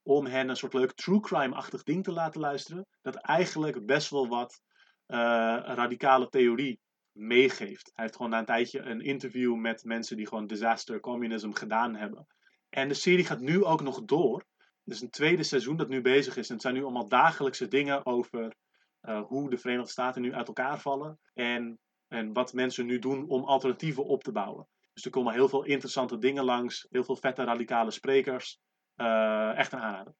om 0.03 0.25
hen 0.25 0.49
een 0.49 0.55
soort 0.55 0.73
leuk 0.73 0.93
true 0.93 1.19
crime-achtig 1.19 1.83
ding 1.83 2.03
te 2.03 2.11
laten 2.11 2.41
luisteren. 2.41 2.87
Dat 3.01 3.15
eigenlijk 3.15 3.85
best 3.85 4.09
wel 4.09 4.27
wat 4.27 4.61
radicale 5.07 6.29
theorie 6.29 6.79
meegeeft. 7.11 7.91
Hij 7.93 8.03
heeft 8.03 8.15
gewoon 8.15 8.31
na 8.31 8.39
een 8.39 8.45
tijdje 8.45 8.79
een 8.79 9.01
interview 9.01 9.55
met 9.55 9.83
mensen 9.83 10.17
die 10.17 10.27
gewoon 10.27 10.47
disaster 10.47 10.99
communism 10.99 11.51
gedaan 11.51 11.95
hebben. 11.95 12.27
En 12.69 12.87
de 12.87 12.93
serie 12.93 13.25
gaat 13.25 13.39
nu 13.39 13.63
ook 13.63 13.81
nog 13.81 14.03
door. 14.03 14.45
Is 14.85 15.01
een 15.01 15.09
tweede 15.09 15.43
seizoen 15.43 15.77
dat 15.77 15.89
nu 15.89 16.01
bezig 16.01 16.37
is. 16.37 16.47
En 16.47 16.53
het 16.53 16.61
zijn 16.61 16.73
nu 16.73 16.83
allemaal 16.83 17.07
dagelijkse 17.07 17.67
dingen 17.67 18.05
over 18.05 18.55
eh, 18.99 19.21
hoe 19.21 19.49
de 19.49 19.57
Verenigde 19.57 19.91
Staten 19.91 20.21
nu 20.21 20.33
uit 20.33 20.47
elkaar 20.47 20.79
vallen. 20.79 21.19
En, 21.33 21.79
en 22.07 22.33
wat 22.33 22.53
mensen 22.53 22.85
nu 22.85 22.99
doen 22.99 23.29
om 23.29 23.43
alternatieven 23.43 24.05
op 24.05 24.23
te 24.23 24.31
bouwen. 24.31 24.67
Dus 24.93 25.05
er 25.05 25.11
komen 25.11 25.33
heel 25.33 25.49
veel 25.49 25.63
interessante 25.63 26.17
dingen 26.17 26.43
langs. 26.43 26.87
Heel 26.89 27.03
veel 27.03 27.15
vette 27.15 27.43
radicale 27.43 27.91
sprekers. 27.91 28.59
Eh, 28.95 29.57
echt 29.57 29.71
een 29.71 29.79
aanrader. 29.79 30.13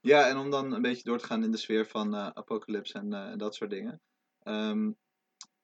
Ja, 0.00 0.28
en 0.28 0.36
om 0.36 0.50
dan 0.50 0.72
een 0.72 0.82
beetje 0.82 1.02
door 1.02 1.18
te 1.18 1.26
gaan 1.26 1.44
in 1.44 1.50
de 1.50 1.56
sfeer 1.56 1.86
van 1.86 2.14
eh 2.14 2.26
apocalypse 2.26 2.98
en 2.98 3.38
dat 3.38 3.54
soort 3.54 3.70
dingen. 3.70 4.00
Ehm, 4.42 4.92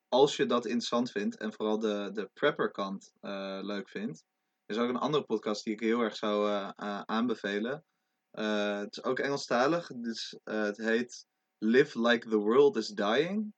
als 0.09 0.37
je 0.37 0.47
dat 0.47 0.65
interessant 0.65 1.11
vindt 1.11 1.37
en 1.37 1.53
vooral 1.53 1.79
de, 1.79 2.11
de 2.13 2.31
prepper 2.33 2.71
kant 2.71 3.13
leuk 3.61 3.89
vindt, 3.89 4.25
er 4.69 4.75
is 4.77 4.83
ook 4.83 4.89
een 4.89 4.97
andere 4.97 5.25
podcast 5.25 5.65
die 5.65 5.73
ik 5.73 5.81
heel 5.81 6.01
erg 6.01 6.17
zou 6.17 6.49
eh, 6.49 6.71
a- 6.83 7.07
aanbevelen. 7.07 7.85
Eh, 8.31 8.79
het 8.79 8.97
is 8.97 9.03
ook 9.05 9.19
Engelstalig, 9.19 9.87
dus 9.87 10.39
eh, 10.45 10.63
het 10.63 10.77
heet 10.77 11.27
Live 11.59 12.01
Like 12.01 12.29
the 12.29 12.37
World 12.37 12.77
is 12.77 12.89
Dying. 12.89 13.53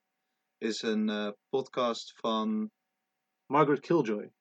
Is 0.59 0.83
een 0.83 1.09
eh, 1.09 1.31
podcast 1.49 2.13
van 2.19 2.71
Margaret 3.47 3.81
Killjoy. 3.81 4.33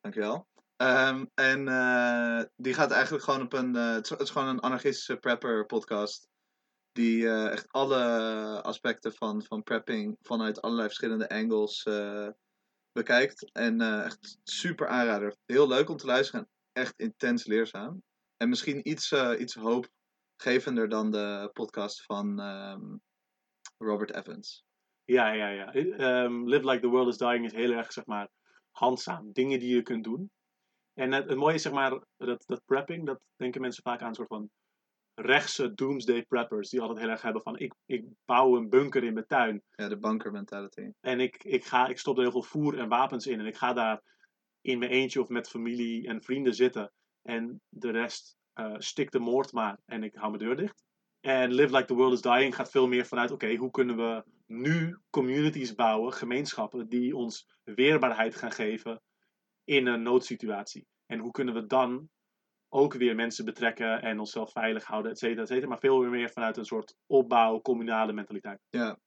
Dankjewel. 0.00 0.48
Ehm, 0.76 1.26
en 1.34 1.68
eh, 1.68 2.42
die 2.56 2.74
gaat 2.74 2.90
eigenlijk 2.90 3.24
gewoon 3.24 3.42
op 3.42 3.52
een. 3.52 3.76
eh, 3.76 3.92
het, 3.92 4.04
is, 4.04 4.10
het 4.10 4.20
is 4.20 4.30
gewoon 4.30 4.48
een 4.48 4.60
anarchistische 4.60 5.16
prepper 5.16 5.66
podcast. 5.66 6.28
Die 6.92 7.28
eh, 7.28 7.50
echt 7.52 7.72
alle 7.72 7.98
aspecten 8.62 9.12
van, 9.12 9.42
van 9.42 9.62
prepping 9.62 10.16
vanuit 10.20 10.60
allerlei 10.60 10.86
verschillende 10.86 11.28
angles 11.28 11.82
eh, 11.82 12.28
bekijkt. 12.92 13.52
En 13.52 13.80
eh, 13.80 14.04
echt 14.04 14.38
super 14.42 14.86
aanrader. 14.86 15.36
Heel 15.46 15.68
leuk 15.68 15.88
om 15.88 15.96
te 15.96 16.06
luisteren 16.06 16.40
en 16.40 16.82
echt 16.82 16.98
intens 16.98 17.46
leerzaam. 17.46 18.02
En 18.36 18.48
misschien 18.48 18.88
iets, 18.88 19.12
eh, 19.12 19.40
iets 19.40 19.54
hoopgevender 19.54 20.88
dan 20.88 21.10
de 21.10 21.50
podcast 21.52 22.02
van 22.02 22.40
ehm, 22.40 22.96
Robert 23.78 24.14
Evans. 24.14 24.64
Ja, 25.04 25.32
ja, 25.32 25.48
ja. 25.48 25.72
Ehm, 25.72 26.44
Live 26.44 26.70
Like 26.70 26.80
the 26.80 26.88
World 26.88 27.08
is 27.08 27.18
Dying 27.18 27.44
is 27.44 27.52
heel 27.52 27.72
erg, 27.72 27.92
zeg 27.92 28.06
maar, 28.06 28.28
handzaam. 28.70 29.32
Dingen 29.32 29.58
die 29.58 29.74
je 29.74 29.82
kunt 29.82 30.04
doen. 30.04 30.30
En 30.94 31.12
het, 31.12 31.28
het 31.28 31.38
mooie 31.38 31.54
is, 31.54 31.62
zeg 31.62 31.72
maar, 31.72 31.90
dat, 32.16 32.44
dat 32.46 32.64
prepping, 32.64 33.06
dat 33.06 33.20
denken 33.36 33.60
mensen 33.60 33.82
vaak 33.82 34.00
aan 34.02 34.08
een 34.08 34.14
soort 34.14 34.28
van 34.28 34.50
rechtse 35.20 35.74
doomsday 35.74 36.22
preppers. 36.22 36.70
Die 36.70 36.80
altijd 36.80 36.98
heel 36.98 37.08
erg 37.08 37.22
hebben 37.22 37.42
van, 37.42 37.58
ik, 37.58 37.74
ik 37.86 38.04
bouw 38.24 38.56
een 38.56 38.68
bunker 38.68 39.04
in 39.04 39.12
mijn 39.12 39.26
tuin. 39.26 39.62
Ja, 39.70 39.88
de 39.88 39.98
bunker 39.98 40.32
mentality. 40.32 40.90
En 41.00 41.20
ik, 41.20 41.44
ik, 41.44 41.64
ga, 41.64 41.88
ik 41.88 41.98
stop 41.98 42.16
er 42.16 42.22
heel 42.22 42.30
veel 42.30 42.42
voer 42.42 42.78
en 42.78 42.88
wapens 42.88 43.26
in. 43.26 43.40
En 43.40 43.46
ik 43.46 43.56
ga 43.56 43.72
daar 43.72 44.02
in 44.60 44.78
mijn 44.78 44.90
eentje 44.90 45.20
of 45.20 45.28
met 45.28 45.48
familie 45.48 46.06
en 46.06 46.22
vrienden 46.22 46.54
zitten. 46.54 46.92
En 47.22 47.60
de 47.68 47.90
rest 47.90 48.36
eh 48.52 48.74
stikt 48.78 49.12
de 49.12 49.18
moord 49.18 49.52
maar. 49.52 49.78
En 49.84 50.02
ik 50.02 50.14
hou 50.14 50.30
mijn 50.30 50.44
deur 50.44 50.56
dicht. 50.56 50.84
En 51.20 51.52
Live 51.52 51.74
Like 51.74 51.86
the 51.86 51.94
World 51.94 52.12
is 52.12 52.20
Dying 52.20 52.54
gaat 52.54 52.70
veel 52.70 52.88
meer 52.88 53.06
vanuit: 53.06 53.30
oké, 53.30 53.54
hoe 53.54 53.70
kunnen 53.70 53.96
we 53.96 54.24
nu 54.46 54.98
communities 55.10 55.74
bouwen, 55.74 56.12
gemeenschappen, 56.12 56.88
die 56.88 57.16
ons 57.16 57.48
weerbaarheid 57.64 58.36
gaan 58.36 58.52
geven 58.52 59.02
in 59.64 59.86
een 59.86 60.02
noodsituatie. 60.02 60.86
En 61.06 61.18
hoe 61.18 61.30
kunnen 61.30 61.54
we 61.54 61.66
dan 61.66 62.08
ook 62.68 62.94
weer 62.94 63.14
mensen 63.14 63.44
betrekken 63.44 64.02
en 64.02 64.18
onszelf 64.18 64.52
veilig 64.52 64.84
houden, 64.84 65.10
et 65.10 65.18
cetera, 65.18 65.42
et 65.42 65.48
cetera. 65.48 65.68
Maar 65.68 65.78
veel 65.78 66.02
meer 66.02 66.30
vanuit 66.30 66.56
een 66.56 66.64
soort 66.64 66.94
opbouw, 67.06 67.60
communale 67.60 68.12
mentaliteit. 68.12 68.60
Ja. 68.68 68.98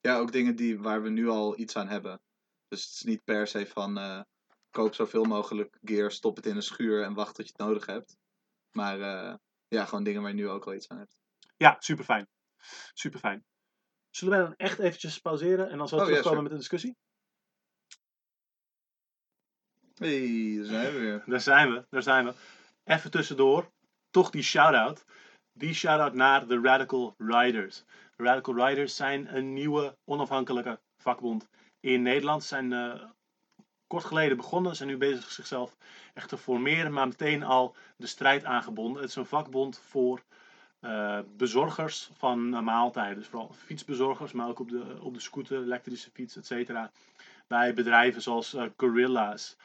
ja, 0.00 0.18
ook 0.18 0.32
dingen 0.32 0.56
die, 0.56 0.78
waar 0.78 1.02
we 1.02 1.08
nu 1.08 1.28
al 1.28 1.58
iets 1.58 1.76
aan 1.76 1.88
hebben. 1.88 2.20
Dus 2.68 2.84
het 2.84 2.92
is 2.92 3.02
niet 3.02 3.24
per 3.24 3.46
se 3.46 3.66
van 3.66 3.98
eh, 3.98 4.20
koop 4.70 4.94
zoveel 4.94 5.24
mogelijk 5.24 5.78
gear, 5.82 6.10
stop 6.10 6.36
het 6.36 6.46
in 6.46 6.56
een 6.56 6.62
schuur 6.62 7.02
en 7.02 7.14
wacht 7.14 7.34
tot 7.34 7.46
je 7.46 7.52
het 7.56 7.66
nodig 7.66 7.86
hebt. 7.86 8.16
Maar 8.70 9.00
eh, 9.00 9.34
ja, 9.68 9.84
gewoon 9.84 10.04
dingen 10.04 10.22
waar 10.22 10.30
je 10.30 10.36
nu 10.36 10.48
ook 10.48 10.66
al 10.66 10.74
iets 10.74 10.88
aan 10.88 10.98
hebt. 10.98 11.16
Ja, 11.56 11.76
super 11.78 12.04
fijn. 12.04 12.28
Super 12.92 13.18
fijn. 13.18 13.44
Zullen 14.10 14.34
wij 14.34 14.42
dan 14.46 14.54
echt 14.56 14.78
eventjes 14.78 15.18
pauzeren 15.18 15.70
en 15.70 15.78
dan 15.78 15.88
zo 15.88 15.94
Oh, 15.94 16.00
ja, 16.00 16.06
terugkomen 16.06 16.42
met 16.42 16.52
de 16.52 16.58
discussie? 16.58 16.96
hey, 19.98 20.54
daar 20.56 20.64
zijn 20.64 20.92
we 20.92 20.98
weer. 20.98 21.22
Daar 21.26 21.40
zijn 21.40 21.72
we, 21.72 21.86
daar 21.90 22.02
zijn 22.02 22.24
we. 22.24 22.34
Even 22.86 23.10
tussendoor, 23.10 23.70
toch 24.10 24.30
die 24.30 24.42
shout-out. 24.42 25.04
Die 25.52 25.74
shout-out 25.74 26.14
naar 26.14 26.46
de 26.46 26.60
Radical 26.60 27.14
Riders. 27.18 27.84
De 28.16 28.22
Radical 28.24 28.66
Riders 28.66 28.96
zijn 28.96 29.36
een 29.36 29.52
nieuwe 29.52 29.96
onafhankelijke 30.04 30.80
vakbond 31.02 31.48
in 31.80 32.02
Nederland. 32.02 32.44
Zijn 32.44 32.72
eh, 32.72 33.02
kort 33.86 34.04
geleden 34.04 34.36
begonnen, 34.36 34.76
zijn 34.76 34.88
nu 34.88 34.96
bezig 34.96 35.30
zichzelf 35.30 35.76
echt 36.14 36.28
te 36.28 36.38
formeren, 36.38 36.92
maar 36.92 37.08
meteen 37.08 37.42
al 37.42 37.76
de 37.96 38.06
strijd 38.06 38.44
aangebonden. 38.44 39.00
Het 39.00 39.10
is 39.10 39.16
een 39.16 39.26
vakbond 39.26 39.78
voor 39.78 40.22
eh, 40.80 41.20
bezorgers 41.36 42.10
van 42.16 42.64
maaltijden. 42.64 43.18
Dus 43.18 43.28
vooral 43.28 43.52
fietsbezorgers, 43.52 44.32
maar 44.32 44.48
ook 44.48 44.60
op 44.60 44.70
de, 44.70 44.98
op 45.00 45.14
de 45.14 45.20
scooter, 45.20 45.62
elektrische 45.62 46.10
fiets, 46.10 46.36
et 46.36 46.46
cetera. 46.46 46.90
Bij 47.46 47.74
bedrijven 47.74 48.22
zoals 48.22 48.54
eh, 48.54 48.64
Gorilla's, 48.76 49.56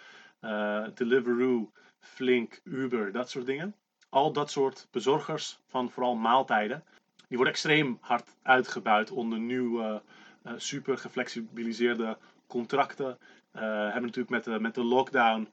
Deliveroo, 0.93 1.71
Flink, 2.01 2.61
Uber, 2.63 3.11
dat 3.11 3.29
soort 3.29 3.45
dingen. 3.45 3.75
Al 4.09 4.33
dat 4.33 4.51
soort 4.51 4.87
bezorgers 4.91 5.59
van 5.67 5.89
vooral 5.89 6.15
maaltijden, 6.15 6.83
die 7.27 7.37
worden 7.37 7.53
extreem 7.53 7.97
hard 8.01 8.35
uitgebuit 8.41 9.11
onder 9.11 9.39
nieuwe, 9.39 10.01
eh, 10.43 10.53
super 10.57 10.97
geflexibiliseerde 10.97 12.17
contracten. 12.47 13.17
Eh, 13.51 13.61
hebben 13.61 14.01
natuurlijk 14.01 14.29
met 14.29 14.43
de, 14.43 14.59
met 14.59 14.75
de 14.75 14.83
lockdown 14.83 15.49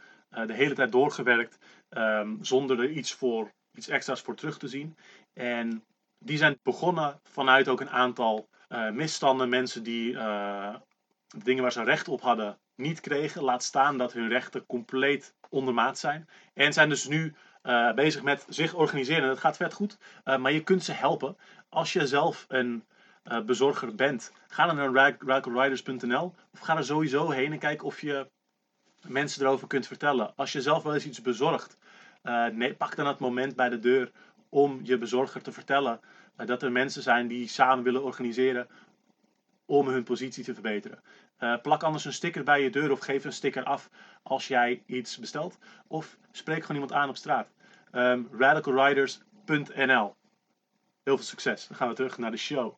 de 0.46 0.52
hele 0.52 0.74
tijd 0.74 0.92
doorgewerkt 0.92 1.58
ehm, 1.88 2.37
zonder 2.40 2.80
er 2.80 2.90
iets, 2.90 3.12
voor, 3.12 3.52
iets 3.74 3.88
extra's 3.88 4.20
voor 4.20 4.34
terug 4.34 4.58
te 4.58 4.68
zien. 4.68 4.96
En 5.32 5.84
die 6.18 6.37
zijn 6.37 6.58
begonnen 6.62 7.20
vanuit 7.22 7.68
ook 7.68 7.80
een 7.80 7.90
aantal 7.90 8.48
misstanden, 8.92 9.48
mensen 9.48 9.82
die 9.82 10.12
dingen 11.44 11.62
waar 11.62 11.72
ze 11.72 11.82
recht 11.82 12.08
op 12.08 12.20
hadden 12.20 12.58
niet 12.78 13.00
kregen. 13.00 13.42
Laat 13.42 13.62
staan 13.62 13.98
dat 13.98 14.12
hun 14.12 14.28
rechten 14.28 14.66
compleet 14.66 15.34
ondermaat 15.48 15.98
zijn. 15.98 16.28
En 16.54 16.72
zijn 16.72 16.88
dus 16.88 17.06
nu 17.06 17.34
eh, 17.62 17.92
bezig 17.92 18.22
met 18.22 18.46
zich 18.48 18.74
organiseren. 18.74 19.28
Dat 19.28 19.38
gaat 19.38 19.56
vet 19.56 19.72
goed. 19.72 19.98
Eh, 20.24 20.36
maar 20.36 20.52
je 20.52 20.62
kunt 20.62 20.84
ze 20.84 20.92
helpen. 20.92 21.36
Als 21.68 21.92
je 21.92 22.06
zelf 22.06 22.44
een 22.48 22.84
eh, 23.22 23.40
bezorger 23.40 23.94
bent, 23.94 24.32
ga 24.48 24.66
dan 24.66 24.76
naar 24.76 24.92
rad- 24.92 25.22
radicalriders.nl 25.22 26.34
of 26.52 26.58
ga 26.58 26.76
er 26.76 26.84
sowieso 26.84 27.30
heen 27.30 27.52
en 27.52 27.58
kijk 27.58 27.84
of 27.84 28.00
je 28.00 28.28
mensen 29.06 29.42
erover 29.42 29.68
kunt 29.68 29.86
vertellen. 29.86 30.32
Als 30.36 30.52
je 30.52 30.62
zelf 30.62 30.82
wel 30.82 30.94
eens 30.94 31.06
iets 31.06 31.22
bezorgt, 31.22 31.76
nee, 32.52 32.74
pak 32.74 32.96
dan 32.96 33.06
het 33.06 33.18
moment 33.18 33.56
bij 33.56 33.68
de 33.68 33.78
deur 33.78 34.10
om 34.48 34.80
je 34.82 34.98
bezorger 34.98 35.42
te 35.42 35.52
vertellen 35.52 36.00
dat 36.36 36.62
er 36.62 36.72
mensen 36.72 37.02
zijn 37.02 37.28
die 37.28 37.48
samen 37.48 37.84
willen 37.84 38.02
organiseren 38.02 38.68
om 39.66 39.88
hun 39.88 40.02
positie 40.02 40.44
te 40.44 40.54
verbeteren. 40.54 41.02
Eh, 41.38 41.61
plak 41.62 41.83
anders 41.83 42.05
een 42.05 42.12
sticker 42.12 42.44
bij 42.44 42.62
je 42.62 42.70
deur 42.70 42.90
of 42.90 43.01
geef 43.01 43.24
een 43.24 43.33
sticker 43.33 43.64
af 43.64 43.90
als 44.22 44.48
jij 44.48 44.83
iets 44.87 45.18
bestelt. 45.18 45.59
Of 45.87 46.16
spreek 46.31 46.61
gewoon 46.61 46.83
iemand 46.83 46.92
aan 47.01 47.09
op 47.09 47.16
straat. 47.16 47.48
Ehm, 47.90 48.22
radicalriders.nl 48.33 50.16
Heel 51.03 51.16
veel 51.16 51.27
succes. 51.27 51.66
Dan 51.66 51.77
gaan 51.77 51.88
we 51.88 51.94
terug 51.94 52.18
naar 52.18 52.31
de 52.31 52.37
show. 52.37 52.74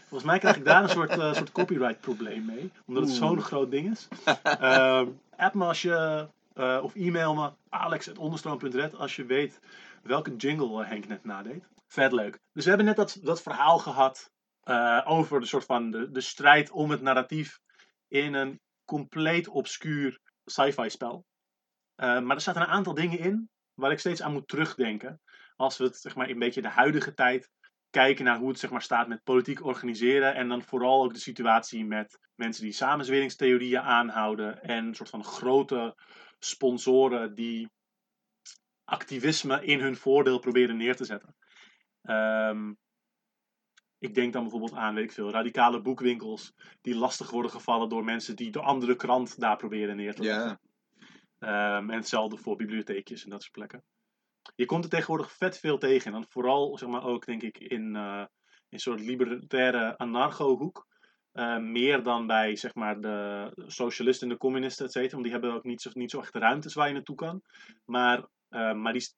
Volgens 0.00 0.30
mij 0.30 0.38
krijg 0.38 0.56
ik 0.56 0.64
daar 0.64 0.82
een 0.82 0.88
soort, 0.98 1.10
eh, 1.10 1.34
soort 1.34 1.52
copyright 1.52 2.00
probleem 2.00 2.44
mee. 2.44 2.70
Omdat 2.86 3.02
het 3.02 3.12
zo'n 3.12 3.40
groot 3.40 3.70
ding 3.70 3.90
is. 3.90 4.08
Ehm, 4.42 5.08
app 5.36 5.54
me 5.54 5.64
als 5.64 5.82
je, 5.82 6.26
eh, 6.54 6.80
of 6.82 6.94
e-mail 6.94 7.34
me 7.34 7.50
alex.onderstroom.red 7.68 8.96
als 8.96 9.16
je 9.16 9.24
weet 9.24 9.60
welke 10.02 10.36
jingle 10.36 10.84
Henk 10.84 11.08
net 11.08 11.24
nadeed. 11.24 11.64
Vet 11.92 12.12
leuk. 12.12 12.38
Dus 12.52 12.62
we 12.62 12.68
hebben 12.68 12.86
net 12.86 12.96
dat, 12.96 13.18
dat 13.22 13.42
verhaal 13.42 13.78
gehad 13.78 14.30
eh, 14.60 15.02
over 15.04 15.40
de 15.40 15.46
soort 15.46 15.64
van 15.64 15.90
de, 15.90 16.10
de 16.10 16.20
strijd 16.20 16.70
om 16.70 16.90
het 16.90 17.00
narratief 17.00 17.58
in 18.08 18.34
een 18.34 18.60
compleet 18.84 19.48
obscuur 19.48 20.20
sci-fi 20.44 20.90
spel. 20.90 21.24
Eh, 21.94 22.20
maar 22.20 22.36
er 22.36 22.42
zaten 22.42 22.62
een 22.62 22.68
aantal 22.68 22.94
dingen 22.94 23.18
in 23.18 23.50
waar 23.74 23.90
ik 23.90 23.98
steeds 23.98 24.22
aan 24.22 24.32
moet 24.32 24.48
terugdenken. 24.48 25.20
Als 25.56 25.78
we 25.78 25.84
het 25.84 25.96
zeg 25.96 26.14
maar, 26.14 26.28
een 26.28 26.38
beetje 26.38 26.62
de 26.62 26.68
huidige 26.68 27.14
tijd 27.14 27.50
kijken 27.90 28.24
naar 28.24 28.38
hoe 28.38 28.48
het 28.48 28.58
zeg 28.58 28.70
maar, 28.70 28.82
staat 28.82 29.08
met 29.08 29.22
politiek 29.22 29.64
organiseren. 29.64 30.34
En 30.34 30.48
dan 30.48 30.62
vooral 30.62 31.02
ook 31.04 31.14
de 31.14 31.20
situatie 31.20 31.84
met 31.84 32.18
mensen 32.34 32.64
die 32.64 32.72
samenzweringstheorieën 32.72 33.80
aanhouden. 33.80 34.62
En 34.62 34.86
een 34.86 34.94
soort 34.94 35.10
van 35.10 35.24
grote 35.24 35.96
sponsoren 36.38 37.34
die 37.34 37.70
activisme 38.84 39.64
in 39.64 39.80
hun 39.80 39.96
voordeel 39.96 40.38
proberen 40.38 40.76
neer 40.76 40.96
te 40.96 41.04
zetten. 41.04 41.34
Ehm, 42.02 42.72
ik 43.98 44.14
denk 44.14 44.32
dan 44.32 44.42
bijvoorbeeld 44.42 44.74
aan, 44.74 44.94
weet 44.94 45.04
ik 45.04 45.12
veel, 45.12 45.30
radicale 45.30 45.80
boekwinkels 45.82 46.54
die 46.80 46.94
lastig 46.94 47.30
worden 47.30 47.50
gevallen 47.50 47.88
door 47.88 48.04
mensen 48.04 48.36
die 48.36 48.50
de 48.50 48.60
andere 48.60 48.96
krant 48.96 49.40
daar 49.40 49.56
proberen 49.56 49.96
neer 49.96 50.14
te 50.14 50.22
leggen. 50.22 50.60
Ehm, 51.38 51.90
en 51.90 51.96
hetzelfde 51.96 52.36
voor 52.36 52.56
bibliotheekjes 52.56 53.24
en 53.24 53.30
dat 53.30 53.42
soort 53.42 53.52
plekken. 53.52 53.84
Je 54.54 54.64
komt 54.64 54.84
er 54.84 54.90
tegenwoordig 54.90 55.32
vet 55.32 55.58
veel 55.58 55.78
tegen. 55.78 56.06
En 56.06 56.12
dan 56.12 56.26
vooral, 56.28 56.78
zeg 56.78 56.88
maar, 56.88 57.04
ook 57.04 57.26
denk 57.26 57.42
ik 57.42 57.58
in, 57.58 57.96
eh, 57.96 58.24
een 58.68 58.78
soort 58.78 59.00
libertaire 59.00 59.98
anarcho-hoek. 59.98 60.86
Eh, 61.32 61.58
meer 61.58 62.02
dan 62.02 62.26
bij, 62.26 62.56
zeg 62.56 62.74
maar, 62.74 63.00
de 63.00 63.52
socialisten 63.66 64.26
en 64.28 64.32
de 64.32 64.38
communisten, 64.38 64.86
et 64.86 64.92
cetera. 64.92 65.10
Want 65.12 65.22
die 65.22 65.32
hebben 65.32 65.52
ook 65.52 65.64
niet 65.64 65.80
zo, 65.82 65.90
niet 65.92 66.10
zo 66.10 66.20
echt 66.20 66.34
ruimtes 66.34 66.74
waar 66.74 66.86
je 66.86 66.92
naartoe 66.92 67.16
kan. 67.16 67.42
Maar, 67.84 68.26
eh, 68.48 68.72
maar 68.72 68.92
die, 68.92 69.14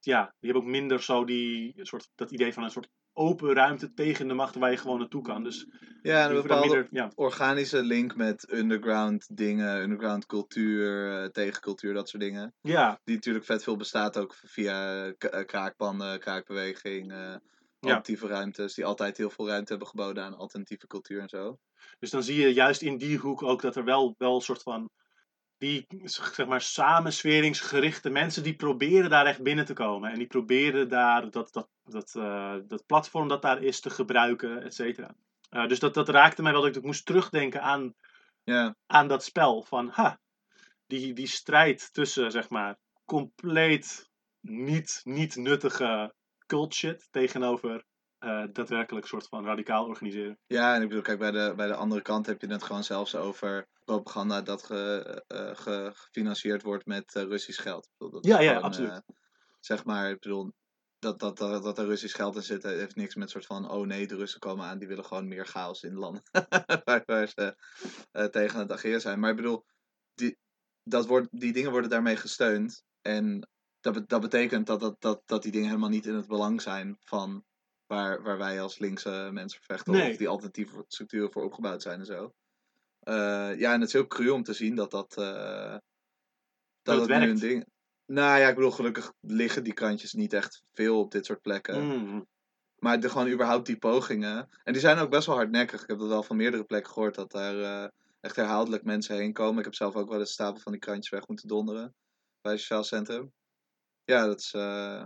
ja, 0.00 0.22
die 0.40 0.50
hebben 0.50 0.62
ook 0.62 0.74
minder 0.74 1.02
zo 1.02 1.24
die, 1.24 1.74
soort, 1.84 2.10
dat 2.14 2.30
idee 2.30 2.52
van 2.52 2.62
een 2.62 2.70
soort 2.70 2.88
open 3.12 3.52
ruimte 3.54 3.92
tegen 3.94 4.28
de 4.28 4.34
macht 4.34 4.54
waar 4.54 4.70
je 4.70 4.76
gewoon 4.76 4.98
naartoe 4.98 5.22
kan. 5.22 5.42
Dus 5.44 5.66
ja 6.02 6.28
een 6.28 6.34
bepaalde 6.34 6.66
minder- 6.68 6.88
ja. 6.90 7.10
organische 7.14 7.82
link 7.82 8.16
met 8.16 8.52
underground 8.52 9.36
dingen, 9.36 9.82
underground 9.82 10.26
cultuur, 10.26 11.12
eh, 11.22 11.28
tegencultuur, 11.28 11.94
dat 11.94 12.08
soort 12.08 12.22
dingen. 12.22 12.54
ja, 12.60 13.00
Die 13.04 13.14
natuurlijk 13.14 13.44
vet 13.44 13.62
veel 13.62 13.76
bestaat 13.76 14.18
ook 14.18 14.34
via 14.34 15.06
eh, 15.18 15.44
kraakpanden, 15.46 16.18
kraakbeweging, 16.20 17.12
eh 17.12 17.16
Ja. 17.18 17.40
alternatieve 17.80 18.26
ruimtes, 18.26 18.74
die 18.74 18.84
altijd 18.84 19.16
heel 19.16 19.30
veel 19.30 19.48
ruimte 19.48 19.70
hebben 19.70 19.88
geboden 19.88 20.24
aan 20.24 20.36
alternatieve 20.36 20.86
cultuur 20.86 21.20
en 21.20 21.28
zo. 21.28 21.58
Dus 21.98 22.10
dan 22.10 22.22
zie 22.22 22.40
je 22.40 22.52
juist 22.52 22.82
in 22.82 22.96
die 22.98 23.18
hoek 23.18 23.42
ook 23.42 23.62
dat 23.62 23.76
er 23.76 23.84
wel, 23.84 24.14
wel 24.18 24.34
een 24.34 24.40
soort 24.40 24.62
van. 24.62 24.90
Die 25.58 25.86
zeg 26.04 26.46
maar 26.46 26.60
samensweringsgerichte 26.60 28.10
mensen 28.10 28.42
die 28.42 28.56
proberen 28.56 29.10
daar 29.10 29.26
echt 29.26 29.42
binnen 29.42 29.64
te 29.64 29.72
komen. 29.72 30.10
En 30.10 30.18
die 30.18 30.26
proberen 30.26 30.88
daar 30.88 31.30
dat, 31.30 31.52
dat, 31.52 31.68
dat, 31.84 32.14
eh, 32.14 32.54
dat 32.66 32.86
platform 32.86 33.28
dat 33.28 33.42
daar 33.42 33.62
is 33.62 33.80
te 33.80 33.90
gebruiken, 33.90 34.62
et 34.62 34.74
cetera. 34.74 35.14
Eh, 35.50 35.66
dus 35.66 35.78
dat, 35.78 35.94
dat 35.94 36.08
raakte 36.08 36.42
mij 36.42 36.52
wel 36.52 36.62
dat 36.62 36.76
ik 36.76 36.82
moest 36.82 37.06
terugdenken 37.06 37.62
aan, 37.62 37.94
aan 38.86 39.08
dat 39.08 39.24
spel. 39.24 39.62
Van 39.62 39.88
ha, 39.88 40.20
die, 40.86 41.12
die 41.12 41.26
strijd 41.26 41.92
tussen 41.92 42.30
zeg 42.30 42.48
maar 42.48 42.78
compleet 43.04 44.08
niet, 44.40 45.00
niet 45.04 45.36
nuttige 45.36 46.14
cult 46.46 46.74
shit 46.74 47.08
tegenover 47.10 47.84
eh, 48.18 48.44
daadwerkelijk 48.52 49.06
soort 49.06 49.28
van 49.28 49.44
radicaal 49.44 49.86
organiseren. 49.86 50.38
ja 50.46 50.74
en 50.74 50.82
ik 50.82 50.88
bedoel, 50.88 51.02
kijk, 51.02 51.18
bij 51.18 51.30
de, 51.30 51.52
bij 51.56 51.66
de 51.66 51.74
andere 51.74 52.02
kant 52.02 52.26
heb 52.26 52.40
je 52.40 52.46
het 52.46 52.62
gewoon 52.62 52.84
zelfs 52.84 53.14
over 53.14 53.66
propaganda 53.88 54.42
dat 54.42 54.62
ge, 54.62 55.22
eh, 55.26 55.56
ge- 55.56 55.90
gefinancierd 55.94 56.62
wordt 56.62 56.86
met 56.86 57.14
eh, 57.14 57.22
Russisch 57.22 57.62
geld. 57.62 57.88
Bedoel, 57.98 58.26
Ja, 58.26 58.40
ja, 58.40 58.48
gewoon, 58.48 58.62
absoluut. 58.64 58.90
eh, 58.90 58.98
zeg 59.60 59.84
maar, 59.84 60.10
ik 60.10 60.20
bedoel, 60.20 60.52
dat, 60.98 61.18
dat, 61.18 61.36
dat, 61.38 61.62
dat 61.62 61.78
er 61.78 61.86
Russisch 61.86 62.16
geld 62.16 62.36
in 62.36 62.42
zit, 62.42 62.62
heeft 62.62 62.96
niks 62.96 63.14
met 63.14 63.30
soort 63.30 63.46
van, 63.46 63.70
oh 63.70 63.86
nee, 63.86 64.06
de 64.06 64.16
Russen 64.16 64.40
komen 64.40 64.64
aan, 64.66 64.78
die 64.78 64.88
willen 64.88 65.04
gewoon 65.04 65.28
meer 65.28 65.46
chaos 65.46 65.82
in 65.82 65.94
landen 65.94 66.22
waar, 66.84 67.02
waar 67.06 67.28
ze 67.28 67.56
eh, 68.10 68.24
tegen 68.24 68.58
het 68.58 68.72
ageren 68.72 69.00
zijn. 69.00 69.20
Maar 69.20 69.30
ik 69.30 69.36
bedoel, 69.36 69.64
die, 70.14 70.38
dat 70.82 71.06
wordt, 71.06 71.28
die 71.30 71.52
dingen 71.52 71.70
worden 71.70 71.90
daarmee 71.90 72.16
gesteund. 72.16 72.84
En 73.00 73.48
dat, 73.80 74.08
dat 74.08 74.20
betekent 74.20 74.66
dat, 74.66 74.80
dat, 74.80 75.00
dat, 75.00 75.22
dat 75.24 75.42
die 75.42 75.52
dingen 75.52 75.68
helemaal 75.68 75.88
niet 75.88 76.06
in 76.06 76.14
het 76.14 76.26
belang 76.26 76.62
zijn 76.62 76.96
van 77.00 77.44
waar, 77.86 78.22
waar 78.22 78.38
wij 78.38 78.60
als 78.60 78.78
linkse 78.78 79.28
mensen 79.32 79.60
vechten. 79.62 79.92
Nee. 79.92 80.10
Of 80.10 80.16
die 80.16 80.28
alternatieve 80.28 80.84
structuren 80.86 81.32
voor 81.32 81.44
opgebouwd 81.44 81.82
zijn 81.82 81.98
en 81.98 82.06
zo. 82.06 82.32
Eh, 83.08 83.58
ja, 83.58 83.72
en 83.72 83.80
het 83.80 83.88
is 83.88 83.92
heel 83.92 84.06
cru 84.06 84.28
om 84.28 84.42
te 84.42 84.52
zien 84.52 84.74
dat 84.74 84.90
dat, 84.90 85.16
eh, 85.16 85.76
dat, 86.82 87.00
het 87.00 87.08
het 87.08 87.20
nu 87.20 87.28
een 87.28 87.38
ding... 87.38 87.66
Nou 88.06 88.38
ja, 88.40 88.48
ik 88.48 88.54
bedoel, 88.54 88.70
gelukkig 88.70 89.12
liggen 89.20 89.64
die 89.64 89.72
krantjes 89.72 90.12
niet 90.12 90.32
echt 90.32 90.62
veel 90.72 90.98
op 90.98 91.10
dit 91.10 91.26
soort 91.26 91.40
plekken. 91.40 91.84
Mm. 91.84 92.26
Maar 92.78 93.00
de, 93.00 93.10
gewoon 93.10 93.28
überhaupt 93.28 93.66
die 93.66 93.78
pogingen. 93.78 94.48
En 94.64 94.72
die 94.72 94.82
zijn 94.82 94.98
ook 94.98 95.10
best 95.10 95.26
wel 95.26 95.36
hardnekkig. 95.36 95.82
Ik 95.82 95.88
heb 95.88 95.98
dat 95.98 96.08
wel 96.08 96.22
van 96.22 96.36
meerdere 96.36 96.64
plekken 96.64 96.92
gehoord. 96.92 97.14
Dat 97.14 97.30
daar 97.30 97.60
eh, 97.60 97.88
echt 98.20 98.36
herhaaldelijk 98.36 98.84
mensen 98.84 99.16
heen 99.16 99.32
komen. 99.32 99.58
Ik 99.58 99.64
heb 99.64 99.74
zelf 99.74 99.94
ook 99.94 100.08
wel 100.08 100.18
eens 100.18 100.32
stapel 100.32 100.60
van 100.60 100.72
die 100.72 100.80
krantjes 100.80 101.08
weg 101.08 101.28
moeten 101.28 101.48
donderen. 101.48 101.94
Bij 102.40 102.52
het 102.52 102.60
sociaal 102.60 102.84
centrum. 102.84 103.32
Ja, 104.04 104.26
dat 104.26 104.40
is... 104.40 104.52
eh, 104.52 105.04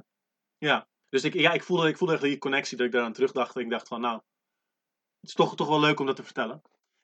Dus 1.08 1.24
ik, 1.24 1.34
ja, 1.34 1.52
ik, 1.52 1.62
voelde, 1.62 1.88
ik 1.88 1.96
voelde 1.96 2.14
echt 2.14 2.22
die 2.22 2.38
connectie 2.38 2.76
dat 2.76 2.86
ik 2.86 2.92
daaraan 2.92 3.12
terugdacht. 3.12 3.54
En 3.54 3.60
ik 3.62 3.70
dacht 3.70 3.88
van, 3.88 4.00
nou, 4.00 4.14
het 5.20 5.28
is 5.28 5.34
toch, 5.34 5.56
toch 5.56 5.68
wel 5.68 5.80
leuk 5.80 6.00
om 6.00 6.06
dat 6.06 6.16
te 6.16 6.24
vertellen. 6.24 6.62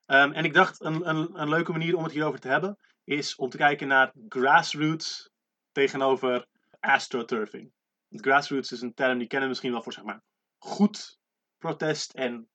Ehm, 0.08 0.32
en 0.32 0.44
ik 0.44 0.54
dacht, 0.54 0.80
een, 0.80 1.08
een, 1.08 1.40
een 1.40 1.48
leuke 1.48 1.72
manier 1.72 1.96
om 1.96 2.02
het 2.02 2.12
hierover 2.12 2.40
te 2.40 2.48
hebben, 2.48 2.78
is 3.04 3.36
om 3.36 3.48
te 3.50 3.56
kijken 3.56 3.88
naar 3.88 4.12
grassroots 4.28 5.30
tegenover 5.72 6.46
astroturfing. 6.80 7.72
Grassroots 8.10 8.72
is 8.72 8.80
een 8.80 8.94
term, 8.94 9.18
die 9.18 9.26
kennen 9.26 9.42
we 9.42 9.48
misschien 9.48 9.72
wel 9.72 9.82
voor, 9.82 9.92
zeg 9.92 10.04
maar, 10.04 10.22
goed 10.58 11.18
protest 11.58 12.12
en 12.12 12.48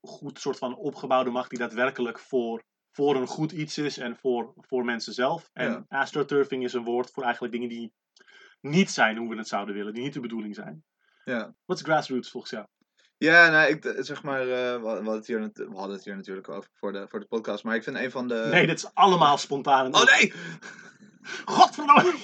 goed 0.00 0.38
soort 0.40 0.58
van 0.58 0.76
opgebouwde 0.76 1.30
macht 1.30 1.50
die 1.50 1.58
daadwerkelijk 1.58 2.18
voor, 2.18 2.62
voor 2.90 3.16
een 3.16 3.26
goed 3.26 3.52
iets 3.52 3.78
is 3.78 3.98
en 3.98 4.16
voor, 4.16 4.52
voor 4.56 4.84
mensen 4.84 5.12
zelf. 5.12 5.50
En 5.52 5.70
Ja. 5.70 5.84
astroturfing 5.88 6.64
is 6.64 6.72
een 6.72 6.84
woord 6.84 7.10
voor 7.10 7.22
eigenlijk 7.22 7.52
dingen 7.52 7.68
die 7.68 7.92
niet 8.60 8.90
zijn 8.90 9.16
hoe 9.16 9.28
we 9.28 9.36
het 9.36 9.48
zouden 9.48 9.74
willen, 9.74 9.94
die 9.94 10.02
niet 10.02 10.12
de 10.14 10.20
bedoeling 10.20 10.54
zijn. 10.54 10.84
ja. 11.24 11.54
Wat 11.64 11.76
is 11.76 11.82
grassroots 11.84 12.30
volgens 12.30 12.52
jou? 12.52 12.66
Ja, 13.18 13.50
nou, 13.50 13.70
ik, 13.70 13.84
eh, 13.84 14.02
zeg 14.02 14.22
maar, 14.22 14.40
eh, 14.40 14.80
we, 14.80 14.86
hadden 14.86 15.14
het 15.14 15.26
hier, 15.26 15.50
we 15.52 15.74
hadden 15.74 15.96
het 15.96 16.04
hier 16.04 16.16
natuurlijk 16.16 16.48
over 16.48 16.70
voor 16.74 16.92
de, 16.92 17.06
voor 17.08 17.20
de 17.20 17.26
podcast. 17.26 17.64
Maar 17.64 17.74
ik 17.74 17.82
vind 17.82 17.96
een 17.96 18.10
van 18.10 18.28
de... 18.28 18.48
Nee, 18.50 18.66
dit 18.66 18.78
is 18.78 18.94
allemaal 18.94 19.38
spontaan. 19.38 19.94
Oh 19.94 20.04
nee! 20.04 20.32
Godverdomme! 21.44 22.14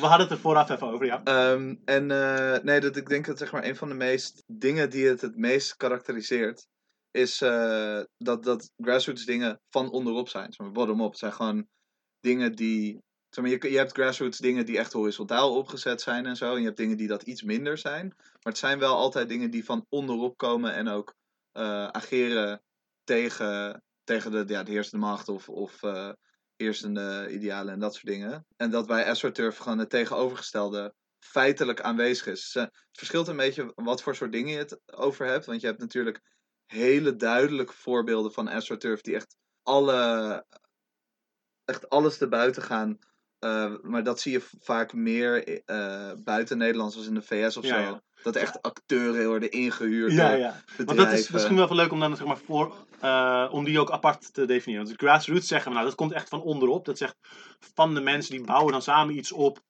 We 0.00 0.06
hadden 0.06 0.26
het 0.26 0.30
er 0.30 0.38
vooraf 0.38 0.70
even 0.70 0.86
over, 0.86 1.06
ja. 1.06 1.22
Ehm, 1.24 1.74
en 1.84 2.10
eh, 2.10 2.62
nee, 2.62 2.80
dat, 2.80 2.96
ik 2.96 3.08
denk 3.08 3.26
dat 3.26 3.38
zeg 3.38 3.52
maar 3.52 3.64
een 3.64 3.76
van 3.76 3.88
de 3.88 3.94
meest 3.94 4.42
dingen 4.46 4.90
die 4.90 5.06
het 5.06 5.20
het 5.20 5.36
meest 5.36 5.76
karakteriseert, 5.76 6.66
is 7.10 7.38
dat, 8.18 8.44
dat 8.44 8.70
grassroots 8.76 9.24
dingen 9.24 9.60
van 9.70 9.90
onderop 9.90 10.28
zijn. 10.28 10.52
Zeg 10.52 10.66
maar, 10.66 10.72
bottom-up. 10.72 11.10
Het 11.10 11.18
zijn 11.18 11.32
gewoon 11.32 11.66
dingen 12.20 12.52
die. 12.52 13.02
Zeg 13.28 13.48
je, 13.48 13.70
je 13.70 13.76
hebt 13.76 13.92
grassroots 13.92 14.38
dingen 14.38 14.66
die 14.66 14.78
echt 14.78 14.92
horizontaal 14.92 15.56
opgezet 15.56 16.00
zijn 16.00 16.26
en 16.26 16.36
zo. 16.36 16.52
En 16.52 16.58
je 16.58 16.64
hebt 16.64 16.76
dingen 16.76 16.96
die 16.96 17.08
dat 17.08 17.22
iets 17.22 17.42
minder 17.42 17.78
zijn. 17.78 18.06
Maar 18.16 18.38
het 18.42 18.58
zijn 18.58 18.78
wel 18.78 18.96
altijd 18.96 19.28
dingen 19.28 19.50
die 19.50 19.64
van 19.64 19.86
onderop 19.88 20.36
komen 20.36 20.74
en 20.74 20.88
ook 20.88 21.14
eh, 21.52 21.88
ageren 21.88 22.62
tegen, 23.04 23.82
tegen 24.04 24.30
de, 24.30 24.44
ja, 24.46 24.62
de 24.62 24.70
heersende 24.70 25.06
macht 25.06 25.28
of, 25.28 25.48
of 25.48 25.82
eh, 25.82 26.12
heersende 26.56 27.28
idealen 27.30 27.72
en 27.72 27.80
dat 27.80 27.94
soort 27.94 28.06
dingen. 28.06 28.46
En 28.56 28.70
dat 28.70 28.86
bij 28.86 29.10
AstroTurf 29.10 29.56
gewoon 29.56 29.78
het 29.78 29.90
tegenovergestelde 29.90 30.94
feitelijk 31.18 31.80
aanwezig 31.80 32.26
is. 32.26 32.54
Het 32.54 32.70
verschilt 32.92 33.28
een 33.28 33.36
beetje 33.36 33.72
wat 33.74 34.02
voor 34.02 34.16
soort 34.16 34.32
dingen 34.32 34.52
je 34.52 34.58
het 34.58 34.80
over 34.86 35.26
hebt. 35.26 35.46
Want 35.46 35.60
je 35.60 35.66
hebt 35.66 35.80
natuurlijk 35.80 36.20
hele 36.66 37.16
duidelijke 37.16 37.72
voorbeelden 37.72 38.32
van 38.32 38.48
AstroTurf 38.48 39.00
die 39.00 39.14
echt 39.14 39.36
alle 39.62 40.44
echt 41.68 41.88
alles 41.88 42.20
erbuiten 42.20 42.62
gaan. 42.62 42.98
Eh, 43.38 43.72
maar 43.82 44.02
dat 44.02 44.20
zie 44.20 44.32
je 44.32 44.46
vaak 44.60 44.92
meer 44.92 45.62
eh, 45.64 46.12
buiten 46.24 46.58
Nederland, 46.58 46.92
zoals 46.92 47.06
in 47.06 47.14
de 47.14 47.22
VS 47.22 47.56
of 47.56 47.64
Ja, 47.64 47.74
zo. 47.74 47.80
ja. 47.80 48.02
Dat 48.22 48.36
echt 48.36 48.62
acteuren 48.62 49.26
worden 49.26 49.50
ingehuurd 49.50 50.12
Ja. 50.12 50.28
Want 50.28 50.76
bedrijven. 50.76 50.96
dat 51.04 51.12
is 51.12 51.30
misschien 51.30 51.56
wel 51.56 51.74
leuk 51.74 51.92
om 51.92 52.00
dan 52.00 52.16
zeg 52.16 52.26
maar 52.26 52.38
voor, 52.38 52.74
eh, 53.00 53.48
om 53.50 53.64
die 53.64 53.80
ook 53.80 53.90
apart 53.90 54.34
te 54.34 54.44
definiëren. 54.46 54.86
Want 54.86 54.98
grassroots 54.98 55.48
zeggen 55.48 55.68
we 55.68 55.74
nou, 55.74 55.88
dat 55.88 55.96
komt 55.96 56.12
echt 56.12 56.28
van 56.28 56.42
onderop. 56.42 56.84
Dat 56.84 56.98
zegt 56.98 57.16
van 57.74 57.94
de 57.94 58.00
mensen 58.00 58.36
die 58.36 58.44
bouwen 58.44 58.72
dan 58.72 58.82
samen 58.82 59.16
iets 59.16 59.32
op 59.32 59.60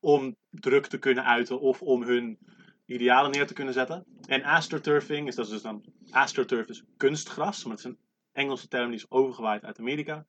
om 0.00 0.36
druk 0.50 0.86
te 0.86 0.98
kunnen 0.98 1.24
uiten 1.24 1.60
of 1.60 1.82
om 1.82 2.02
hun 2.02 2.38
idealen 2.86 3.30
neer 3.30 3.46
te 3.46 3.54
kunnen 3.54 3.74
zetten. 3.74 4.04
En 4.26 4.42
astroturfing 4.44 5.28
is 5.28 5.34
dat 5.34 5.44
is 5.44 5.50
dus 5.50 5.62
dan 5.62 5.84
astroturf 6.10 6.68
is 6.68 6.82
kunstgras, 6.96 7.64
maar 7.64 7.76
dat 7.76 7.84
is 7.84 7.90
een 7.90 7.98
Engelse 8.32 8.68
term 8.68 8.90
die 8.90 8.98
is 8.98 9.10
overgewaaid 9.10 9.64
uit 9.64 9.78
Amerika. 9.78 10.26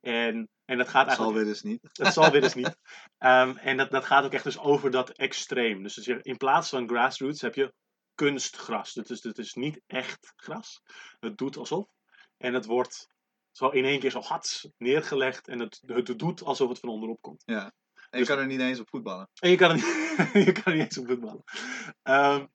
En, 0.00 0.48
en 0.64 0.78
dat 0.78 0.88
gaat 0.88 1.06
Dat 1.06 1.16
zal 1.16 1.24
eigenlijk 1.24 1.34
weer 1.34 1.46
eens 1.46 1.62
niet. 1.62 1.80
dat 1.92 2.12
zal 2.12 2.30
weer 2.30 2.42
eens 2.42 2.54
niet. 2.54 2.76
En 3.68 3.76
dat, 3.76 3.90
dat 3.90 4.04
gaat 4.04 4.24
ook 4.24 4.32
echt 4.32 4.44
dus 4.44 4.58
over 4.58 4.90
dat 4.90 5.10
extreem. 5.10 5.82
Dus 5.82 5.98
in 6.08 6.36
plaats 6.36 6.68
van 6.68 6.88
grassroots 6.88 7.40
heb 7.40 7.54
je 7.54 7.74
kunstgras. 8.14 8.92
Dat 8.92 9.10
is, 9.10 9.20
dat 9.20 9.38
is 9.38 9.54
niet 9.54 9.80
echt 9.86 10.32
gras. 10.36 10.82
Het 11.20 11.38
doet 11.38 11.56
alsof. 11.56 11.88
En 12.36 12.54
het 12.54 12.64
wordt 12.66 13.06
zo 13.50 13.68
in 13.68 13.84
één 13.84 14.00
keer 14.00 14.10
zo 14.10 14.20
hats 14.20 14.68
neergelegd. 14.78 15.48
En 15.48 15.58
het, 15.58 15.82
het 15.86 16.18
doet 16.18 16.42
alsof 16.42 16.68
het 16.68 16.78
van 16.78 16.88
onderop 16.88 17.20
komt. 17.22 17.42
Ja. 17.46 17.62
En 17.64 17.72
je 18.10 18.18
Dus- 18.18 18.28
kan 18.28 18.38
er 18.38 18.46
niet 18.46 18.60
eens 18.60 18.80
op 18.80 18.88
voetballen. 18.88 19.28
En 19.34 19.50
je 19.50 19.56
kan 19.56 19.70
er 19.70 19.76
niet, 19.76 19.84
je 20.46 20.52
kan 20.52 20.62
er 20.72 20.78
niet 20.78 20.82
eens 20.84 20.98
op 20.98 21.06
voetballen. 21.06 21.42
Ehm, 22.02 22.46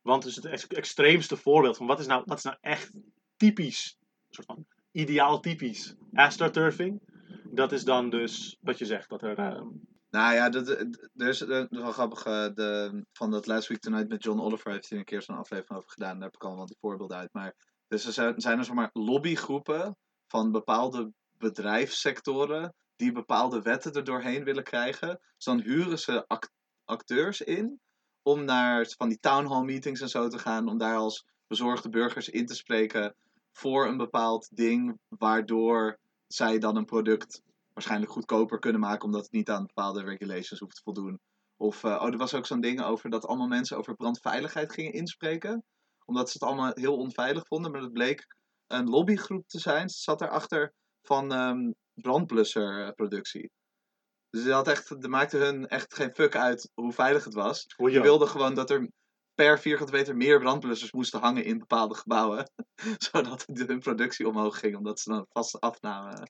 want 0.00 0.22
dus 0.22 0.36
het 0.36 0.44
ex- 0.44 0.66
extreemste 0.66 1.36
voorbeeld 1.36 1.76
van 1.76 1.86
wat 1.86 2.00
is 2.00 2.06
nou, 2.06 2.22
wat 2.26 2.36
is 2.38 2.44
nou 2.44 2.56
echt 2.60 2.90
typisch, 3.36 3.98
soort 4.30 4.46
van 4.46 4.66
ideaal 4.92 5.40
typisch 5.40 5.94
astroturfing. 6.12 7.00
Dat 7.50 7.72
is 7.72 7.84
dan 7.84 8.10
dus 8.10 8.56
wat 8.60 8.78
je 8.78 8.84
zegt, 8.84 9.08
dat 9.08 9.22
er 9.22 9.38
ehm, 9.38 9.66
Nou 10.10 10.34
ja, 10.34 10.48
dat, 10.50 10.66
dat- 10.66 11.08
er 11.16 11.28
is, 11.28 11.40
er 11.40 11.68
is 11.70 11.78
wel 11.78 11.92
grappig. 11.92 12.24
eh, 12.24 12.46
de, 12.54 13.04
van 13.12 13.30
dat 13.30 13.46
Last 13.46 13.68
Week 13.68 13.80
Tonight 13.80 14.08
met 14.08 14.22
John 14.24 14.40
Oliver 14.40 14.70
heeft 14.72 14.88
hij 14.90 14.98
een 14.98 15.04
keer 15.04 15.22
zo'n 15.22 15.36
aflevering 15.36 15.78
over 15.78 15.90
gedaan. 15.90 16.14
Daar 16.14 16.22
heb 16.24 16.34
ik 16.34 16.44
allemaal 16.44 16.66
die 16.66 16.76
voorbeelden 16.80 17.16
uit. 17.16 17.32
Maar 17.32 17.54
dus 17.88 18.06
er 18.06 18.12
zijn, 18.12 18.40
zijn 18.40 18.58
er 18.58 18.64
zomaar 18.64 18.90
lobbygroepen 18.92 19.96
van 20.28 20.50
bepaalde 20.52 21.12
bedrijfssectoren 21.38 22.74
die 22.96 23.12
bepaalde 23.12 23.60
wetten 23.62 23.92
er 23.92 24.04
doorheen 24.04 24.44
willen 24.44 24.62
krijgen. 24.64 25.08
Dus 25.36 25.44
dan 25.44 25.60
huren 25.60 25.98
ze 25.98 26.24
ac- 26.28 26.50
acteurs 26.84 27.40
in 27.40 27.80
om 28.22 28.44
naar 28.44 28.86
van 28.96 29.08
die 29.08 29.18
town 29.20 29.46
hall 29.46 29.64
meetings 29.64 30.00
en 30.00 30.08
zo 30.08 30.28
te 30.28 30.38
gaan. 30.38 30.68
Om 30.68 30.78
daar 30.78 30.96
als 30.96 31.24
bezorgde 31.46 31.88
burgers 31.88 32.28
in 32.28 32.46
te 32.46 32.54
spreken 32.54 33.14
voor 33.52 33.86
een 33.86 33.96
bepaald 33.96 34.48
ding. 34.56 34.98
Waardoor 35.08 35.98
zij 36.26 36.58
dan 36.58 36.76
een 36.76 36.84
product 36.84 37.42
waarschijnlijk 37.72 38.12
goedkoper 38.12 38.58
kunnen 38.58 38.80
maken, 38.80 39.04
omdat 39.04 39.22
het 39.22 39.32
niet 39.32 39.50
aan 39.50 39.66
bepaalde 39.66 40.02
regulations 40.02 40.60
hoeft 40.60 40.76
te 40.76 40.82
voldoen. 40.82 41.20
Of, 41.56 41.84
eh, 41.84 42.00
oh, 42.02 42.06
er 42.06 42.16
was 42.16 42.34
ook 42.34 42.46
zo'n 42.46 42.60
ding 42.60 42.82
over 42.82 43.10
dat 43.10 43.26
allemaal 43.26 43.46
mensen 43.46 43.76
over 43.76 43.94
brandveiligheid 43.94 44.72
gingen 44.72 44.92
inspreken. 44.92 45.64
Omdat 46.04 46.30
ze 46.30 46.38
het 46.38 46.48
allemaal 46.48 46.70
heel 46.74 46.96
onveilig 46.96 47.46
vonden. 47.46 47.70
Maar 47.70 47.80
het 47.80 47.92
bleek 47.92 48.26
een 48.66 48.88
lobbygroep 48.88 49.46
te 49.46 49.58
zijn. 49.58 49.88
Ze 49.88 50.00
zat 50.00 50.20
erachter 50.20 50.72
van 51.02 51.32
ehm 51.32 51.70
brandblusserproductie. 51.94 53.50
Dus 54.30 54.46
had 54.46 54.68
echt, 54.68 55.08
maakte 55.08 55.36
hun 55.36 55.68
echt 55.68 55.94
geen 55.94 56.12
fuck 56.12 56.36
uit 56.36 56.70
hoe 56.74 56.92
veilig 56.92 57.24
het 57.24 57.34
was. 57.34 57.64
hoe 57.76 57.90
Je 57.90 57.96
je 57.96 58.02
wilde 58.02 58.26
gewoon 58.26 58.54
dat 58.54 58.70
er 58.70 58.90
per 59.34 59.58
vierkante 59.58 59.92
meter 59.92 60.16
meer 60.16 60.38
brandblussers 60.38 60.92
moesten 60.92 61.20
hangen 61.20 61.44
in 61.44 61.58
bepaalde 61.58 61.94
gebouwen. 61.94 62.50
Zodat 63.10 63.44
hun 63.46 63.78
productie 63.78 64.28
omhoog 64.28 64.58
ging, 64.58 64.76
omdat 64.76 65.00
ze 65.00 65.10
dan 65.10 65.18
een 65.18 65.26
vaste 65.28 65.58
afname 65.58 66.26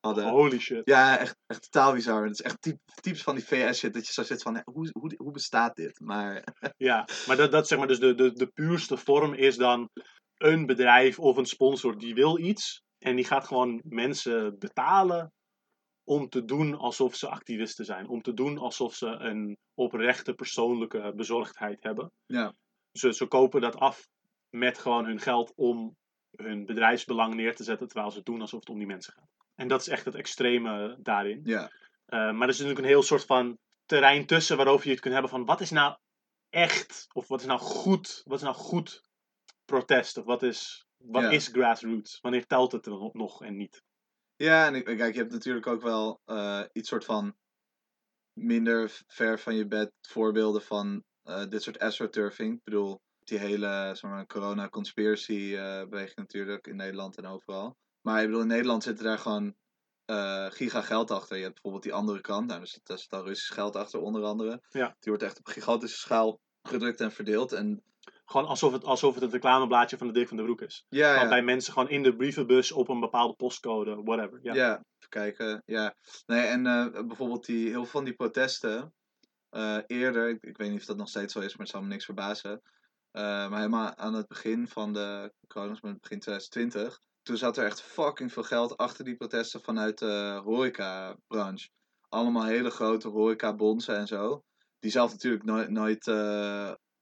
hadden. 0.00 0.28
Holy 0.28 0.58
shit. 0.58 0.82
Ja, 0.84 1.18
echt, 1.18 1.36
echt 1.46 1.62
totaal 1.62 1.92
bizar. 1.92 2.22
Het 2.22 2.32
is 2.32 2.42
echt 2.42 2.62
typ, 2.62 2.78
typisch 3.00 3.22
van 3.22 3.34
die 3.34 3.44
VS 3.44 3.78
shit 3.78 3.94
dat 3.94 4.06
je 4.06 4.12
zo 4.12 4.22
zit 4.22 4.42
van, 4.42 4.62
hoe, 4.64 4.90
hoe, 4.92 5.14
hoe 5.16 5.32
bestaat 5.32 5.76
dit? 5.76 6.00
Maar 6.00 6.44
Ja, 6.76 7.08
maar 7.26 7.36
dat, 7.36 7.52
dat 7.52 7.68
zeg 7.68 7.78
maar 7.78 7.88
dus 7.88 8.00
de, 8.00 8.14
de, 8.14 8.32
de 8.32 8.46
puurste 8.46 8.96
vorm 8.96 9.34
is 9.34 9.56
dan 9.56 9.90
een 10.36 10.66
bedrijf 10.66 11.18
of 11.18 11.36
een 11.36 11.46
sponsor 11.46 11.98
die 11.98 12.14
wil 12.14 12.38
iets. 12.38 12.82
En 12.98 13.16
die 13.16 13.24
gaat 13.24 13.46
gewoon 13.46 13.82
mensen 13.84 14.58
betalen 14.58 15.32
om 16.10 16.28
te 16.28 16.44
doen 16.44 16.74
alsof 16.78 17.14
ze 17.14 17.28
activisten 17.28 17.84
zijn. 17.84 18.08
Om 18.08 18.22
te 18.22 18.34
doen 18.34 18.58
alsof 18.58 18.94
ze 18.94 19.06
een 19.06 19.56
oprechte 19.74 20.34
persoonlijke 20.34 21.12
bezorgdheid 21.16 21.82
hebben. 21.82 22.12
ja, 22.26 22.54
Ze, 22.92 23.12
ze 23.12 23.26
kopen 23.26 23.60
dat 23.60 23.76
af 23.76 24.08
met 24.48 24.78
gewoon 24.78 25.04
hun 25.04 25.20
geld 25.20 25.52
om 25.56 25.96
hun 26.36 26.66
bedrijfsbelang 26.66 27.34
neer 27.34 27.54
te 27.56 27.64
zetten. 27.64 27.88
Terwijl 27.88 28.10
ze 28.10 28.22
doen 28.22 28.40
alsof 28.40 28.60
het 28.60 28.68
om 28.68 28.78
die 28.78 28.86
mensen 28.86 29.12
gaat. 29.12 29.28
En 29.54 29.68
dat 29.68 29.80
is 29.80 29.88
echt 29.88 30.04
het 30.04 30.14
extreme 30.14 30.96
daarin. 31.00 31.40
ja, 31.44 31.70
Uh, 32.12 32.18
maar 32.18 32.42
er 32.42 32.48
is 32.48 32.58
natuurlijk 32.58 32.78
een 32.78 32.92
heel 32.94 33.02
soort 33.02 33.24
van 33.24 33.58
terrein 33.84 34.26
tussen 34.26 34.56
waarover 34.56 34.84
je 34.86 34.90
het 34.92 35.00
kunt 35.00 35.12
hebben 35.12 35.30
van 35.30 35.44
wat 35.44 35.60
is 35.60 35.70
nou 35.70 35.96
echt, 36.48 37.06
of 37.12 37.28
wat 37.28 37.40
is 37.40 37.46
nou 37.46 37.60
goed, 37.60 38.22
wat 38.24 38.36
is 38.38 38.42
nou 38.44 38.54
goed 38.54 39.02
protest, 39.64 40.16
of 40.18 40.24
wat 40.24 40.42
is, 40.42 40.86
wat 40.96 41.22
Ja. 41.22 41.30
is 41.30 41.46
grassroots? 41.48 42.20
Wanneer 42.20 42.46
telt 42.46 42.72
het 42.72 42.86
er 42.86 42.92
nog- 42.92 43.12
nog 43.14 43.42
en 43.42 43.56
niet? 43.56 43.82
Ja, 44.42 44.66
en 44.66 44.74
ik, 44.74 44.84
kijk, 44.84 45.14
je 45.14 45.20
hebt 45.20 45.32
natuurlijk 45.32 45.66
ook 45.66 45.82
wel 45.82 46.20
eh, 46.24 46.62
iets 46.72 46.88
soort 46.88 47.04
van 47.04 47.34
minder 48.32 49.02
ver 49.06 49.38
van 49.38 49.54
je 49.54 49.66
bed 49.66 49.92
voorbeelden 50.00 50.62
van 50.62 51.04
eh, 51.22 51.48
dit 51.48 51.62
soort 51.62 51.78
astroturfing. 51.78 52.54
Ik 52.54 52.64
bedoel, 52.64 53.00
die 53.18 53.38
hele 53.38 53.90
zeg 53.94 54.10
maar, 54.10 54.26
corona-conspiracy 54.26 55.54
eh, 55.56 56.08
natuurlijk 56.14 56.66
in 56.66 56.76
Nederland 56.76 57.16
en 57.16 57.26
overal. 57.26 57.76
Maar 58.00 58.20
ik 58.20 58.26
bedoel, 58.26 58.42
in 58.42 58.46
Nederland 58.48 58.82
zitten 58.82 59.04
daar 59.04 59.18
gewoon 59.18 59.54
eh, 60.04 60.46
giga 60.50 60.82
geld 60.82 61.10
achter. 61.10 61.36
Je 61.36 61.42
hebt 61.42 61.54
bijvoorbeeld 61.54 61.82
die 61.82 61.92
andere 61.92 62.20
kant, 62.20 62.46
nou, 62.46 62.58
daar 62.58 62.68
zit, 62.68 62.86
daar 62.86 62.98
zit 62.98 63.12
al 63.12 63.24
Russisch 63.24 63.54
geld 63.54 63.76
achter 63.76 64.00
onder 64.00 64.24
andere. 64.24 64.62
Ja. 64.68 64.86
Die 64.86 65.12
wordt 65.12 65.22
echt 65.22 65.38
op 65.38 65.46
gigantische 65.46 65.98
schaal 65.98 66.40
gedrukt 66.62 67.00
en 67.00 67.12
verdeeld. 67.12 67.52
En 67.52 67.82
Gewoon 68.30 68.46
alsof 68.46 68.72
het, 68.72 68.84
alsof 68.84 69.14
het 69.14 69.22
het 69.22 69.32
reclameblaadje 69.32 69.98
van 69.98 70.06
de 70.06 70.12
Dirk 70.12 70.28
van 70.28 70.36
de 70.36 70.42
Broek 70.42 70.60
is. 70.60 70.86
ja, 70.88 71.14
ja. 71.14 71.28
bij 71.28 71.42
mensen 71.42 71.72
gewoon 71.72 71.88
in 71.88 72.02
de 72.02 72.16
brievenbus 72.16 72.72
op 72.72 72.88
een 72.88 73.00
bepaalde 73.00 73.34
postcode, 73.34 74.02
whatever. 74.02 74.38
Ja. 74.42 74.54
Ja, 74.54 74.72
even 74.72 75.08
kijken. 75.08 75.62
Ja. 75.66 75.94
Nee, 76.26 76.46
en 76.46 76.66
eh, 76.66 77.06
bijvoorbeeld 77.06 77.46
die, 77.46 77.68
heel 77.68 77.80
veel 77.82 77.84
van 77.90 78.04
die 78.04 78.14
protesten. 78.14 78.94
eh, 79.48 79.78
eerder, 79.86 80.28
ik, 80.28 80.42
ik 80.42 80.56
weet 80.56 80.70
niet 80.70 80.80
of 80.80 80.86
dat 80.86 80.96
nog 80.96 81.08
steeds 81.08 81.32
zo 81.32 81.40
is, 81.40 81.50
maar 81.56 81.66
het 81.66 81.68
zal 81.68 81.82
me 81.82 81.88
niks 81.88 82.04
verbazen. 82.04 82.60
eh, 83.10 83.22
maar 83.22 83.56
helemaal 83.56 83.96
aan 83.96 84.14
het 84.14 84.28
begin 84.28 84.68
van 84.68 84.92
de 84.92 85.32
corona, 85.46 85.78
maar 85.80 85.98
begin 86.00 86.20
2020. 86.20 86.98
Toen 87.22 87.36
zat 87.36 87.56
er 87.56 87.64
echt 87.64 87.82
fucking 87.82 88.32
veel 88.32 88.42
geld 88.42 88.76
achter 88.76 89.04
die 89.04 89.16
protesten 89.16 89.60
vanuit 89.60 89.98
de 89.98 90.40
horeca-branche. 90.44 91.68
Allemaal 92.08 92.44
hele 92.44 92.70
grote 92.70 93.08
horeca-bonzen 93.08 93.96
en 93.96 94.06
zo. 94.06 94.42
Die 94.78 94.90
zelf 94.90 95.10
natuurlijk 95.12 95.44
nooit, 95.44 95.70
nooit 95.70 96.04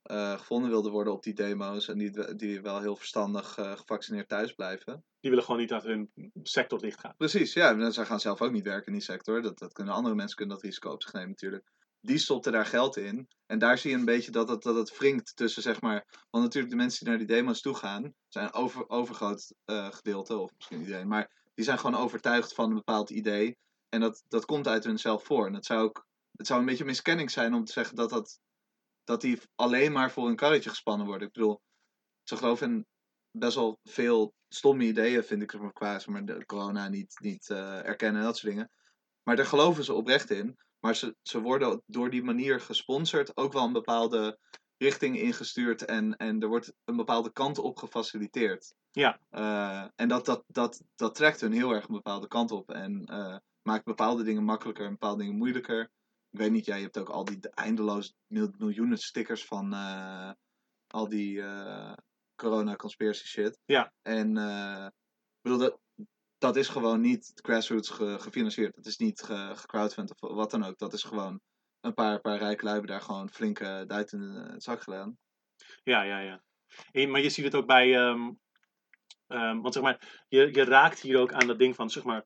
eh, 0.02 0.38
gevonden 0.38 0.70
wilden 0.70 0.92
worden 0.92 1.12
op 1.12 1.22
die 1.22 1.34
demo's. 1.34 1.88
En 1.88 1.98
die, 1.98 2.34
die 2.34 2.60
wel 2.60 2.80
heel 2.80 2.96
verstandig 2.96 3.58
eh, 3.58 3.72
gevaccineerd 3.72 4.28
thuis 4.28 4.52
blijven. 4.52 5.04
Die 5.20 5.30
willen 5.30 5.44
gewoon 5.44 5.60
niet 5.60 5.68
dat 5.68 5.82
hun 5.82 6.10
sector 6.42 6.78
dicht 6.78 7.00
gaat. 7.00 7.16
Precies, 7.16 7.52
ja. 7.52 7.70
en 7.70 7.92
Zij 7.92 8.04
gaan 8.04 8.20
zelf 8.20 8.42
ook 8.42 8.52
niet 8.52 8.64
werken 8.64 8.86
in 8.86 8.92
die 8.92 9.02
sector. 9.02 9.42
Dat, 9.42 9.58
dat 9.58 9.72
kunnen 9.72 9.94
andere 9.94 10.14
mensen 10.14 10.36
kunnen 10.36 10.54
dat 10.54 10.64
risico 10.64 10.90
op 10.90 11.02
zich 11.02 11.12
nemen 11.12 11.28
natuurlijk. 11.28 11.70
Die 12.00 12.18
stopten 12.18 12.52
daar 12.52 12.66
geld 12.66 12.96
in. 12.96 13.28
En 13.46 13.58
daar 13.58 13.78
zie 13.78 13.90
je 13.90 13.96
een 13.96 14.04
beetje 14.04 14.30
dat 14.30 14.48
het, 14.48 14.62
dat 14.62 14.74
het 14.74 14.98
wringt 14.98 15.36
tussen, 15.36 15.62
zeg 15.62 15.80
maar... 15.80 16.06
Want 16.30 16.44
natuurlijk 16.44 16.72
de 16.72 16.78
mensen 16.78 16.98
die 16.98 17.08
naar 17.08 17.26
die 17.26 17.36
demo's 17.36 17.60
toe 17.60 17.74
gaan... 17.74 18.14
zijn 18.28 18.52
over, 18.52 18.88
overgroot 18.88 19.52
eh, 19.64 19.92
gedeelte, 19.92 20.36
of 20.36 20.52
misschien 20.56 20.80
iedereen... 20.80 21.08
maar 21.08 21.30
die 21.54 21.64
zijn 21.64 21.78
gewoon 21.78 22.00
overtuigd 22.00 22.54
van 22.54 22.68
een 22.68 22.74
bepaald 22.74 23.10
idee. 23.10 23.58
En 23.88 24.00
dat, 24.00 24.24
dat 24.28 24.44
komt 24.44 24.68
uit 24.68 24.84
hunzelf 24.84 25.24
voor. 25.24 25.46
En 25.46 25.54
het 25.54 25.66
zou 25.66 25.82
ook... 25.82 26.06
Het 26.36 26.46
zou 26.46 26.60
een 26.60 26.66
beetje 26.66 26.80
een 26.80 26.88
miskenning 26.88 27.30
zijn 27.30 27.54
om 27.54 27.64
te 27.64 27.72
zeggen 27.72 27.96
dat, 27.96 28.10
dat, 28.10 28.40
dat 29.08 29.20
die 29.20 29.40
alleen 29.54 29.92
maar 29.92 30.10
voor 30.10 30.28
een 30.28 30.36
karretje 30.36 30.70
gespannen 30.70 31.06
worden. 31.06 31.26
Ik 31.26 31.32
bedoel, 31.32 31.60
ze 32.22 32.36
geloven 32.36 32.70
in 32.70 32.86
best 33.30 33.54
wel 33.54 33.78
veel 33.82 34.34
stomme 34.48 34.84
ideeën, 34.84 35.24
vind 35.24 35.42
ik, 35.42 35.58
maar, 35.58 35.72
qua 35.72 36.00
maar, 36.06 36.24
de 36.24 36.46
corona 36.46 36.88
niet, 36.88 37.18
niet 37.20 37.50
eh, 37.50 37.86
erkennen 37.86 38.20
en 38.20 38.26
dat 38.26 38.36
soort 38.36 38.52
dingen. 38.52 38.70
Maar 39.22 39.36
daar 39.36 39.46
geloven 39.46 39.84
ze 39.84 39.94
oprecht 39.94 40.30
in. 40.30 40.56
Maar 40.78 40.96
ze, 40.96 41.16
ze 41.22 41.40
worden 41.40 41.82
door 41.86 42.10
die 42.10 42.22
manier 42.22 42.60
gesponsord 42.60 43.36
ook 43.36 43.52
wel 43.52 43.64
een 43.64 43.72
bepaalde 43.72 44.38
richting 44.76 45.18
ingestuurd 45.18 45.84
en, 45.84 46.16
en 46.16 46.40
er 46.40 46.48
wordt 46.48 46.72
een 46.84 46.96
bepaalde 46.96 47.32
kant 47.32 47.58
op 47.58 47.76
gefaciliteerd. 47.76 48.74
Ja. 48.90 49.20
Eh, 49.28 49.86
en 49.94 50.08
dat, 50.08 50.24
dat, 50.24 50.44
dat, 50.46 50.82
dat 50.94 51.14
trekt 51.14 51.40
hun 51.40 51.52
heel 51.52 51.72
erg 51.72 51.88
een 51.88 51.94
bepaalde 51.94 52.28
kant 52.28 52.50
op 52.50 52.70
en 52.70 53.04
eh, 53.04 53.36
maakt 53.62 53.84
bepaalde 53.84 54.22
dingen 54.22 54.44
makkelijker 54.44 54.84
en 54.84 54.90
bepaalde 54.90 55.22
dingen 55.22 55.36
moeilijker. 55.36 55.90
Ik 56.30 56.38
weet 56.38 56.50
niet, 56.50 56.64
jij 56.64 56.80
hebt 56.80 56.98
ook 56.98 57.08
al 57.08 57.24
die 57.24 57.48
eindeloos 57.50 58.14
mil- 58.26 58.54
miljoenen 58.58 58.98
stickers 58.98 59.44
van 59.44 59.72
eh, 59.72 60.32
al 60.86 61.08
die 61.08 61.42
eh, 61.42 61.92
corona 62.36 62.76
conspiracy 62.76 63.26
shit. 63.26 63.58
Ja. 63.64 63.92
En 64.02 64.36
eh, 64.36 64.84
ik 64.86 65.42
bedoel, 65.42 65.58
dat, 65.58 65.78
dat 66.38 66.56
is 66.56 66.68
gewoon 66.68 67.00
niet 67.00 67.32
grassroots 67.34 67.88
ge- 67.90 68.18
gefinancierd. 68.20 68.76
Het 68.76 68.86
is 68.86 68.96
niet 68.96 69.20
ge- 69.20 69.52
gecrowdfund 69.54 70.10
of 70.20 70.30
wat 70.34 70.50
dan 70.50 70.64
ook. 70.64 70.78
Dat 70.78 70.92
is 70.92 71.02
gewoon 71.02 71.40
een 71.80 71.94
paar, 71.94 72.20
paar 72.20 72.38
rijke 72.38 72.62
lui 72.64 72.76
hebben 72.76 72.92
daar 72.92 73.04
gewoon 73.04 73.30
flinke 73.30 73.84
duit 73.86 74.12
in 74.12 74.20
de 74.20 74.54
zak 74.56 74.82
gedaan. 74.82 75.18
Ja, 75.82 76.02
ja, 76.02 76.18
ja. 76.18 76.42
En- 76.92 77.10
maar 77.10 77.20
je 77.20 77.30
ziet 77.30 77.44
het 77.44 77.54
ook 77.54 77.66
bij. 77.66 77.94
ehm, 77.96 78.30
ehm, 79.26 79.60
want 79.60 79.74
zeg 79.74 79.82
maar, 79.82 80.24
je, 80.28 80.54
je 80.54 80.64
raakt 80.64 81.00
hier 81.00 81.18
ook 81.18 81.32
aan 81.32 81.46
dat 81.46 81.58
ding 81.58 81.74
van, 81.74 81.90
zeg 81.90 82.04
maar, 82.04 82.24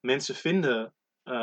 mensen 0.00 0.34
vinden 0.34 0.94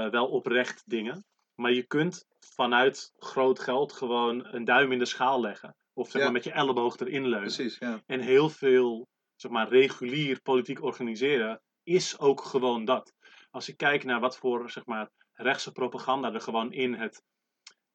wel 0.09 0.27
oprecht 0.27 0.83
dingen, 0.89 1.25
maar 1.55 1.71
je 1.71 1.83
kunt 1.83 2.25
vanuit 2.39 3.13
groot 3.17 3.59
geld 3.59 3.93
gewoon 3.93 4.45
een 4.45 4.65
duim 4.65 4.91
in 4.91 4.99
de 4.99 5.05
schaal 5.05 5.41
leggen. 5.41 5.75
Of 5.93 6.09
zeg 6.09 6.21
maar 6.23 6.31
met 6.31 6.43
je 6.43 6.51
elleboog 6.51 6.97
erin 6.99 7.21
leunen. 7.21 7.39
Precies, 7.39 7.77
ja. 7.77 8.01
En 8.05 8.19
heel 8.19 8.49
veel, 8.49 9.07
zeg 9.35 9.51
maar, 9.51 9.69
regulier 9.69 10.41
politiek 10.41 10.83
organiseren 10.83 11.61
is 11.83 12.19
ook 12.19 12.41
gewoon 12.41 12.85
dat. 12.85 13.13
Als 13.49 13.69
ik 13.69 13.77
kijk 13.77 14.03
naar 14.03 14.19
wat 14.19 14.37
voor, 14.37 14.69
zeg 14.69 14.85
maar, 14.85 15.09
rechtse 15.33 15.71
propaganda 15.71 16.33
er 16.33 16.41
gewoon 16.41 16.71
in 16.71 16.93
het 16.93 17.23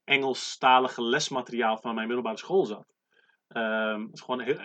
Engelstalige 0.05 1.03
lesmateriaal 1.03 1.79
van 1.79 1.95
mijn 1.95 2.07
middelbare 2.07 2.37
school 2.39 2.67
zat. 2.67 2.95
Ehm, 3.49 4.01
het 4.03 4.13
is 4.13 4.21
gewoon 4.21 4.41
heel, 4.41 4.57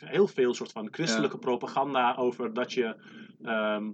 heel 0.00 0.26
veel 0.26 0.54
soort 0.54 0.72
van 0.72 0.88
christelijke 0.90 1.38
propaganda 1.38 2.14
over 2.14 2.52
dat 2.52 2.72
je. 2.72 2.96
ehm, 3.42 3.90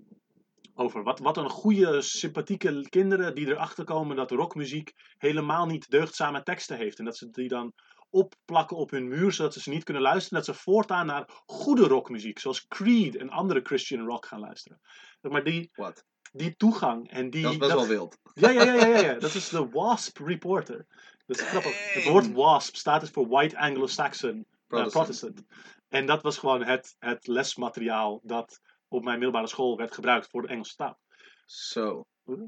over 0.74 1.02
wat, 1.02 1.18
wat 1.18 1.36
een 1.36 1.48
goede, 1.50 2.02
sympathieke 2.02 2.86
kinderen 2.88 3.34
die 3.34 3.46
erachter 3.46 3.84
komen 3.84 4.16
dat 4.16 4.30
rockmuziek 4.30 4.92
helemaal 5.18 5.66
niet 5.66 5.90
deugdzame 5.90 6.42
teksten 6.42 6.76
heeft. 6.76 6.98
En 6.98 7.04
dat 7.04 7.16
ze 7.16 7.30
die 7.30 7.48
dan 7.48 7.72
opplakken 8.10 8.76
op 8.76 8.90
hun 8.90 9.08
muur 9.08 9.32
zodat 9.32 9.52
ze 9.52 9.60
ze 9.60 9.70
niet 9.70 9.84
kunnen 9.84 10.02
luisteren. 10.02 10.44
Dat 10.44 10.54
ze 10.56 10.62
voortaan 10.62 11.06
naar 11.06 11.28
goede 11.46 11.86
rockmuziek, 11.86 12.38
zoals 12.38 12.66
Creed 12.68 13.16
en 13.16 13.30
andere 13.30 13.60
Christian 13.62 14.06
rock 14.06 14.26
gaan 14.26 14.40
luisteren. 14.40 14.80
Maar 15.20 15.44
die, 15.44 15.70
Wat? 15.74 16.04
die 16.32 16.56
toegang 16.56 17.10
en 17.10 17.30
die. 17.30 17.42
Dat 17.42 17.52
is 17.52 17.58
best 17.58 17.70
dat- 17.70 17.80
wel 17.80 17.88
wild. 17.88 18.18
ja, 18.34 18.50
ja, 18.50 18.62
ja, 18.62 18.74
ja, 18.74 18.86
ja, 18.86 19.00
ja. 19.00 19.14
Dat 19.18 19.34
is 19.34 19.48
de 19.48 19.68
WASP 19.68 20.18
Reporter. 20.18 20.86
Dat 21.26 21.36
is 21.40 21.42
grappig. 21.46 21.94
Het 21.94 22.04
woord 22.04 22.32
WASP 22.32 22.76
staat 22.76 23.00
dus 23.00 23.10
voor 23.10 23.28
White 23.28 23.58
Anglo-Saxon 23.58 24.36
eh, 24.36 24.44
Protestant. 24.66 24.92
Protestant. 25.04 25.44
En 25.88 26.06
dat 26.06 26.22
was 26.22 26.38
gewoon 26.38 26.64
het, 26.64 26.96
het 26.98 27.26
lesmateriaal 27.26 28.20
dat 28.22 28.60
op 28.92 29.04
mijn 29.04 29.18
middelbare 29.18 29.48
school 29.48 29.76
werd 29.76 29.94
gebruikt 29.94 30.28
voor 30.30 30.42
de 30.42 30.48
Engelse 30.48 30.76
taal. 30.76 30.98
Zo. 31.46 32.06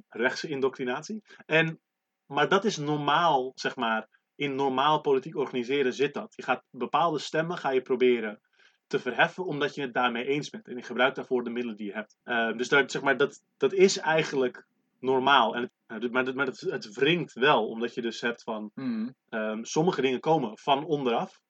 Rechtse 0.08 0.48
indoctrinatie. 0.48 1.22
En, 1.46 1.80
maar 2.26 2.48
dat 2.48 2.64
is 2.64 2.76
normaal, 2.76 3.52
zeg 3.54 3.76
maar. 3.76 4.08
In 4.36 4.54
normaal 4.54 5.00
politiek 5.00 5.36
organiseren 5.36 5.94
zit 5.94 6.14
dat. 6.14 6.32
Je 6.36 6.42
gaat 6.42 6.64
bepaalde 6.70 7.18
stemmen 7.18 7.58
ga 7.58 7.70
je 7.70 7.82
proberen 7.82 8.40
te 8.86 8.98
verheffen 8.98 9.44
omdat 9.44 9.74
je 9.74 9.80
het 9.80 9.94
daarmee 9.94 10.26
eens 10.26 10.50
bent. 10.50 10.68
En 10.68 10.76
je 10.76 10.82
gebruikt 10.82 11.16
daarvoor 11.16 11.44
de 11.44 11.50
middelen 11.50 11.76
die 11.76 11.86
je 11.86 11.92
hebt. 11.92 12.16
Eh, 12.22 12.56
dus 12.56 12.68
daar, 12.68 12.90
zeg 12.90 13.02
maar, 13.02 13.16
dat, 13.16 13.42
dat 13.56 13.72
is 13.72 13.98
eigenlijk 13.98 14.66
normaal. 14.98 15.54
En 15.54 15.62
het, 15.62 15.70
nou, 15.86 16.10
maar 16.10 16.24
het, 16.24 16.34
maar 16.34 16.46
het, 16.46 16.60
het 16.60 16.94
wringt 16.94 17.32
wel, 17.32 17.68
omdat 17.68 17.94
je 17.94 18.02
dus 18.02 18.20
hebt 18.20 18.42
van... 18.42 18.70
Hmm. 18.74 19.14
ehm, 19.28 19.62
sommige 19.64 20.00
dingen 20.00 20.20
komen 20.20 20.58
van 20.58 20.84
onderaf. 20.84 21.40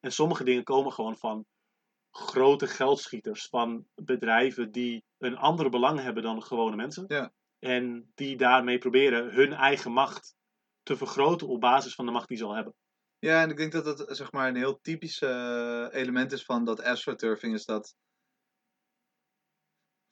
En 0.00 0.12
sommige 0.12 0.44
dingen 0.44 0.64
komen 0.64 0.92
gewoon 0.92 1.16
van 1.16 1.46
grote 2.12 2.66
geldschieters. 2.66 3.46
Van 3.46 3.86
bedrijven 3.94 4.70
die 4.70 5.04
een 5.18 5.36
ander 5.36 5.70
belang 5.70 6.00
hebben 6.00 6.22
dan 6.22 6.42
gewone 6.42 6.76
mensen. 6.76 7.04
Ja. 7.08 7.32
En 7.58 8.12
die 8.14 8.36
daarmee 8.36 8.78
proberen 8.78 9.34
hun 9.34 9.52
eigen 9.52 9.92
macht 9.92 10.34
te 10.82 10.96
vergroten 10.96 11.48
op 11.48 11.60
basis 11.60 11.94
van 11.94 12.06
de 12.06 12.12
macht 12.12 12.28
die 12.28 12.36
ze 12.36 12.44
al 12.44 12.54
hebben. 12.54 12.74
Ja, 13.18 13.42
en 13.42 13.50
ik 13.50 13.56
denk 13.56 13.72
dat 13.72 13.84
dat 13.84 14.16
zeg 14.16 14.32
maar 14.32 14.48
een 14.48 14.56
heel 14.56 14.80
typisch 14.80 15.20
eh, 15.20 15.86
element 15.90 16.32
is 16.32 16.44
van 16.44 16.64
dat 16.64 16.82
astroturfing, 16.82 17.54
is 17.54 17.64
dat 17.64 17.94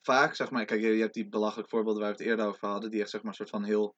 vaak, 0.00 0.34
zeg 0.34 0.50
maar, 0.50 0.64
kijk, 0.64 0.80
je, 0.80 0.88
je 0.88 1.00
hebt 1.00 1.14
die 1.14 1.28
belachelijke 1.28 1.70
voorbeelden 1.70 2.02
waar 2.02 2.10
we 2.10 2.16
het 2.16 2.26
eerder 2.26 2.46
over 2.46 2.68
hadden, 2.68 2.90
die 2.90 3.00
echt 3.00 3.10
zeg 3.10 3.20
maar 3.20 3.30
een 3.30 3.36
soort 3.36 3.50
van 3.50 3.64
heel 3.64 3.96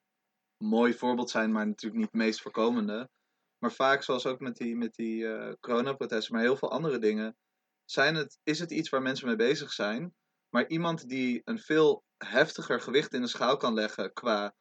mooi 0.56 0.94
voorbeeld 0.94 1.30
zijn, 1.30 1.52
maar 1.52 1.66
natuurlijk 1.66 2.00
niet 2.02 2.10
het 2.12 2.20
meest 2.20 2.42
voorkomende. 2.42 3.10
Maar 3.58 3.72
vaak, 3.72 4.02
zoals 4.02 4.26
ook 4.26 4.40
met 4.40 4.56
die, 4.56 4.76
met 4.76 4.94
die 4.94 5.28
eh 5.28 5.52
coronaprotesten, 5.60 6.34
maar 6.34 6.42
heel 6.42 6.56
veel 6.56 6.70
andere 6.70 6.98
dingen, 6.98 7.36
zijn 7.84 8.14
het, 8.14 8.38
is 8.42 8.58
het 8.58 8.70
iets 8.70 8.88
waar 8.88 9.02
mensen 9.02 9.26
mee 9.26 9.36
bezig 9.36 9.72
zijn, 9.72 10.14
maar 10.48 10.68
iemand 10.68 11.08
die 11.08 11.40
een 11.44 11.58
veel 11.58 12.04
heftiger 12.18 12.80
gewicht 12.80 13.14
in 13.14 13.20
de 13.20 13.26
schaal 13.26 13.56
kan 13.56 13.74
leggen 13.74 14.12
qua 14.12 14.54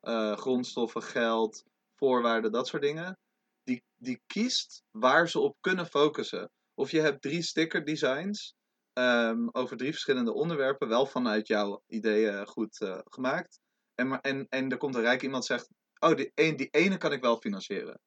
eh, 0.00 0.36
grondstoffen, 0.36 1.02
geld, 1.02 1.64
voorwaarden, 1.94 2.52
dat 2.52 2.66
soort 2.66 2.82
dingen, 2.82 3.18
die, 3.62 3.84
die 3.96 4.22
kiest 4.26 4.82
waar 4.90 5.28
ze 5.28 5.40
op 5.40 5.56
kunnen 5.60 5.86
focussen. 5.86 6.50
Of 6.74 6.90
je 6.90 7.00
hebt 7.00 7.22
drie 7.22 7.42
sticker 7.42 7.84
designs 7.84 8.54
ehm, 8.92 9.48
over 9.52 9.76
drie 9.76 9.90
verschillende 9.90 10.32
onderwerpen, 10.32 10.88
wel 10.88 11.06
vanuit 11.06 11.46
jouw 11.46 11.82
ideeën 11.86 12.46
goed 12.46 12.80
eh, 12.80 12.98
gemaakt. 13.04 13.60
En, 13.94 14.08
maar- 14.08 14.20
en, 14.20 14.46
en 14.48 14.70
er 14.70 14.76
komt 14.76 14.94
een 14.94 15.00
rijk 15.00 15.22
iemand 15.22 15.44
zegt, 15.44 15.68
oh, 15.98 16.16
die, 16.16 16.32
een, 16.34 16.56
die 16.56 16.68
ene 16.70 16.96
kan 16.96 17.12
ik 17.12 17.22
wel 17.22 17.40
financieren, 17.40 18.00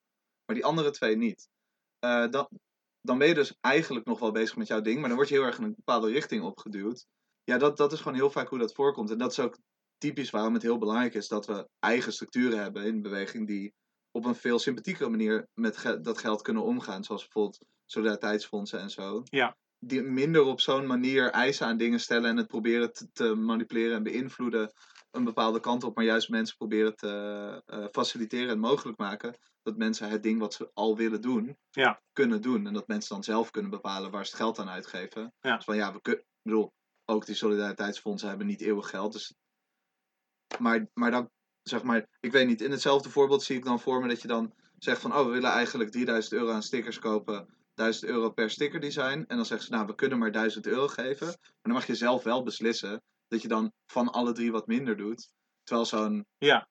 maar 0.45 0.55
die 0.55 0.65
andere 0.65 0.91
twee 0.91 1.15
niet. 1.15 1.49
Eh, 1.99 2.29
dan, 2.29 2.47
dan 3.01 3.17
ben 3.17 3.27
je 3.27 3.33
dus 3.33 3.57
eigenlijk 3.61 4.05
nog 4.05 4.19
wel 4.19 4.31
bezig 4.31 4.55
met 4.55 4.67
jouw 4.67 4.81
ding, 4.81 4.99
maar 4.99 5.07
dan 5.07 5.17
word 5.17 5.29
je 5.29 5.35
heel 5.35 5.43
erg 5.43 5.57
in 5.57 5.63
een 5.63 5.75
bepaalde 5.75 6.11
richting 6.11 6.43
opgeduwd. 6.43 7.05
Ja, 7.43 7.57
dat, 7.57 7.77
dat 7.77 7.91
is 7.91 7.99
gewoon 7.99 8.17
heel 8.17 8.29
vaak 8.31 8.47
hoe 8.47 8.59
dat 8.59 8.73
voorkomt. 8.73 9.11
En 9.11 9.17
dat 9.17 9.31
is 9.31 9.39
ook 9.39 9.57
typisch 9.97 10.29
waarom 10.29 10.53
het 10.53 10.61
heel 10.63 10.77
belangrijk 10.77 11.13
is 11.13 11.27
dat 11.27 11.45
we 11.45 11.67
eigen 11.79 12.13
structuren 12.13 12.59
hebben 12.59 12.85
in 12.85 13.01
beweging 13.01 13.47
die 13.47 13.73
op 14.11 14.25
een 14.25 14.35
veel 14.35 14.59
sympathiekere 14.59 15.09
manier 15.09 15.47
met 15.53 15.77
ge- 15.77 16.01
dat 16.01 16.17
geld 16.17 16.41
kunnen 16.41 16.63
omgaan. 16.63 17.03
Zoals 17.03 17.21
bijvoorbeeld 17.21 17.59
solidariteitsfondsen 17.85 18.79
en 18.79 18.89
zo. 18.89 19.21
Ja. 19.23 19.57
Die 19.79 20.01
minder 20.01 20.43
op 20.43 20.59
zo'n 20.59 20.85
manier 20.85 21.29
eisen 21.29 21.67
aan 21.67 21.77
dingen 21.77 21.99
stellen 21.99 22.29
en 22.29 22.37
het 22.37 22.47
proberen 22.47 22.93
te, 22.93 23.07
te 23.11 23.35
manipuleren 23.35 23.95
en 23.95 24.03
beïnvloeden 24.03 24.71
een 25.11 25.23
bepaalde 25.23 25.59
kant 25.59 25.83
op. 25.83 25.95
Maar 25.95 26.05
juist 26.05 26.29
mensen 26.29 26.57
proberen 26.57 26.95
te 26.95 27.63
eh, 27.65 27.85
faciliteren 27.91 28.49
en 28.49 28.59
mogelijk 28.59 28.97
maken 28.97 29.35
dat 29.63 29.77
mensen 29.77 30.09
het 30.09 30.23
ding 30.23 30.39
wat 30.39 30.53
ze 30.53 30.71
al 30.73 30.95
willen 30.97 31.21
doen, 31.21 31.57
Ja. 31.71 32.01
kunnen 32.13 32.41
doen. 32.41 32.67
En 32.67 32.73
dat 32.73 32.87
mensen 32.87 33.09
dan 33.15 33.23
zelf 33.23 33.51
kunnen 33.51 33.71
bepalen 33.71 34.11
waar 34.11 34.25
ze 34.25 34.31
het 34.31 34.39
geld 34.41 34.59
aan 34.59 34.69
uitgeven. 34.69 35.33
Ja. 35.39 35.55
Dus 35.55 35.65
van 35.65 35.75
ja, 35.75 35.93
we 35.93 36.01
kunnen, 36.01 36.21
ik 36.23 36.27
bedoel, 36.41 36.73
ook 37.05 37.25
die 37.25 37.35
solidariteitsfondsen 37.35 38.29
hebben 38.29 38.47
niet 38.47 38.61
eeuwig 38.61 38.89
geld. 38.89 39.13
Dus 39.13 39.33
maar, 40.59 40.87
maar 40.93 41.11
dan, 41.11 41.29
zeg 41.63 41.83
maar, 41.83 42.07
ik 42.19 42.31
weet 42.31 42.47
niet, 42.47 42.61
in 42.61 42.71
hetzelfde 42.71 43.09
voorbeeld 43.09 43.43
zie 43.43 43.55
ik 43.57 43.63
dan 43.65 43.79
voor 43.79 44.01
me 44.01 44.07
dat 44.07 44.21
je 44.21 44.27
dan 44.27 44.53
zegt 44.77 45.01
van, 45.01 45.13
oh, 45.15 45.25
we 45.25 45.31
willen 45.31 45.51
eigenlijk 45.51 45.91
3000 45.91 46.33
euro 46.33 46.51
aan 46.51 46.63
stickers 46.63 46.99
kopen, 46.99 47.47
1000 47.73 48.05
euro 48.11 48.29
per 48.29 48.49
sticker 48.49 48.79
design. 48.79 49.23
En 49.27 49.35
dan 49.35 49.45
zeggen 49.45 49.67
ze, 49.67 49.73
nou, 49.73 49.85
we 49.85 49.95
kunnen 49.95 50.17
maar 50.19 50.31
1000 50.31 50.67
euro 50.67 50.87
geven. 50.87 51.27
Maar 51.27 51.37
dan 51.61 51.73
mag 51.73 51.87
je 51.87 51.95
zelf 51.95 52.23
wel 52.23 52.43
beslissen 52.43 53.03
dat 53.31 53.41
je 53.41 53.47
dan 53.47 53.71
van 53.85 54.11
alle 54.11 54.31
drie 54.31 54.51
wat 54.51 54.67
minder 54.67 54.97
doet. 54.97 55.31
Terwijl 55.63 55.85
zo'n 55.87 56.25
Ja. 56.37 56.67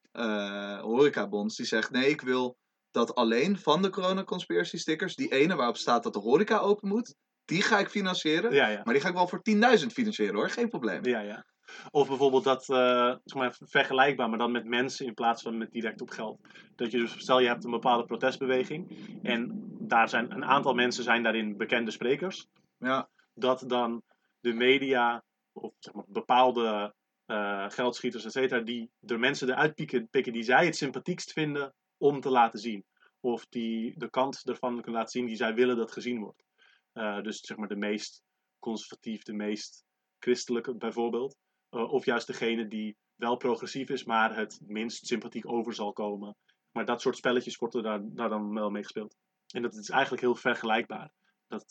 horecabonds 0.83 1.57
die 1.57 1.67
zegt, 1.67 1.91
nee, 1.91 2.09
ik 2.09 2.21
wil 2.21 2.57
dat 2.91 3.15
alleen 3.15 3.59
van 3.59 3.83
de 3.83 3.91
corona 3.91 4.25
conspiracy 4.25 4.77
stickers, 4.77 5.15
die 5.17 5.33
ene 5.33 5.57
waarop 5.57 5.77
staat 5.77 6.03
dat 6.03 6.13
de 6.13 6.19
horeca 6.19 6.59
open 6.59 6.89
moet, 6.89 7.15
die 7.45 7.63
ga 7.63 7.79
ik 7.79 7.89
financieren. 7.89 8.53
Ja, 8.53 8.69
ja. 8.69 8.81
Maar 8.85 8.93
die 8.95 9.03
ga 9.03 9.09
ik 9.09 9.15
wel 9.15 9.29
voor 9.29 9.43
10.000 9.43 9.93
financieren 9.93 10.35
hoor, 10.35 10.51
geen 10.51 10.69
probleem. 10.69 11.05
Ja, 11.05 11.21
ja. 11.21 11.45
Of 11.91 12.09
bijvoorbeeld 12.09 12.45
dat, 12.45 12.69
eh, 12.69 13.15
zeg 13.25 13.35
maar, 13.35 13.57
vergelijkbaar, 13.59 14.29
maar 14.29 14.39
dan 14.39 14.53
met 14.53 14.65
mensen 14.65 15.07
in 15.07 15.15
plaats 15.15 15.43
van 15.43 15.59
met 15.59 15.71
direct 15.71 16.01
op 16.01 16.11
geld. 16.11 16.41
Dat 16.77 16.91
je 16.91 16.99
dus, 16.99 17.15
stel 17.19 17.41
je 17.41 17.47
hebt 17.49 17.65
een 17.65 17.71
bepaalde 17.71 18.05
protestbeweging 18.05 19.09
en 19.23 19.67
daar 19.81 20.09
zijn 20.09 20.31
een 20.33 20.45
aantal 20.45 20.75
mensen 20.75 21.05
zijn 21.05 21.23
daarin 21.23 21.57
bekende 21.57 21.91
sprekers. 21.91 22.47
Ja, 22.79 23.09
Dat 23.35 23.65
dan 23.67 24.03
de 24.41 24.53
media 24.53 25.23
of 25.53 25.75
zeg 25.79 25.95
maar, 25.95 26.05
bepaalde 26.09 26.95
eh, 27.31 27.71
geldschieters, 27.71 28.25
et 28.25 28.33
cetera, 28.33 28.61
die 28.61 28.91
er 29.07 29.19
mensen 29.19 29.49
eruit 29.49 29.75
pikken, 29.75 30.09
pikken 30.09 30.33
die 30.33 30.43
zij 30.43 30.65
het 30.65 30.77
sympathiekst 30.77 31.33
vinden 31.33 31.75
om 31.97 32.21
te 32.21 32.31
laten 32.31 32.59
zien. 32.59 32.85
Of 33.21 33.47
die 33.47 33.99
de 33.99 34.11
kant 34.11 34.49
ervan 34.49 34.75
kunnen 34.75 34.93
laten 34.93 35.11
zien 35.11 35.27
die 35.27 35.37
zij 35.37 35.55
willen 35.55 35.77
dat 35.77 35.93
gezien 35.93 36.21
wordt. 36.21 36.45
Eh, 36.93 37.21
dus 37.21 37.41
zeg 37.41 37.57
maar 37.57 37.69
de 37.69 37.77
meest 37.77 38.23
conservatief, 38.59 39.23
de 39.23 39.33
meest 39.33 39.85
christelijke 40.19 40.75
bijvoorbeeld. 40.75 41.37
Eh, 41.69 41.93
of 41.93 42.05
juist 42.05 42.27
degene 42.27 42.67
die 42.67 42.97
wel 43.15 43.37
progressief 43.37 43.89
is, 43.89 44.05
maar 44.05 44.37
het 44.37 44.61
minst 44.67 45.07
sympathiek 45.07 45.49
over 45.49 45.75
zal 45.75 45.93
komen. 45.93 46.37
Maar 46.73 46.85
dat 46.85 47.01
soort 47.01 47.17
spelletjes 47.17 47.57
wordt 47.57 47.75
er 47.75 47.83
daar, 47.83 48.01
daar 48.03 48.29
dan 48.29 48.55
wel 48.55 48.71
mee 48.71 48.83
gespeeld. 48.83 49.17
En 49.55 49.63
dat 49.63 49.75
is 49.75 49.91
eigenlijk 49.91 50.23
heel 50.23 50.35
vergelijkbaar. 50.35 51.13
Dat, 51.49 51.69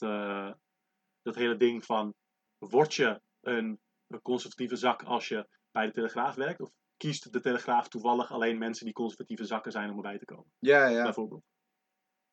dat 1.22 1.36
hele 1.36 1.58
ding 1.58 1.86
van, 1.86 2.14
word 2.58 2.94
je 2.94 3.22
een, 3.42 3.80
een 4.08 4.22
conservatieve 4.22 4.76
zak 4.76 5.04
als 5.04 5.28
je 5.28 5.48
bij 5.72 5.86
de 5.86 5.92
Telegraaf 5.92 6.36
werkt? 6.36 6.60
Of 6.60 6.72
kiest 6.98 7.34
de 7.34 7.40
Telegraaf 7.40 7.88
toevallig 7.88 8.32
alleen 8.32 8.58
mensen 8.58 8.86
die 8.86 8.94
conservatieve 8.94 9.46
zakken 9.46 9.72
zijn 9.72 9.90
om 9.90 9.96
erbij 9.96 10.18
te 10.18 10.26
komen? 10.26 10.52
ja, 10.60 10.88
ja. 10.88 11.04
bijvoorbeeld. 11.04 11.44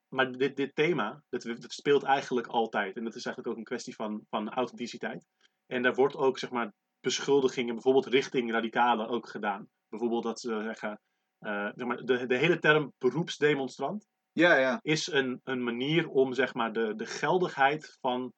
Maar 0.09 0.33
dit, 0.33 0.57
dit 0.57 0.75
thema, 0.75 1.23
dat, 1.29 1.43
dat 1.43 1.73
speelt 1.73 2.03
eigenlijk 2.03 2.47
altijd. 2.47 2.97
En 2.97 3.05
dat 3.05 3.15
is 3.15 3.25
eigenlijk 3.25 3.55
ook 3.55 3.61
een 3.61 3.69
kwestie 3.69 3.95
van, 3.95 4.27
van 4.29 4.51
authenticiteit. 4.51 5.27
En 5.67 5.83
daar 5.83 5.95
wordt 5.95 6.17
ook, 6.17 6.39
zeg 6.39 6.51
maar, 6.51 6.73
beschuldigingen, 7.01 7.75
bijvoorbeeld 7.75 8.07
richting 8.07 8.53
radicalen 8.53 9.09
ook 9.09 9.29
gedaan. 9.29 9.69
Bijvoorbeeld 9.89 10.23
dat 10.23 10.41
ze 10.41 10.61
zeggen, 10.63 11.01
eh, 11.39 11.71
zeg 11.75 11.87
maar, 11.87 12.05
de, 12.05 12.27
de 12.27 12.37
hele 12.37 12.59
term 12.59 12.93
beroepsdemonstrant 12.99 14.07
Ja, 14.33 14.57
ja. 14.57 14.79
is 14.83 15.07
een, 15.07 15.41
een 15.45 15.65
manier 15.65 16.09
om, 16.09 16.33
zeg 16.33 16.55
maar, 16.55 16.73
de, 16.73 16.95
de 16.95 17.07
geldigheid 17.07 17.97
van 18.01 18.33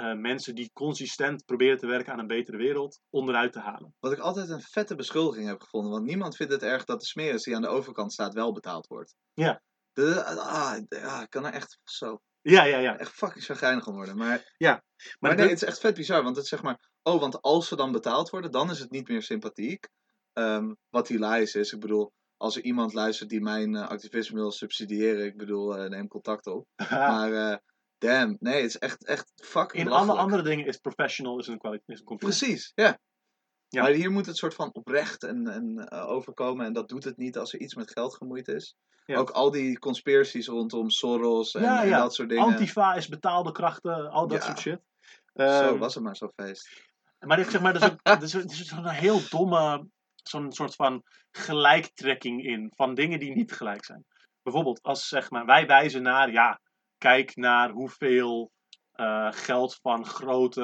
eh, 0.00 0.14
mensen 0.14 0.54
die 0.54 0.70
consistent 0.72 1.44
proberen 1.44 1.78
te 1.78 1.86
werken 1.86 2.12
aan 2.12 2.18
een 2.18 2.26
betere 2.26 2.56
wereld 2.56 3.00
onderuit 3.10 3.52
te 3.52 3.58
halen. 3.60 3.94
Wat 4.00 4.12
ik 4.12 4.18
altijd 4.18 4.48
een 4.48 4.60
vette 4.60 4.94
beschuldiging 4.94 5.48
heb 5.48 5.60
gevonden. 5.60 5.90
Want 5.90 6.04
niemand 6.06 6.36
vindt 6.36 6.52
het 6.52 6.62
erg 6.62 6.84
dat 6.84 7.00
de 7.00 7.06
smeris 7.06 7.42
die 7.42 7.54
aan 7.56 7.62
de 7.62 7.68
overkant 7.68 8.12
staat 8.12 8.34
wel 8.34 8.52
betaald 8.52 8.86
wordt. 8.86 9.14
Ja. 9.34 9.62
De, 9.92 10.24
ah, 10.24 10.78
ah, 11.04 11.22
ik 11.22 11.30
kan 11.30 11.46
er 11.46 11.52
echt 11.52 11.78
zo 11.84 12.20
Ja, 12.40 12.64
ja, 12.64 12.78
ja. 12.78 12.98
echt 12.98 13.12
fucking 13.12 13.44
chagrijnig 13.44 13.86
om 13.86 13.94
worden. 13.94 14.16
Maar, 14.16 14.54
Maar, 14.58 14.82
maar 15.18 15.30
de- 15.30 15.36
nee, 15.42 15.48
het 15.52 15.62
is 15.62 15.68
echt 15.68 15.80
vet 15.80 15.94
bizar. 15.94 16.22
Want 16.22 16.34
het 16.36 16.44
is 16.44 16.50
zeg 16.50 16.62
maar, 16.62 16.90
oh, 17.02 17.20
want 17.20 17.42
als 17.42 17.68
ze 17.68 17.76
dan 17.76 17.92
betaald 17.92 18.30
worden, 18.30 18.50
dan 18.50 18.70
is 18.70 18.78
het 18.78 18.90
niet 18.90 19.08
meer 19.08 19.22
sympathiek. 19.22 19.88
ehm, 20.32 20.74
wat 20.88 21.08
hilarisch 21.08 21.54
is. 21.54 21.72
Ik 21.72 21.80
bedoel, 21.80 22.12
als 22.36 22.56
er 22.56 22.62
iemand 22.62 22.92
luistert 22.92 23.28
die 23.28 23.40
mijn 23.40 23.74
eh, 23.74 23.88
activisme 23.88 24.36
wil 24.38 24.50
subsidiëren, 24.52 25.24
ik 25.26 25.36
bedoel, 25.36 25.76
eh, 25.76 25.88
neem 25.88 26.08
contact 26.08 26.46
op. 26.46 26.66
Maar 26.90 27.62
damn, 28.00 28.36
nee, 28.40 28.54
het 28.54 28.64
is 28.70 28.78
echt, 28.78 29.04
echt 29.06 29.32
fucking 29.44 29.84
In 29.86 29.92
alle 29.92 30.12
andere 30.12 30.42
dingen 30.42 30.66
is 30.66 30.76
professional 30.76 31.38
is 31.38 31.46
een, 31.46 31.58
kwali- 31.58 31.80
is 31.86 31.98
een 31.98 32.04
compliment. 32.04 32.38
Precies, 32.38 32.72
ja. 32.74 32.98
Ja. 33.68 33.82
Maar 33.82 33.90
hier 33.90 34.10
moet 34.10 34.26
het 34.26 34.36
soort 34.36 34.54
van 34.54 34.72
oprecht 34.74 35.22
en, 35.22 35.46
en 35.48 35.88
eh, 35.88 36.08
overkomen. 36.08 36.66
En 36.66 36.72
dat 36.72 36.88
doet 36.88 37.04
het 37.04 37.16
niet 37.16 37.38
als 37.38 37.52
er 37.52 37.60
iets 37.60 37.74
met 37.74 37.90
geld 37.90 38.14
gemoeid 38.16 38.48
is. 38.48 38.76
Ja. 39.06 39.16
Ook 39.16 39.30
al 39.30 39.50
die 39.50 39.78
conspiracies 39.78 40.46
rondom 40.46 40.90
Soros 40.90 41.54
en, 41.54 41.62
Ja, 41.62 41.82
en 41.82 41.88
ja. 41.88 41.98
dat 41.98 42.14
soort 42.14 42.28
dingen. 42.28 42.44
Antifa 42.44 42.94
is 42.94 43.08
betaalde 43.08 43.52
krachten, 43.52 44.10
al 44.10 44.26
dat 44.28 44.42
soort 44.42 44.58
shit. 44.58 44.80
Zo 45.34 45.42
Ehm, 45.42 45.78
was 45.78 45.94
het 45.94 46.02
maar 46.04 46.16
zo'n 46.16 46.32
feest. 46.36 46.88
Maar 47.18 47.36
dit, 47.36 47.50
zeg 47.50 47.60
maar, 47.60 47.74
er 47.74 47.82
is, 47.82 47.90
ook- 47.90 48.00
er 48.06 48.22
is, 48.22 48.34
is 48.34 48.64
zo'n 48.64 48.88
heel 48.88 49.20
domme, 49.28 49.86
zo'n 50.14 50.52
soort 50.52 50.74
van 50.74 51.02
gelijktrekking 51.30 52.44
in 52.44 52.72
van 52.74 52.94
dingen 52.94 53.18
die 53.18 53.34
niet 53.34 53.52
gelijk 53.52 53.84
zijn. 53.84 54.04
Bijvoorbeeld, 54.42 54.82
als 54.82 55.08
zeg 55.08 55.30
maar, 55.30 55.46
wij 55.46 55.66
wijzen 55.66 56.02
naar, 56.02 56.30
ja, 56.32 56.60
kijk 57.00 57.36
naar 57.36 57.70
hoeveel 57.70 58.50
eh, 58.92 59.32
geld 59.32 59.78
van 59.82 60.06
grote, 60.06 60.62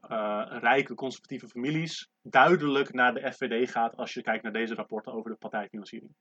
eh, 0.00 0.46
rijke, 0.48 0.94
conservatieve 0.94 1.48
families 1.48 2.08
duidelijk 2.22 2.92
naar 2.92 3.14
de 3.14 3.32
FVD 3.32 3.70
gaat 3.70 3.96
als 3.96 4.14
je 4.14 4.22
kijkt 4.22 4.42
naar 4.42 4.52
deze 4.52 4.74
rapporten 4.74 5.12
over 5.12 5.30
de 5.30 5.36
partijfinanciering. 5.36 6.14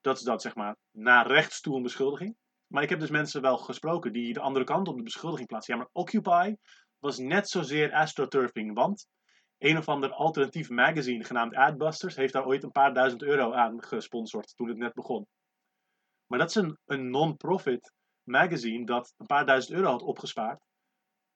Dat 0.00 0.16
is 0.16 0.22
dat, 0.22 0.42
zeg 0.42 0.54
maar, 0.54 0.76
naar 0.90 1.26
rechts 1.26 1.60
toe 1.60 1.76
een 1.76 1.82
beschuldiging. 1.82 2.36
Maar 2.66 2.82
ik 2.82 2.88
heb 2.88 3.00
dus 3.00 3.10
mensen 3.10 3.42
wel 3.42 3.58
gesproken 3.58 4.12
die 4.12 4.32
de 4.32 4.40
andere 4.40 4.64
kant 4.64 4.88
op 4.88 4.96
de 4.96 5.02
beschuldiging 5.02 5.48
plaatsen. 5.48 5.74
Ja, 5.74 5.80
maar 5.80 5.90
Occupy 5.92 6.54
was 6.98 7.18
net 7.18 7.48
zozeer 7.48 7.92
astroturfing, 7.92 8.74
want 8.74 9.06
een 9.58 9.78
of 9.78 9.88
ander 9.88 10.12
alternatief 10.12 10.68
magazine 10.68 11.24
genaamd 11.24 11.54
Adbusters 11.54 12.16
heeft 12.16 12.32
daar 12.32 12.46
ooit 12.46 12.62
een 12.62 12.70
paar 12.70 12.94
duizend 12.94 13.22
euro 13.22 13.52
aan 13.52 13.82
gesponsord 13.82 14.56
toen 14.56 14.68
het 14.68 14.78
net 14.78 14.94
begon. 14.94 15.26
Maar 16.26 16.38
dat 16.38 16.48
is 16.48 16.54
een, 16.54 16.78
een 16.84 17.10
non-profit 17.10 17.92
magazine 18.30 18.86
dat 18.86 19.14
een 19.16 19.26
paar 19.26 19.46
duizend 19.46 19.76
euro 19.76 19.90
had 19.90 20.02
opgespaard. 20.02 20.60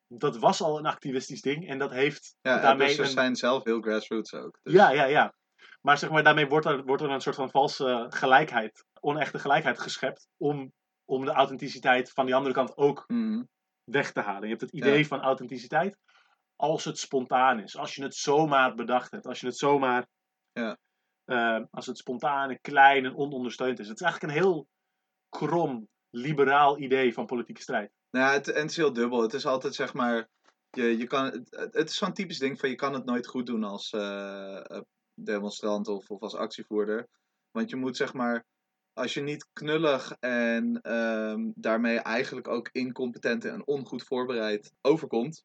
Dat 0.06 0.36
was 0.38 0.60
al 0.60 0.78
een 0.78 0.86
activistisch 0.86 1.40
ding 1.42 1.68
en 1.68 1.78
dat 1.78 1.90
heeft 1.90 2.36
Ja, 2.40 2.60
daarmee 2.60 2.86
dus 2.86 2.98
een... 2.98 3.06
zijn 3.06 3.36
zelf 3.36 3.64
heel 3.64 3.80
grassroots 3.80 4.34
ook. 4.34 4.58
Dus. 4.62 4.72
Ja, 4.74 4.90
ja, 4.90 5.04
ja. 5.04 5.34
Maar 5.80 5.98
zeg 5.98 6.10
maar, 6.10 6.22
daarmee 6.22 6.46
wordt 6.46 6.66
er, 6.66 6.84
wordt 6.84 7.02
er 7.02 7.10
een 7.10 7.20
soort 7.20 7.36
van 7.36 7.50
valse 7.50 8.06
gelijkheid, 8.08 8.84
onechte 9.00 9.38
gelijkheid 9.38 9.78
geschept 9.80 10.28
om, 10.36 10.72
om 11.04 11.24
de 11.24 11.30
authenticiteit 11.30 12.10
van 12.10 12.26
die 12.26 12.34
andere 12.34 12.54
kant 12.54 12.76
ook 12.76 13.04
Mhm. 13.06 13.42
weg 13.84 14.12
te 14.12 14.20
halen. 14.20 14.42
Je 14.42 14.48
hebt 14.48 14.60
het 14.60 14.72
idee 14.72 14.98
Ja. 14.98 15.04
van 15.04 15.20
authenticiteit 15.20 15.98
als 16.56 16.84
het 16.84 16.98
spontaan 16.98 17.60
is. 17.60 17.76
Als 17.76 17.94
je 17.94 18.02
het 18.02 18.14
zomaar 18.14 18.74
bedacht 18.74 19.10
hebt. 19.10 19.26
Als 19.26 19.40
je 19.40 19.46
het 19.46 19.56
zomaar... 19.56 20.06
Ja. 20.52 20.78
eh, 21.24 21.60
als 21.70 21.86
het 21.86 21.98
spontaan 21.98 22.50
en 22.50 22.60
klein 22.60 23.04
en 23.04 23.16
onondersteund 23.16 23.78
is. 23.78 23.88
Het 23.88 24.00
is 24.00 24.02
eigenlijk 24.06 24.32
een 24.34 24.40
heel 24.42 24.66
krom, 25.28 25.88
liberaal 26.14 26.78
idee 26.78 27.14
van 27.14 27.26
politieke 27.26 27.60
strijd. 27.60 27.92
Nou, 28.10 28.26
ja, 28.26 28.32
het, 28.32 28.48
en 28.48 28.60
het 28.60 28.70
is 28.70 28.76
heel 28.76 28.92
dubbel. 28.92 29.22
Het 29.22 29.34
is 29.34 29.46
altijd 29.46 29.74
zeg 29.74 29.94
maar. 29.94 30.28
Je, 30.70 30.96
je 30.98 31.06
kan, 31.06 31.24
het, 31.24 31.70
het 31.72 31.88
is 31.88 31.96
zo'n 31.96 32.12
typisch 32.12 32.38
ding 32.38 32.60
van 32.60 32.68
je 32.68 32.74
kan 32.74 32.94
het 32.94 33.04
nooit 33.04 33.26
goed 33.26 33.46
doen 33.46 33.64
als 33.64 33.92
eh, 33.92 34.70
eh, 34.70 34.80
demonstrant 35.14 35.88
of, 35.88 36.10
of 36.10 36.20
als 36.20 36.34
actievoerder. 36.34 37.08
Want 37.50 37.70
je 37.70 37.76
moet 37.76 37.96
zeg 37.96 38.12
maar. 38.12 38.44
Als 38.92 39.14
je 39.14 39.20
niet 39.20 39.48
knullig 39.52 40.16
en 40.20 40.80
ehm, 40.80 41.50
daarmee 41.54 41.98
eigenlijk 41.98 42.48
ook 42.48 42.68
incompetent 42.72 43.44
en 43.44 43.66
ongoed 43.66 44.02
voorbereid 44.02 44.72
overkomt. 44.80 45.44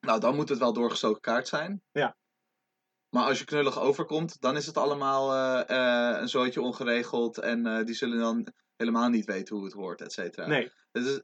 Nou, 0.00 0.20
dan 0.20 0.34
moet 0.34 0.48
het 0.48 0.58
wel 0.58 0.72
doorgestoken 0.72 1.20
kaart 1.20 1.48
zijn. 1.48 1.82
Ja. 1.92 2.16
Maar 3.08 3.24
als 3.24 3.38
je 3.38 3.44
knullig 3.44 3.80
overkomt, 3.80 4.40
dan 4.40 4.56
is 4.56 4.66
het 4.66 4.76
allemaal 4.76 5.32
eh, 5.64 6.20
een 6.20 6.28
zootje 6.28 6.62
ongeregeld. 6.62 7.38
En 7.38 7.84
die 7.84 7.94
zullen 7.94 8.18
dan 8.18 8.52
helemaal 8.76 9.08
niet 9.08 9.24
weten 9.24 9.54
hoe 9.56 9.64
het 9.64 9.74
hoort, 9.74 10.00
et 10.00 10.12
cetera. 10.12 10.46
Nee, 10.46 10.70
Het, 10.92 11.06
is, 11.06 11.22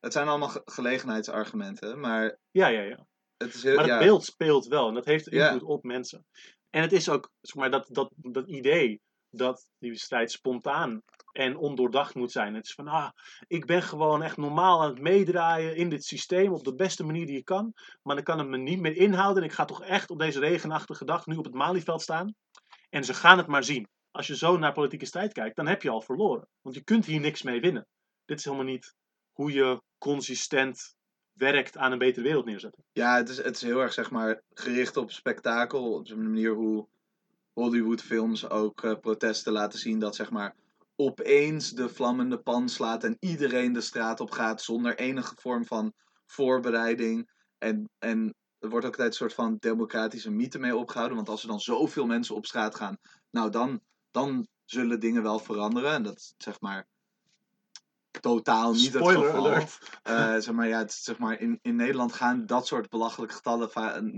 het, 0.00 0.12
zijn 0.12 0.28
allemaal 0.28 0.48
ge- 0.48 0.62
gelegenheidsargumenten, 0.64 2.00
maar 2.00 2.38
ja, 2.50 2.66
ja, 2.66 2.80
ja. 2.82 3.06
het 3.36 3.54
is 3.54 3.62
heel... 3.62 3.74
Maar 3.74 3.84
het 3.84 3.92
ja, 3.92 3.98
beeld 3.98 4.24
speelt 4.24 4.66
wel 4.66 4.88
en 4.88 4.94
dat 4.94 5.04
heeft 5.04 5.30
Ja. 5.30 5.44
invloed 5.50 5.68
op 5.68 5.82
mensen. 5.84 6.26
En 6.70 6.82
het 6.82 6.92
is 6.92 7.08
ook, 7.08 7.30
zeg 7.40 7.54
maar, 7.54 7.70
dat, 7.70 7.88
dat, 7.90 8.12
dat 8.16 8.48
idee 8.48 9.00
dat 9.30 9.68
die 9.78 9.98
strijd 9.98 10.30
spontaan 10.30 11.02
en 11.32 11.56
ondoordacht 11.56 12.14
moet 12.14 12.32
zijn. 12.32 12.54
Het 12.54 12.64
is 12.66 12.74
van, 12.74 12.88
ah, 12.88 13.10
ik 13.46 13.66
ben 13.66 13.82
gewoon 13.82 14.22
echt 14.22 14.36
normaal 14.36 14.82
aan 14.82 14.88
het 14.90 15.00
meedraaien 15.00 15.76
in 15.76 15.88
dit 15.88 16.04
systeem 16.04 16.52
op 16.52 16.64
de 16.64 16.74
beste 16.74 17.04
manier 17.04 17.26
die 17.26 17.34
je 17.36 17.42
kan. 17.44 17.72
Maar 18.02 18.14
dan 18.14 18.24
kan 18.24 18.38
het 18.38 18.48
me 18.48 18.56
niet 18.56 18.80
meer 18.80 18.96
inhouden. 18.96 19.42
En 19.42 19.48
ik 19.48 19.54
ga 19.54 19.64
toch 19.64 19.82
echt 19.82 20.10
op 20.10 20.18
deze 20.18 20.40
regenachtige 20.40 21.04
dag 21.04 21.26
nu 21.26 21.36
op 21.36 21.44
het 21.44 21.54
Malieveld 21.54 22.02
staan. 22.02 22.34
En 22.90 23.04
ze 23.04 23.14
gaan 23.14 23.38
het 23.38 23.46
maar 23.46 23.64
zien. 23.64 23.88
Als 24.16 24.26
je 24.26 24.36
zo 24.36 24.58
naar 24.58 24.72
politieke 24.72 25.06
strijd 25.06 25.32
kijkt, 25.32 25.56
dan 25.56 25.66
heb 25.66 25.82
je 25.82 25.90
al 25.90 26.00
verloren. 26.00 26.48
Want 26.62 26.74
je 26.74 26.84
kunt 26.84 27.06
hier 27.06 27.20
niks 27.20 27.42
mee 27.42 27.60
winnen. 27.60 27.86
Dit 28.24 28.38
is 28.38 28.44
helemaal 28.44 28.66
niet 28.66 28.94
hoe 29.32 29.52
je 29.52 29.82
consistent 29.98 30.96
werkt 31.32 31.76
aan 31.76 31.92
een 31.92 31.98
betere 31.98 32.24
wereld 32.24 32.44
neerzetten. 32.44 32.84
ja 32.92 33.16
het, 33.16 33.28
is, 33.28 33.36
het 33.36 33.56
is 33.56 33.62
heel 33.62 33.80
erg, 33.80 33.92
zeg 33.92 34.10
maar, 34.10 34.42
gericht 34.52 34.96
op 34.96 35.10
spektakel. 35.10 35.92
Op 35.92 36.06
de 36.06 36.16
manier 36.16 36.54
hoe 36.54 36.88
Hollywood-films 37.52 38.48
ook 38.48 38.84
eh, 38.84 38.94
protesten 39.00 39.52
laten 39.52 39.78
zien. 39.78 39.98
Dat, 39.98 40.14
zeg 40.14 40.30
maar, 40.30 40.54
opeens 40.94 41.70
de 41.70 41.88
vlammende 41.88 42.38
pan 42.38 42.68
slaat 42.68 43.04
en 43.04 43.16
iedereen 43.20 43.72
de 43.72 43.80
straat 43.80 44.20
op 44.20 44.30
gaat 44.30 44.62
zonder 44.62 44.98
enige 44.98 45.34
vorm 45.38 45.64
van 45.64 45.92
voorbereiding. 46.26 47.30
En, 47.58 47.90
en 47.98 48.34
er 48.58 48.68
wordt 48.68 48.86
ook 48.86 48.92
altijd 48.92 49.08
een 49.08 49.14
soort 49.14 49.34
van 49.34 49.56
democratische 49.58 50.30
mythe 50.30 50.58
mee 50.58 50.76
opgehouden. 50.76 51.16
Want 51.16 51.28
als 51.28 51.42
er 51.42 51.48
dan 51.48 51.60
zoveel 51.60 52.06
mensen 52.06 52.34
op 52.34 52.46
straat 52.46 52.74
gaan, 52.74 52.98
nou 53.30 53.50
dan, 53.50 53.80
dan 54.16 54.48
zullen 54.64 55.00
dingen 55.00 55.22
wel 55.22 55.38
veranderen. 55.38 55.92
En 55.92 56.02
dat 56.02 56.34
zeg 56.36 56.60
maar 56.60 56.88
totaal 58.20 58.72
niet 58.72 58.80
Spoiler 58.80 59.22
het 59.22 59.26
geval. 59.26 59.46
alert. 59.46 59.78
Eh, 60.02 60.36
zeg 60.36 60.52
maar, 60.54 60.68
ja, 60.68 60.78
het, 60.78 60.92
zeg 60.92 61.18
maar, 61.18 61.40
in, 61.40 61.58
in 61.62 61.76
Nederland 61.76 62.12
gaan 62.12 62.46
dat 62.46 62.66
soort 62.66 62.88
belachelijke 62.88 63.34
getallen 63.34 63.70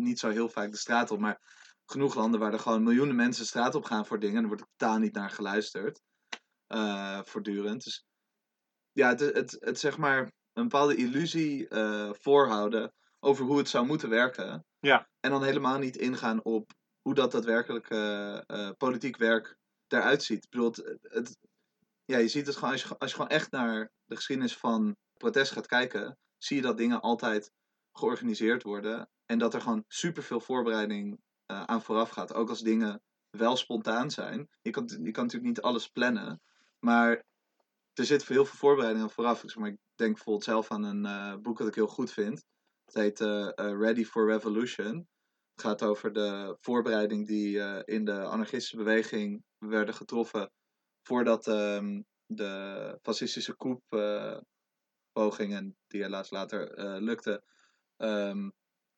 niet 0.02 0.18
zo 0.18 0.28
heel 0.28 0.48
vaak 0.48 0.70
de 0.70 0.76
straat 0.76 1.10
op. 1.10 1.18
Maar 1.18 1.40
genoeg 1.86 2.14
landen 2.14 2.40
waar 2.40 2.52
er 2.52 2.58
gewoon 2.58 2.82
miljoenen 2.82 3.16
mensen 3.16 3.42
de 3.42 3.48
straat 3.48 3.74
op 3.74 3.84
gaan 3.84 4.06
voor 4.06 4.18
dingen. 4.18 4.36
En 4.36 4.42
er 4.42 4.48
wordt 4.48 4.62
er 4.62 4.68
totaal 4.76 4.98
niet 4.98 5.14
naar 5.14 5.30
geluisterd. 5.30 6.00
eh, 6.66 7.20
voortdurend. 7.24 7.84
Dus 7.84 8.06
ja, 8.92 9.08
het, 9.08 9.20
het, 9.20 9.56
het 9.60 9.78
zeg 9.78 9.98
maar 9.98 10.20
een 10.52 10.62
bepaalde 10.62 10.96
illusie 10.96 11.68
eh, 11.68 12.10
voorhouden 12.12 12.92
over 13.20 13.44
hoe 13.44 13.58
het 13.58 13.68
zou 13.68 13.86
moeten 13.86 14.08
werken. 14.08 14.66
Ja. 14.78 15.08
En 15.20 15.30
dan 15.30 15.42
helemaal 15.42 15.78
niet 15.78 15.96
ingaan 15.96 16.44
op 16.44 16.72
hoe 17.02 17.14
dat 17.14 17.32
daadwerkelijk 17.32 17.88
politiek 18.76 19.16
werk 19.16 19.57
eruit 19.92 20.22
ziet. 20.22 20.44
Ik 20.44 20.50
bedoel, 20.50 20.74
het, 21.02 21.38
ja, 22.04 22.18
je 22.18 22.28
ziet 22.28 22.46
het 22.46 22.56
gewoon 22.56 22.72
als, 22.72 22.82
je, 22.82 22.98
als 22.98 23.10
je 23.10 23.16
gewoon 23.16 23.30
echt 23.30 23.50
naar 23.50 23.92
de 24.04 24.16
geschiedenis 24.16 24.56
van 24.56 24.96
protest 25.16 25.52
gaat 25.52 25.66
kijken, 25.66 26.18
zie 26.38 26.56
je 26.56 26.62
dat 26.62 26.76
dingen 26.76 27.00
altijd 27.00 27.52
georganiseerd 27.92 28.62
worden. 28.62 29.10
En 29.26 29.38
dat 29.38 29.54
er 29.54 29.60
gewoon 29.60 29.84
superveel 29.88 30.40
voorbereiding 30.40 31.20
eh, 31.46 31.62
aan 31.64 31.82
vooraf 31.82 32.10
gaat. 32.10 32.34
Ook 32.34 32.48
als 32.48 32.60
dingen 32.60 33.02
wel 33.30 33.56
spontaan 33.56 34.10
zijn. 34.10 34.48
Je 34.60 34.70
kan, 34.70 34.84
je 34.86 35.10
kan 35.10 35.24
natuurlijk 35.24 35.54
niet 35.54 35.60
alles 35.60 35.88
plannen. 35.88 36.40
Maar 36.78 37.24
er 37.92 38.04
zit 38.04 38.26
heel 38.26 38.44
veel 38.44 38.58
voorbereiding 38.58 39.04
aan 39.04 39.10
vooraf. 39.10 39.44
Ik, 39.44 39.56
maar, 39.56 39.68
ik 39.68 39.78
denk 39.94 40.14
bijvoorbeeld 40.14 40.44
zelf 40.44 40.70
aan 40.70 40.82
een 40.82 41.06
eh, 41.06 41.36
boek 41.36 41.58
dat 41.58 41.68
ik 41.68 41.74
heel 41.74 41.86
goed 41.86 42.12
vind. 42.12 42.44
Het 42.84 42.94
heet 42.94 43.20
eh, 43.20 43.50
Ready 43.54 44.04
for 44.04 44.26
Revolution. 44.26 45.08
Het 45.54 45.66
gaat 45.66 45.82
over 45.82 46.12
de 46.12 46.56
voorbereiding 46.60 47.26
die 47.26 47.58
in 47.84 48.04
de 48.04 48.22
anarchistische 48.22 48.76
beweging 48.76 49.44
werden 49.58 49.94
getroffen 49.94 50.50
voordat 51.02 51.46
ehm, 51.46 52.02
de 52.26 52.98
fascistische 53.02 53.56
coup 53.56 53.82
eh, 53.88 54.38
pogingen, 55.12 55.76
die 55.86 56.02
helaas 56.02 56.30
later 56.30 56.72
eh 56.72 57.00
lukte, 57.00 57.42
ehm, 57.96 58.50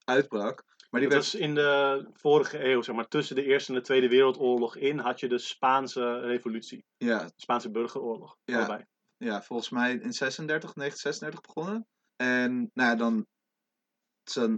uitbrak. 0.04 0.64
Maar 0.90 1.00
die 1.00 1.08
werd, 1.08 1.20
was 1.22 1.34
in 1.34 1.54
de 1.54 2.08
vorige 2.12 2.64
eeuw, 2.64 2.82
zeg 2.82 2.94
maar, 2.94 3.08
tussen 3.08 3.36
de 3.36 3.44
Eerste 3.44 3.72
en 3.72 3.78
de 3.78 3.84
Tweede 3.84 4.08
Wereldoorlog 4.08 4.76
in, 4.76 4.98
had 4.98 5.20
je 5.20 5.28
de 5.28 5.38
Spaanse 5.38 6.18
revolutie. 6.20 6.84
ja, 6.96 7.24
De 7.24 7.32
Spaanse 7.36 7.70
burgeroorlog. 7.70 8.36
Ja. 8.44 8.56
Allebei. 8.56 8.84
ja, 9.16 9.42
volgens 9.42 9.68
mij 9.70 9.90
in 9.90 10.12
36, 10.12 10.72
1936 10.72 11.40
begonnen. 11.40 11.86
En 12.16 12.70
nou 12.74 12.90
ja, 12.90 12.94
dan. 12.94 13.26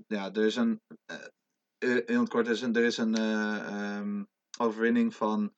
ja, 0.07 0.33
er 0.33 0.45
is 0.45 0.57
een. 0.57 0.81
eh, 1.05 1.17
eh, 1.79 2.03
in 2.07 2.19
het 2.19 2.29
kort, 2.29 2.49
is 2.49 2.61
een, 2.61 2.75
er 2.75 2.85
is 2.85 2.97
een 2.97 3.15
eh, 3.15 3.57
ehm, 3.67 4.25
overwinning 4.59 5.15
van 5.15 5.55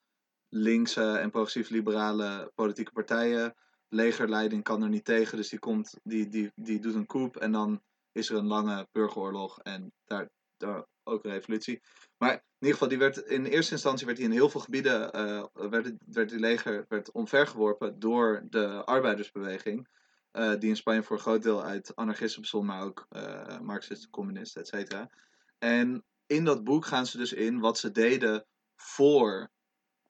linkse 0.49 1.17
en 1.17 1.29
progressief-liberale 1.29 2.51
politieke 2.55 2.91
partijen. 2.91 3.55
Legerleiding 3.89 4.63
kan 4.63 4.83
er 4.83 4.89
niet 4.89 5.05
tegen, 5.05 5.37
dus 5.37 5.49
die, 5.49 5.59
komt, 5.59 5.99
die, 6.03 6.27
die, 6.27 6.51
die 6.55 6.79
doet 6.79 6.95
een 6.95 7.05
coup. 7.05 7.37
En 7.37 7.51
dan 7.51 7.83
is 8.11 8.29
er 8.29 8.35
een 8.37 8.47
lange 8.47 8.87
burgeroorlog 8.91 9.59
en 9.59 9.93
daar, 10.05 10.29
daar 10.57 10.85
ook 11.03 11.23
een 11.23 11.31
revolutie. 11.31 11.81
Maar 12.17 12.33
in 12.33 12.41
ieder 12.59 12.73
geval, 12.73 12.87
die 12.87 12.97
werd, 12.97 13.17
in 13.17 13.45
eerste 13.45 13.71
instantie 13.71 14.05
werd 14.05 14.17
die 14.17 14.27
in 14.27 14.33
heel 14.33 14.49
veel 14.49 14.61
gebieden, 14.61 15.11
eh, 15.11 15.45
werd, 15.53 15.93
werd 16.05 16.29
die 16.29 16.39
leger 16.39 16.85
werd 16.87 17.11
omvergeworpen 17.11 17.99
door 17.99 18.43
de 18.49 18.83
arbeidersbeweging. 18.85 19.87
eh, 20.35 20.53
die 20.59 20.69
in 20.69 20.75
Spanje 20.75 21.03
voor 21.03 21.15
een 21.15 21.21
groot 21.21 21.43
deel 21.43 21.63
uit 21.63 21.95
anarchisten 21.95 22.41
bestond, 22.41 22.65
maar 22.65 22.83
ook 22.83 23.05
eh 23.09 23.59
marxisten, 23.59 24.09
communisten, 24.09 24.61
et 24.61 24.67
cetera. 24.67 25.09
En 25.57 26.05
in 26.25 26.45
dat 26.45 26.63
boek 26.63 26.85
gaan 26.85 27.05
ze 27.05 27.17
dus 27.17 27.33
in 27.33 27.59
wat 27.59 27.77
ze 27.77 27.91
deden 27.91 28.45
voor 28.75 29.49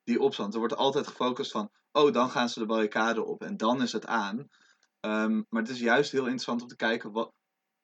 die 0.06 0.20
opstand. 0.20 0.52
Er 0.52 0.58
wordt 0.58 0.76
altijd 0.76 1.06
gefocust 1.06 1.50
van, 1.50 1.70
oh, 1.92 2.12
dan 2.12 2.30
gaan 2.30 2.48
ze 2.48 2.58
de 2.58 2.66
barricade 2.66 3.24
op 3.24 3.42
en 3.42 3.56
dan 3.56 3.82
is 3.82 3.92
het 3.92 4.06
aan. 4.06 4.48
Ehm, 5.00 5.42
maar 5.48 5.62
het 5.62 5.70
is 5.70 5.80
juist 5.80 6.12
heel 6.12 6.22
interessant 6.22 6.62
om 6.62 6.68
te 6.68 6.76
kijken, 6.76 7.12
wat, 7.12 7.32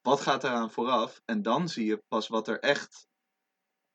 wat 0.00 0.20
gaat 0.20 0.44
eraan 0.44 0.70
vooraf? 0.70 1.20
En 1.24 1.42
dan 1.42 1.68
zie 1.68 1.86
je 1.86 2.02
pas 2.08 2.28
wat 2.28 2.48
er 2.48 2.58
echt 2.58 3.06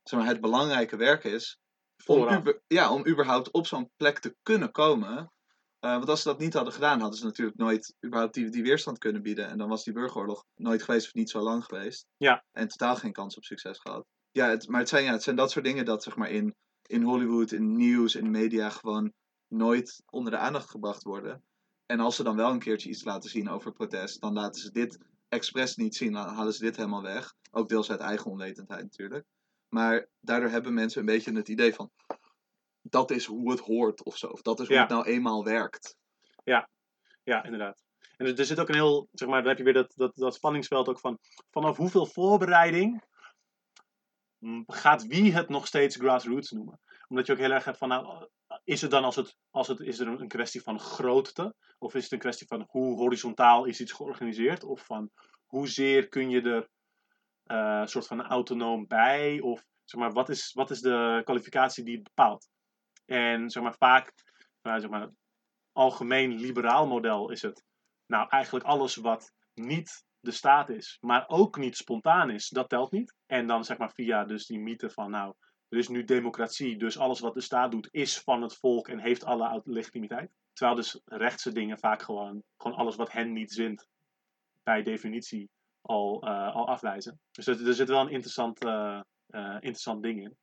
zeg 0.03 0.19
maar, 0.19 0.27
het 0.27 0.41
belangrijke 0.41 0.95
werk 0.95 1.23
is. 1.23 1.59
Om, 2.05 2.29
uber- 2.29 2.61
ja, 2.67 2.93
om 2.93 3.07
überhaupt 3.07 3.51
op 3.51 3.67
zo'n 3.67 3.91
plek 3.95 4.19
te 4.19 4.35
kunnen 4.41 4.71
komen. 4.71 5.31
Eh, 5.79 5.91
want 5.91 6.09
als 6.09 6.21
ze 6.21 6.27
dat 6.27 6.39
niet 6.39 6.53
hadden 6.53 6.73
gedaan, 6.73 6.99
hadden 6.99 7.19
ze 7.19 7.25
natuurlijk 7.25 7.57
nooit 7.57 7.95
überhaupt 8.05 8.33
die, 8.33 8.49
die 8.49 8.63
weerstand 8.63 8.97
kunnen 8.97 9.21
bieden. 9.21 9.47
En 9.47 9.57
dan 9.57 9.69
was 9.69 9.83
die 9.83 9.93
burgeroorlog 9.93 10.45
nooit 10.55 10.83
geweest 10.83 11.05
of 11.07 11.13
niet 11.13 11.29
zo 11.29 11.39
lang 11.39 11.65
geweest. 11.65 12.05
Ja. 12.17 12.45
En 12.51 12.67
totaal 12.67 12.95
geen 12.95 13.11
kans 13.11 13.37
op 13.37 13.43
succes 13.43 13.79
gehad. 13.79 14.05
Ja, 14.31 14.49
het, 14.49 14.67
maar 14.67 14.79
het 14.79 14.89
zijn, 14.89 15.03
ja, 15.03 15.11
het 15.11 15.23
zijn 15.23 15.35
dat 15.35 15.51
soort 15.51 15.65
dingen 15.65 15.85
dat 15.85 16.03
zeg 16.03 16.15
maar, 16.15 16.29
in, 16.29 16.55
in 16.87 17.01
Hollywood, 17.01 17.51
in 17.51 17.75
nieuws, 17.75 18.15
in 18.15 18.31
media 18.31 18.69
gewoon 18.69 19.13
nooit 19.47 20.03
onder 20.09 20.31
de 20.31 20.37
aandacht 20.37 20.69
gebracht 20.69 21.03
worden. 21.03 21.43
En 21.85 21.99
als 21.99 22.15
ze 22.15 22.23
dan 22.23 22.35
wel 22.35 22.51
een 22.51 22.59
keertje 22.59 22.89
iets 22.89 23.03
laten 23.03 23.29
zien 23.29 23.49
over 23.49 23.71
protest, 23.71 24.21
dan 24.21 24.33
laten 24.33 24.61
ze 24.61 24.71
dit 24.71 24.97
expres 25.29 25.75
niet 25.75 25.95
zien. 25.95 26.11
Dan 26.13 26.27
halen 26.27 26.53
ze 26.53 26.63
dit 26.63 26.75
helemaal 26.75 27.01
weg. 27.01 27.33
Ook 27.51 27.69
deels 27.69 27.91
uit 27.91 27.99
eigen 27.99 28.31
onwetendheid 28.31 28.83
natuurlijk. 28.83 29.25
Maar 29.69 30.07
daardoor 30.19 30.49
hebben 30.49 30.73
mensen 30.73 30.99
een 30.99 31.05
beetje 31.05 31.33
het 31.33 31.47
idee 31.49 31.73
van... 31.73 31.91
Dat 32.81 33.11
is 33.11 33.25
hoe 33.25 33.51
het 33.51 33.59
hoort 33.59 34.03
of 34.03 34.17
zo. 34.17 34.27
Of 34.27 34.41
dat 34.41 34.59
is 34.59 34.67
hoe 34.67 34.75
Ja. 34.75 34.81
het 34.81 34.91
nou 34.91 35.05
eenmaal 35.05 35.43
werkt. 35.43 35.95
Ja, 37.23 37.43
inderdaad. 37.43 37.83
En 38.17 38.25
er, 38.25 38.39
er 38.39 38.45
zit 38.45 38.59
ook 38.59 38.67
een 38.67 38.75
heel, 38.75 39.07
zeg 39.11 39.27
maar, 39.27 39.39
dan 39.39 39.47
heb 39.47 39.57
je 39.57 39.63
weer 39.63 39.73
dat, 39.73 39.93
dat, 39.95 40.15
dat 40.15 40.33
spanningsveld 40.35 40.87
ook 40.87 40.99
van, 40.99 41.17
vanaf 41.51 41.77
hoeveel 41.77 42.05
voorbereiding 42.05 43.03
gaat 44.67 45.05
wie 45.05 45.33
het 45.33 45.49
nog 45.49 45.67
steeds 45.67 45.95
grassroots 45.95 46.51
noemen. 46.51 46.79
Omdat 47.07 47.25
je 47.25 47.31
ook 47.31 47.39
heel 47.39 47.51
erg 47.51 47.65
hebt 47.65 47.77
van, 47.77 47.87
nou, 47.87 48.27
is 48.63 48.81
het 48.81 48.91
dan 48.91 49.03
als 49.03 49.15
het, 49.15 49.37
als 49.49 49.67
het, 49.67 49.79
is 49.79 49.99
er 49.99 50.07
een 50.07 50.27
kwestie 50.27 50.61
van 50.61 50.79
grootte? 50.79 51.55
Of 51.77 51.95
is 51.95 52.03
het 52.03 52.11
een 52.11 52.19
kwestie 52.19 52.47
van 52.47 52.65
hoe 52.67 52.97
horizontaal 52.97 53.65
is 53.65 53.81
iets 53.81 53.91
georganiseerd? 53.91 54.63
Of 54.63 54.85
van 54.85 55.11
hoezeer 55.45 56.07
kun 56.07 56.29
je 56.29 56.41
er 56.41 56.69
eh, 57.43 57.79
een 57.81 57.87
soort 57.87 58.07
van 58.07 58.21
autonoom 58.21 58.87
bij? 58.87 59.39
Of 59.39 59.63
zeg 59.83 60.01
maar, 60.01 60.11
wat 60.11 60.29
is, 60.29 60.53
wat 60.53 60.69
is 60.69 60.81
de 60.81 61.21
kwalificatie 61.23 61.83
die 61.83 61.95
het 61.95 62.03
bepaalt? 62.03 62.49
En 63.05 63.49
zeg 63.49 63.63
maar, 63.63 63.75
vaak, 63.77 64.13
nou, 64.61 64.79
zeg 64.79 64.89
maar, 64.89 65.09
algemeen 65.71 66.39
liberaal 66.39 66.87
model 66.87 67.31
is 67.31 67.41
het. 67.41 67.63
Nou, 68.05 68.27
eigenlijk 68.29 68.65
alles 68.65 68.95
wat 68.95 69.33
niet 69.53 70.05
de 70.27 70.33
staat 70.33 70.69
is, 70.69 70.97
maar 71.01 71.27
ook 71.27 71.57
niet 71.57 71.77
spontaan 71.77 72.29
is, 72.29 72.49
dat 72.49 72.69
telt 72.69 72.91
niet. 72.91 73.15
En 73.25 73.47
dan 73.47 73.63
zeg 73.63 73.77
maar 73.77 73.91
via 73.91 74.23
dus 74.23 74.45
die 74.45 74.59
mythe 74.59 74.89
van, 74.89 75.11
nou, 75.11 75.33
er 75.69 75.77
is 75.77 75.87
nu 75.87 76.03
democratie, 76.03 76.77
dus 76.77 76.97
alles 76.97 77.19
wat 77.19 77.33
de 77.33 77.41
staat 77.41 77.71
doet 77.71 77.87
is 77.91 78.19
van 78.19 78.41
het 78.41 78.55
volk 78.55 78.87
en 78.87 78.99
heeft 78.99 79.23
alle 79.23 79.61
legitimiteit. 79.63 80.31
Terwijl 80.53 80.77
dus 80.77 81.01
rechtse 81.05 81.51
dingen 81.51 81.79
vaak 81.79 82.01
gewoon, 82.01 82.43
gewoon 82.57 82.77
alles 82.77 82.95
wat 82.95 83.11
hen 83.11 83.33
niet 83.33 83.51
zint, 83.51 83.87
bij 84.63 84.83
definitie 84.83 85.49
al, 85.81 86.21
eh, 86.21 86.55
al 86.55 86.67
afwijzen. 86.67 87.19
Dus 87.31 87.47
er, 87.47 87.73
zit 87.73 87.87
wel 87.87 88.01
een 88.01 88.09
interessant, 88.09 88.63
eh, 88.63 88.99
eh, 89.27 89.53
interessant 89.53 90.03
ding 90.03 90.21
in. 90.21 90.37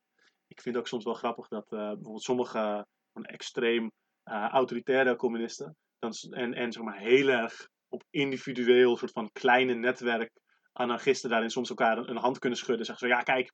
Ik 0.47 0.61
vind 0.61 0.77
ook 0.77 0.87
soms 0.87 1.03
wel 1.03 1.13
grappig 1.13 1.47
dat 1.47 1.69
bijvoorbeeld 1.69 2.23
sommige 2.23 2.85
van 3.13 3.25
extreem 3.25 3.91
autoritaire 4.23 5.15
communisten. 5.15 5.75
Dan, 5.99 6.13
en, 6.29 6.53
en 6.53 6.71
zeg 6.71 6.83
maar 6.83 6.97
heel 6.97 7.27
erg 7.27 7.69
op 7.95 8.03
individueel 8.09 8.97
soort 8.97 9.11
van 9.11 9.31
kleine 9.31 9.73
netwerk 9.73 10.31
anarchisten 10.71 11.29
daarin 11.29 11.49
soms 11.49 11.69
elkaar 11.69 11.97
een, 11.97 12.09
een 12.09 12.17
hand 12.17 12.39
kunnen 12.39 12.57
schudden. 12.57 12.85
Zeggen 12.85 13.07
ze, 13.07 13.13
ja 13.13 13.21
kijk, 13.21 13.51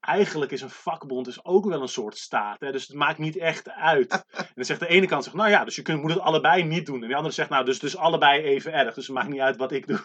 eigenlijk 0.00 0.50
is 0.52 0.60
een 0.60 0.70
vakbond 0.70 1.26
is 1.26 1.44
ook 1.44 1.64
wel 1.64 1.82
een 1.82 1.88
soort 1.88 2.16
staat. 2.16 2.60
Hè? 2.60 2.72
Dus 2.72 2.86
het 2.86 2.96
maakt 2.96 3.18
niet 3.18 3.36
echt 3.36 3.70
uit. 3.70 4.12
en 4.36 4.52
dan 4.54 4.64
zegt 4.64 4.80
de 4.80 4.86
ene 4.86 5.06
kant, 5.06 5.24
zegt, 5.24 5.36
nou 5.36 5.50
ja, 5.50 5.64
dus 5.64 5.76
je 5.76 5.82
kunt, 5.82 6.00
moet 6.00 6.10
het 6.10 6.20
allebei 6.20 6.64
niet 6.64 6.86
doen. 6.86 7.02
En 7.02 7.08
de 7.08 7.14
andere 7.14 7.34
zegt, 7.34 7.50
nou, 7.50 7.64
dus, 7.64 7.78
dus 7.78 7.96
allebei 7.96 8.42
even 8.42 8.72
erg. 8.72 8.94
Dus 8.94 9.06
het 9.06 9.16
maakt 9.16 9.28
niet 9.28 9.40
uit 9.40 9.56
wat 9.56 9.72
ik 9.72 9.86
doe. 9.86 10.00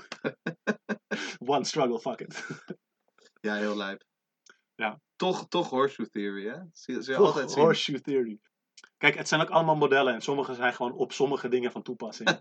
One 1.53 1.66
struggle, 1.66 1.99
fuck 1.99 2.20
it. 2.20 2.45
Ja, 3.41 3.55
heel 3.55 3.78
lijp. 3.78 4.03
Ja. 4.76 4.99
Toch, 5.16 5.47
toch 5.47 5.70
horseshoe 5.70 6.10
theory, 6.10 6.47
hè? 6.47 6.57
Zie, 6.72 6.99
Toch, 6.99 7.18
altijd 7.18 7.51
zien. 7.51 7.64
horseshoe 7.64 8.01
theory. 8.01 8.39
Kijk, 9.00 9.16
het 9.16 9.28
zijn 9.28 9.41
ook 9.41 9.50
allemaal 9.50 9.76
modellen 9.76 10.14
en 10.14 10.22
sommige 10.22 10.54
zijn 10.54 10.74
gewoon 10.74 10.93
op 10.93 11.12
sommige 11.12 11.47
dingen 11.47 11.72
van 11.72 11.82
toepassing. 11.82 12.30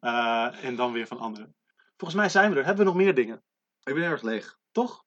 Eh, 0.00 0.64
en 0.64 0.76
dan 0.76 0.92
weer 0.92 1.06
van 1.06 1.18
andere. 1.18 1.52
Volgens 1.96 2.20
mij 2.20 2.28
zijn 2.28 2.50
we 2.50 2.58
er. 2.58 2.64
Hebben 2.64 2.84
we 2.84 2.90
nog 2.90 3.00
meer 3.00 3.14
dingen? 3.14 3.42
Ik 3.82 3.94
ben 3.94 4.02
erg 4.02 4.22
leeg. 4.22 4.58
Toch? 4.72 5.04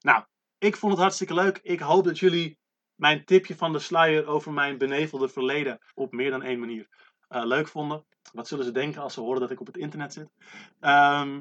Nou, 0.00 0.24
ik 0.58 0.76
vond 0.76 0.92
het 0.92 1.00
hartstikke 1.00 1.34
leuk. 1.34 1.58
Ik 1.62 1.80
hoop 1.80 2.04
dat 2.04 2.18
jullie 2.18 2.58
mijn 2.94 3.24
tipje 3.24 3.56
van 3.56 3.72
de 3.72 3.78
sluier 3.78 4.26
over 4.26 4.52
mijn 4.52 4.78
benevelde 4.78 5.28
verleden 5.28 5.78
op 5.94 6.12
meer 6.12 6.30
dan 6.30 6.42
één 6.42 6.58
manier 6.58 6.88
eh, 7.28 7.44
leuk 7.44 7.68
vonden. 7.68 8.04
Wat 8.32 8.48
zullen 8.48 8.64
ze 8.64 8.72
denken 8.72 9.02
als 9.02 9.14
ze 9.14 9.20
horen 9.20 9.40
dat 9.40 9.50
ik 9.50 9.60
op 9.60 9.66
het 9.66 9.76
internet 9.76 10.12
zit? 10.12 10.30
Ehm, 10.80 11.40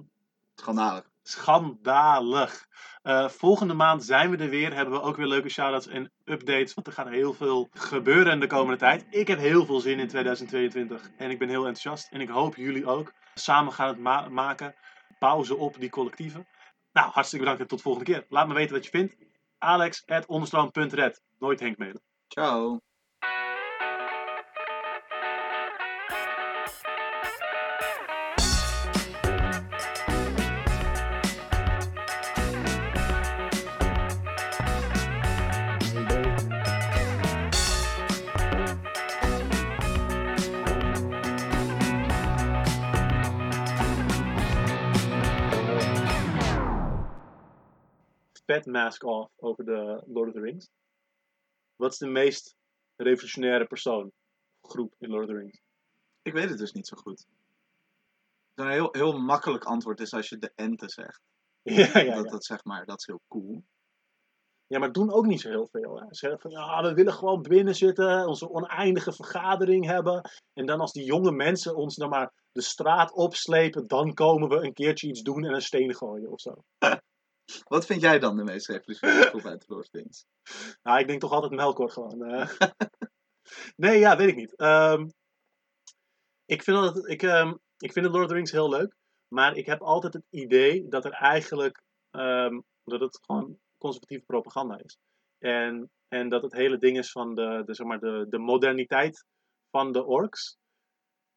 Schandalig. 0.56 1.11
Schandalig. 1.24 2.66
Eh, 3.02 3.28
volgende 3.30 3.74
maand 3.74 4.04
zijn 4.04 4.30
we 4.32 4.38
er 4.38 4.50
weer. 4.50 4.74
Hebben 4.74 4.94
we 4.94 5.02
ook 5.02 5.16
weer 5.18 5.28
leuke 5.28 5.50
shoutouts 5.50 5.88
en 5.88 6.12
updates. 6.26 6.74
Want 6.74 6.88
er 6.88 6.94
gaat 6.94 7.10
heel 7.10 7.34
veel 7.34 7.68
gebeuren 7.72 8.40
de 8.40 8.48
komende 8.48 8.78
tijd. 8.78 9.06
Ik 9.10 9.28
heb 9.28 9.40
heel 9.40 9.66
veel 9.66 9.80
zin 9.80 10.00
in 10.00 10.08
2022. 10.08 11.10
En 11.18 11.30
ik 11.30 11.40
ben 11.40 11.50
heel 11.50 11.66
enthousiast. 11.66 12.12
En 12.12 12.22
ik 12.22 12.30
hoop 12.30 12.56
jullie 12.56 12.86
ook. 12.86 13.14
Samen 13.34 13.74
gaan 13.74 13.88
het 13.88 14.00
ma- 14.00 14.30
maken. 14.30 14.76
Pauze 15.20 15.58
op 15.58 15.80
die 15.80 15.90
collectieven. 15.90 16.48
Nou, 16.94 17.12
hartstikke 17.12 17.46
bedankt 17.46 17.62
en 17.62 17.68
tot 17.68 17.78
de 17.78 17.84
volgende 17.84 18.12
keer. 18.12 18.26
Laat 18.30 18.48
me 18.48 18.54
weten 18.54 18.74
wat 18.76 18.84
je 18.84 18.90
vindt. 18.90 19.16
Alex 19.58 20.04
at 20.06 20.26
onderstroom.red. 20.26 21.22
Nooit 21.40 21.60
Henk 21.60 21.78
mailen. 21.78 22.02
Ciao. 22.28 22.80
Vet 48.52 48.66
mask 48.66 49.04
off 49.04 49.32
over 49.38 49.66
de 49.66 50.04
Lord 50.08 50.28
of 50.28 50.34
the 50.34 50.40
Rings. 50.40 50.70
Wat 51.76 51.92
is 51.92 51.98
de 51.98 52.08
meest 52.08 52.56
revolutionaire 52.96 53.66
persoon? 53.66 54.12
Groep 54.62 54.96
in 54.98 55.10
Lord 55.10 55.24
of 55.24 55.30
the 55.30 55.38
Rings. 55.38 55.62
Ik 56.22 56.34
weet 56.34 56.50
het 56.50 56.58
dus 56.58 56.72
niet 56.72 56.88
zo 56.88 56.98
goed. 56.98 57.26
Een 58.56 58.70
heel, 58.70 58.90
heel 58.92 59.20
makkelijk 59.20 59.64
antwoord 59.64 60.00
is 60.00 60.14
als 60.14 60.30
je 60.30 60.38
de 60.38 60.52
ente 60.56 60.90
zegt. 60.90 61.22
Ja, 61.64 62.00
ja, 62.00 62.16
dat, 62.16 62.24
ja. 62.24 62.32
dat 62.32 62.46
zeg 62.46 62.64
maar, 62.64 62.86
dat 62.86 63.00
is 63.00 63.06
heel 63.06 63.22
cool. 63.28 63.64
Ja, 64.68 64.80
maar 64.80 64.92
doen 64.92 65.12
ook 65.12 65.26
niet 65.26 65.42
zo 65.42 65.50
heel 65.50 65.68
veel. 65.72 66.00
Hè. 66.00 66.06
Ze 66.06 66.16
zeggen 66.16 66.40
van 66.40 66.52
ja, 66.52 66.82
we 66.82 66.94
willen 66.94 67.14
gewoon 67.14 67.42
binnen 67.42 67.76
zitten, 67.76 68.28
onze 68.28 68.50
oneindige 68.50 69.12
vergadering 69.14 69.86
hebben. 69.86 70.30
En 70.54 70.66
dan 70.66 70.80
als 70.80 70.92
die 70.92 71.06
jonge 71.06 71.32
mensen 71.32 71.76
ons 71.76 71.96
dan 71.96 72.10
maar 72.10 72.34
de 72.52 72.62
straat 72.62 73.14
opslepen, 73.14 73.88
dan 73.88 74.14
komen 74.14 74.50
we 74.50 74.56
een 74.56 74.74
keertje 74.74 75.08
iets 75.08 75.22
doen 75.22 75.44
en 75.44 75.54
een 75.54 75.62
steen 75.62 75.96
gooien 75.96 76.32
of 76.32 76.40
zo. 76.40 76.54
Wat 77.68 77.86
vind 77.86 78.02
jij 78.02 78.20
dan 78.20 78.38
de 78.38 78.44
meest 78.44 78.68
revolutionaire 78.68 79.28
groep 79.30 79.46
uit 79.46 79.60
de 79.60 79.66
Lord 79.68 79.84
of 79.84 79.90
the 79.90 79.98
Rings? 79.98 80.26
Nou, 80.84 81.00
ik 81.00 81.08
denk 81.08 81.20
toch 81.22 81.32
altijd 81.32 81.52
Melkor 81.52 81.92
gewoon. 81.92 82.24
eh. 82.24 82.50
nee, 83.76 84.00
ja, 84.00 84.18
weet 84.18 84.28
ik 84.30 84.36
niet. 84.36 84.56
Ehm, 84.56 85.08
ik, 86.46 86.64
vind 86.64 86.78
dat, 86.78 87.10
ik, 87.10 87.24
ehm, 87.24 87.54
ik 87.78 87.92
vind 87.92 88.06
de 88.06 88.12
Lord 88.12 88.24
of 88.24 88.30
the 88.30 88.36
Rings 88.36 88.52
heel 88.52 88.70
leuk. 88.70 88.96
Maar 89.28 89.56
ik 89.56 89.66
heb 89.66 89.82
altijd 89.82 90.14
het 90.14 90.26
idee 90.30 90.88
dat 90.88 91.06
er 91.06 91.12
eigenlijk 91.12 91.84
ehm, 92.12 92.60
dat 92.84 93.00
het 93.00 93.20
gewoon 93.26 93.60
conservatieve 93.78 94.26
propaganda 94.26 94.80
is. 94.84 94.98
En, 95.38 95.92
en 96.08 96.30
dat 96.30 96.42
het 96.42 96.54
hele 96.54 96.78
ding 96.78 96.98
is 96.98 97.12
van 97.12 97.36
de, 97.36 97.64
de, 97.66 97.74
zeg 97.74 97.88
maar 97.88 98.00
de, 98.00 98.26
de 98.30 98.40
moderniteit 98.40 99.26
van 99.72 99.92
de 99.92 100.06
orks. 100.06 100.58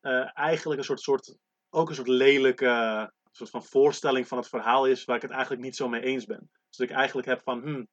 eh, 0.01 0.39
eigenlijk 0.39 0.81
een 0.81 0.87
soort, 0.87 1.01
soort, 1.01 1.37
ook 1.71 1.89
een 1.89 1.95
soort 1.95 2.09
lelijke 2.09 3.13
soort 3.37 3.51
van 3.51 3.65
voorstelling 3.65 4.29
van 4.29 4.39
het 4.39 4.49
verhaal 4.49 4.87
is 4.87 5.05
waar 5.05 5.17
ik 5.17 5.23
het 5.23 5.31
eigenlijk 5.31 5.63
niet 5.63 5.77
zo 5.77 5.89
mee 5.89 6.03
eens 6.03 6.25
ben. 6.25 6.51
Dus 6.69 6.77
dat 6.77 6.89
ik 6.89 6.97
eigenlijk 6.97 7.27
heb 7.27 7.43
van, 7.43 7.61
hmm, 7.63 7.89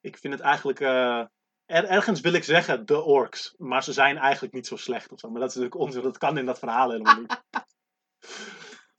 ik 0.00 0.18
vind 0.18 0.34
het 0.34 0.42
eigenlijk. 0.42 0.80
eh, 0.80 1.24
er, 1.64 1.84
ergens 1.84 2.20
wil 2.20 2.32
ik 2.32 2.44
zeggen 2.44 2.86
de 2.86 3.02
orks, 3.02 3.54
maar 3.58 3.84
ze 3.84 3.92
zijn 3.92 4.18
eigenlijk 4.18 4.54
niet 4.54 4.66
zo 4.66 4.76
slecht 4.76 5.12
of 5.12 5.20
zo. 5.20 5.30
Maar 5.30 5.40
dat 5.40 5.48
is 5.50 5.54
natuurlijk 5.56 5.82
onzin, 5.82 6.02
dat 6.02 6.18
kan 6.18 6.38
in 6.38 6.46
dat 6.46 6.58
verhaal 6.58 6.90
helemaal 6.90 7.20
niet. 7.20 7.42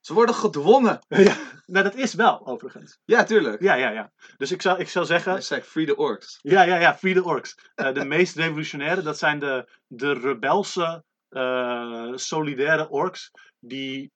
Ze 0.01 0.13
worden 0.13 0.35
gedwongen! 0.35 0.99
ja, 1.07 1.35
nou, 1.65 1.83
dat 1.83 1.95
is 1.95 2.13
wel, 2.13 2.47
overigens. 2.47 2.99
Ja, 3.05 3.23
tuurlijk. 3.23 3.61
Ja, 3.61 3.73
ja, 3.73 3.89
ja. 3.89 4.11
Dus 4.37 4.51
ik 4.51 4.61
zou, 4.61 4.79
ik 4.79 4.89
zou 4.89 5.05
zeggen. 5.05 5.31
Hashtag 5.31 5.65
free 5.65 5.85
the 5.85 5.95
orcs. 5.95 6.39
Ja, 6.41 6.63
ja, 6.63 6.75
ja, 6.75 6.97
Free 6.97 7.13
the 7.13 7.23
Orcs. 7.23 7.55
Eh, 7.75 7.93
de 7.93 8.05
meest 8.05 8.35
revolutionaire, 8.35 9.01
dat 9.01 9.17
zijn 9.17 9.39
de, 9.39 9.69
de 9.87 10.13
rebelse, 10.13 11.03
eh, 11.29 12.11
solidaire 12.15 12.89
orks. 12.89 13.31
Die 13.59 14.11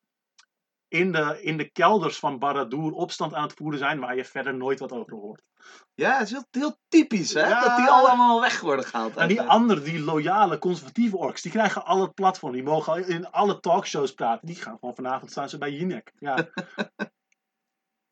in 0.88 1.11
de, 1.11 1.38
in 1.41 1.57
de 1.57 1.69
kelders 1.69 2.19
van 2.19 2.39
Barad-dûr 2.39 2.93
opstand 2.93 3.33
aan 3.33 3.43
het 3.43 3.53
voeren 3.53 3.79
zijn 3.79 3.99
waar 3.99 4.15
je 4.15 4.25
verder 4.25 4.55
nooit 4.55 4.79
wat 4.79 4.91
over 4.91 5.13
hoort. 5.13 5.43
Ja, 5.93 6.17
het 6.17 6.27
is 6.27 6.31
heel, 6.31 6.45
heel 6.51 6.77
typisch, 6.88 7.33
hè? 7.33 7.47
Ja. 7.47 7.63
Dat 7.63 7.77
die 7.77 7.88
allemaal 7.88 8.41
weg 8.41 8.61
worden 8.61 8.86
gehaald. 8.86 9.15
En 9.15 9.27
die 9.27 9.41
anderen, 9.41 9.83
die 9.83 9.99
loyale, 9.99 10.57
conservatieve 10.57 11.17
orks, 11.17 11.41
die 11.41 11.51
krijgen 11.51 11.86
al 11.86 12.01
het 12.01 12.13
platform. 12.13 12.51
Die 12.51 12.63
mogen 12.63 13.07
in 13.07 13.31
alle 13.31 13.59
talkshows 13.59 14.13
praten. 14.13 14.47
Die 14.47 14.55
gaan 14.55 14.77
gewoon 14.79 14.95
vanavond 14.95 15.31
staan 15.31 15.49
ze 15.49 15.57
bij 15.57 15.71
Jinek. 15.71 16.13
Ja. 16.19 16.36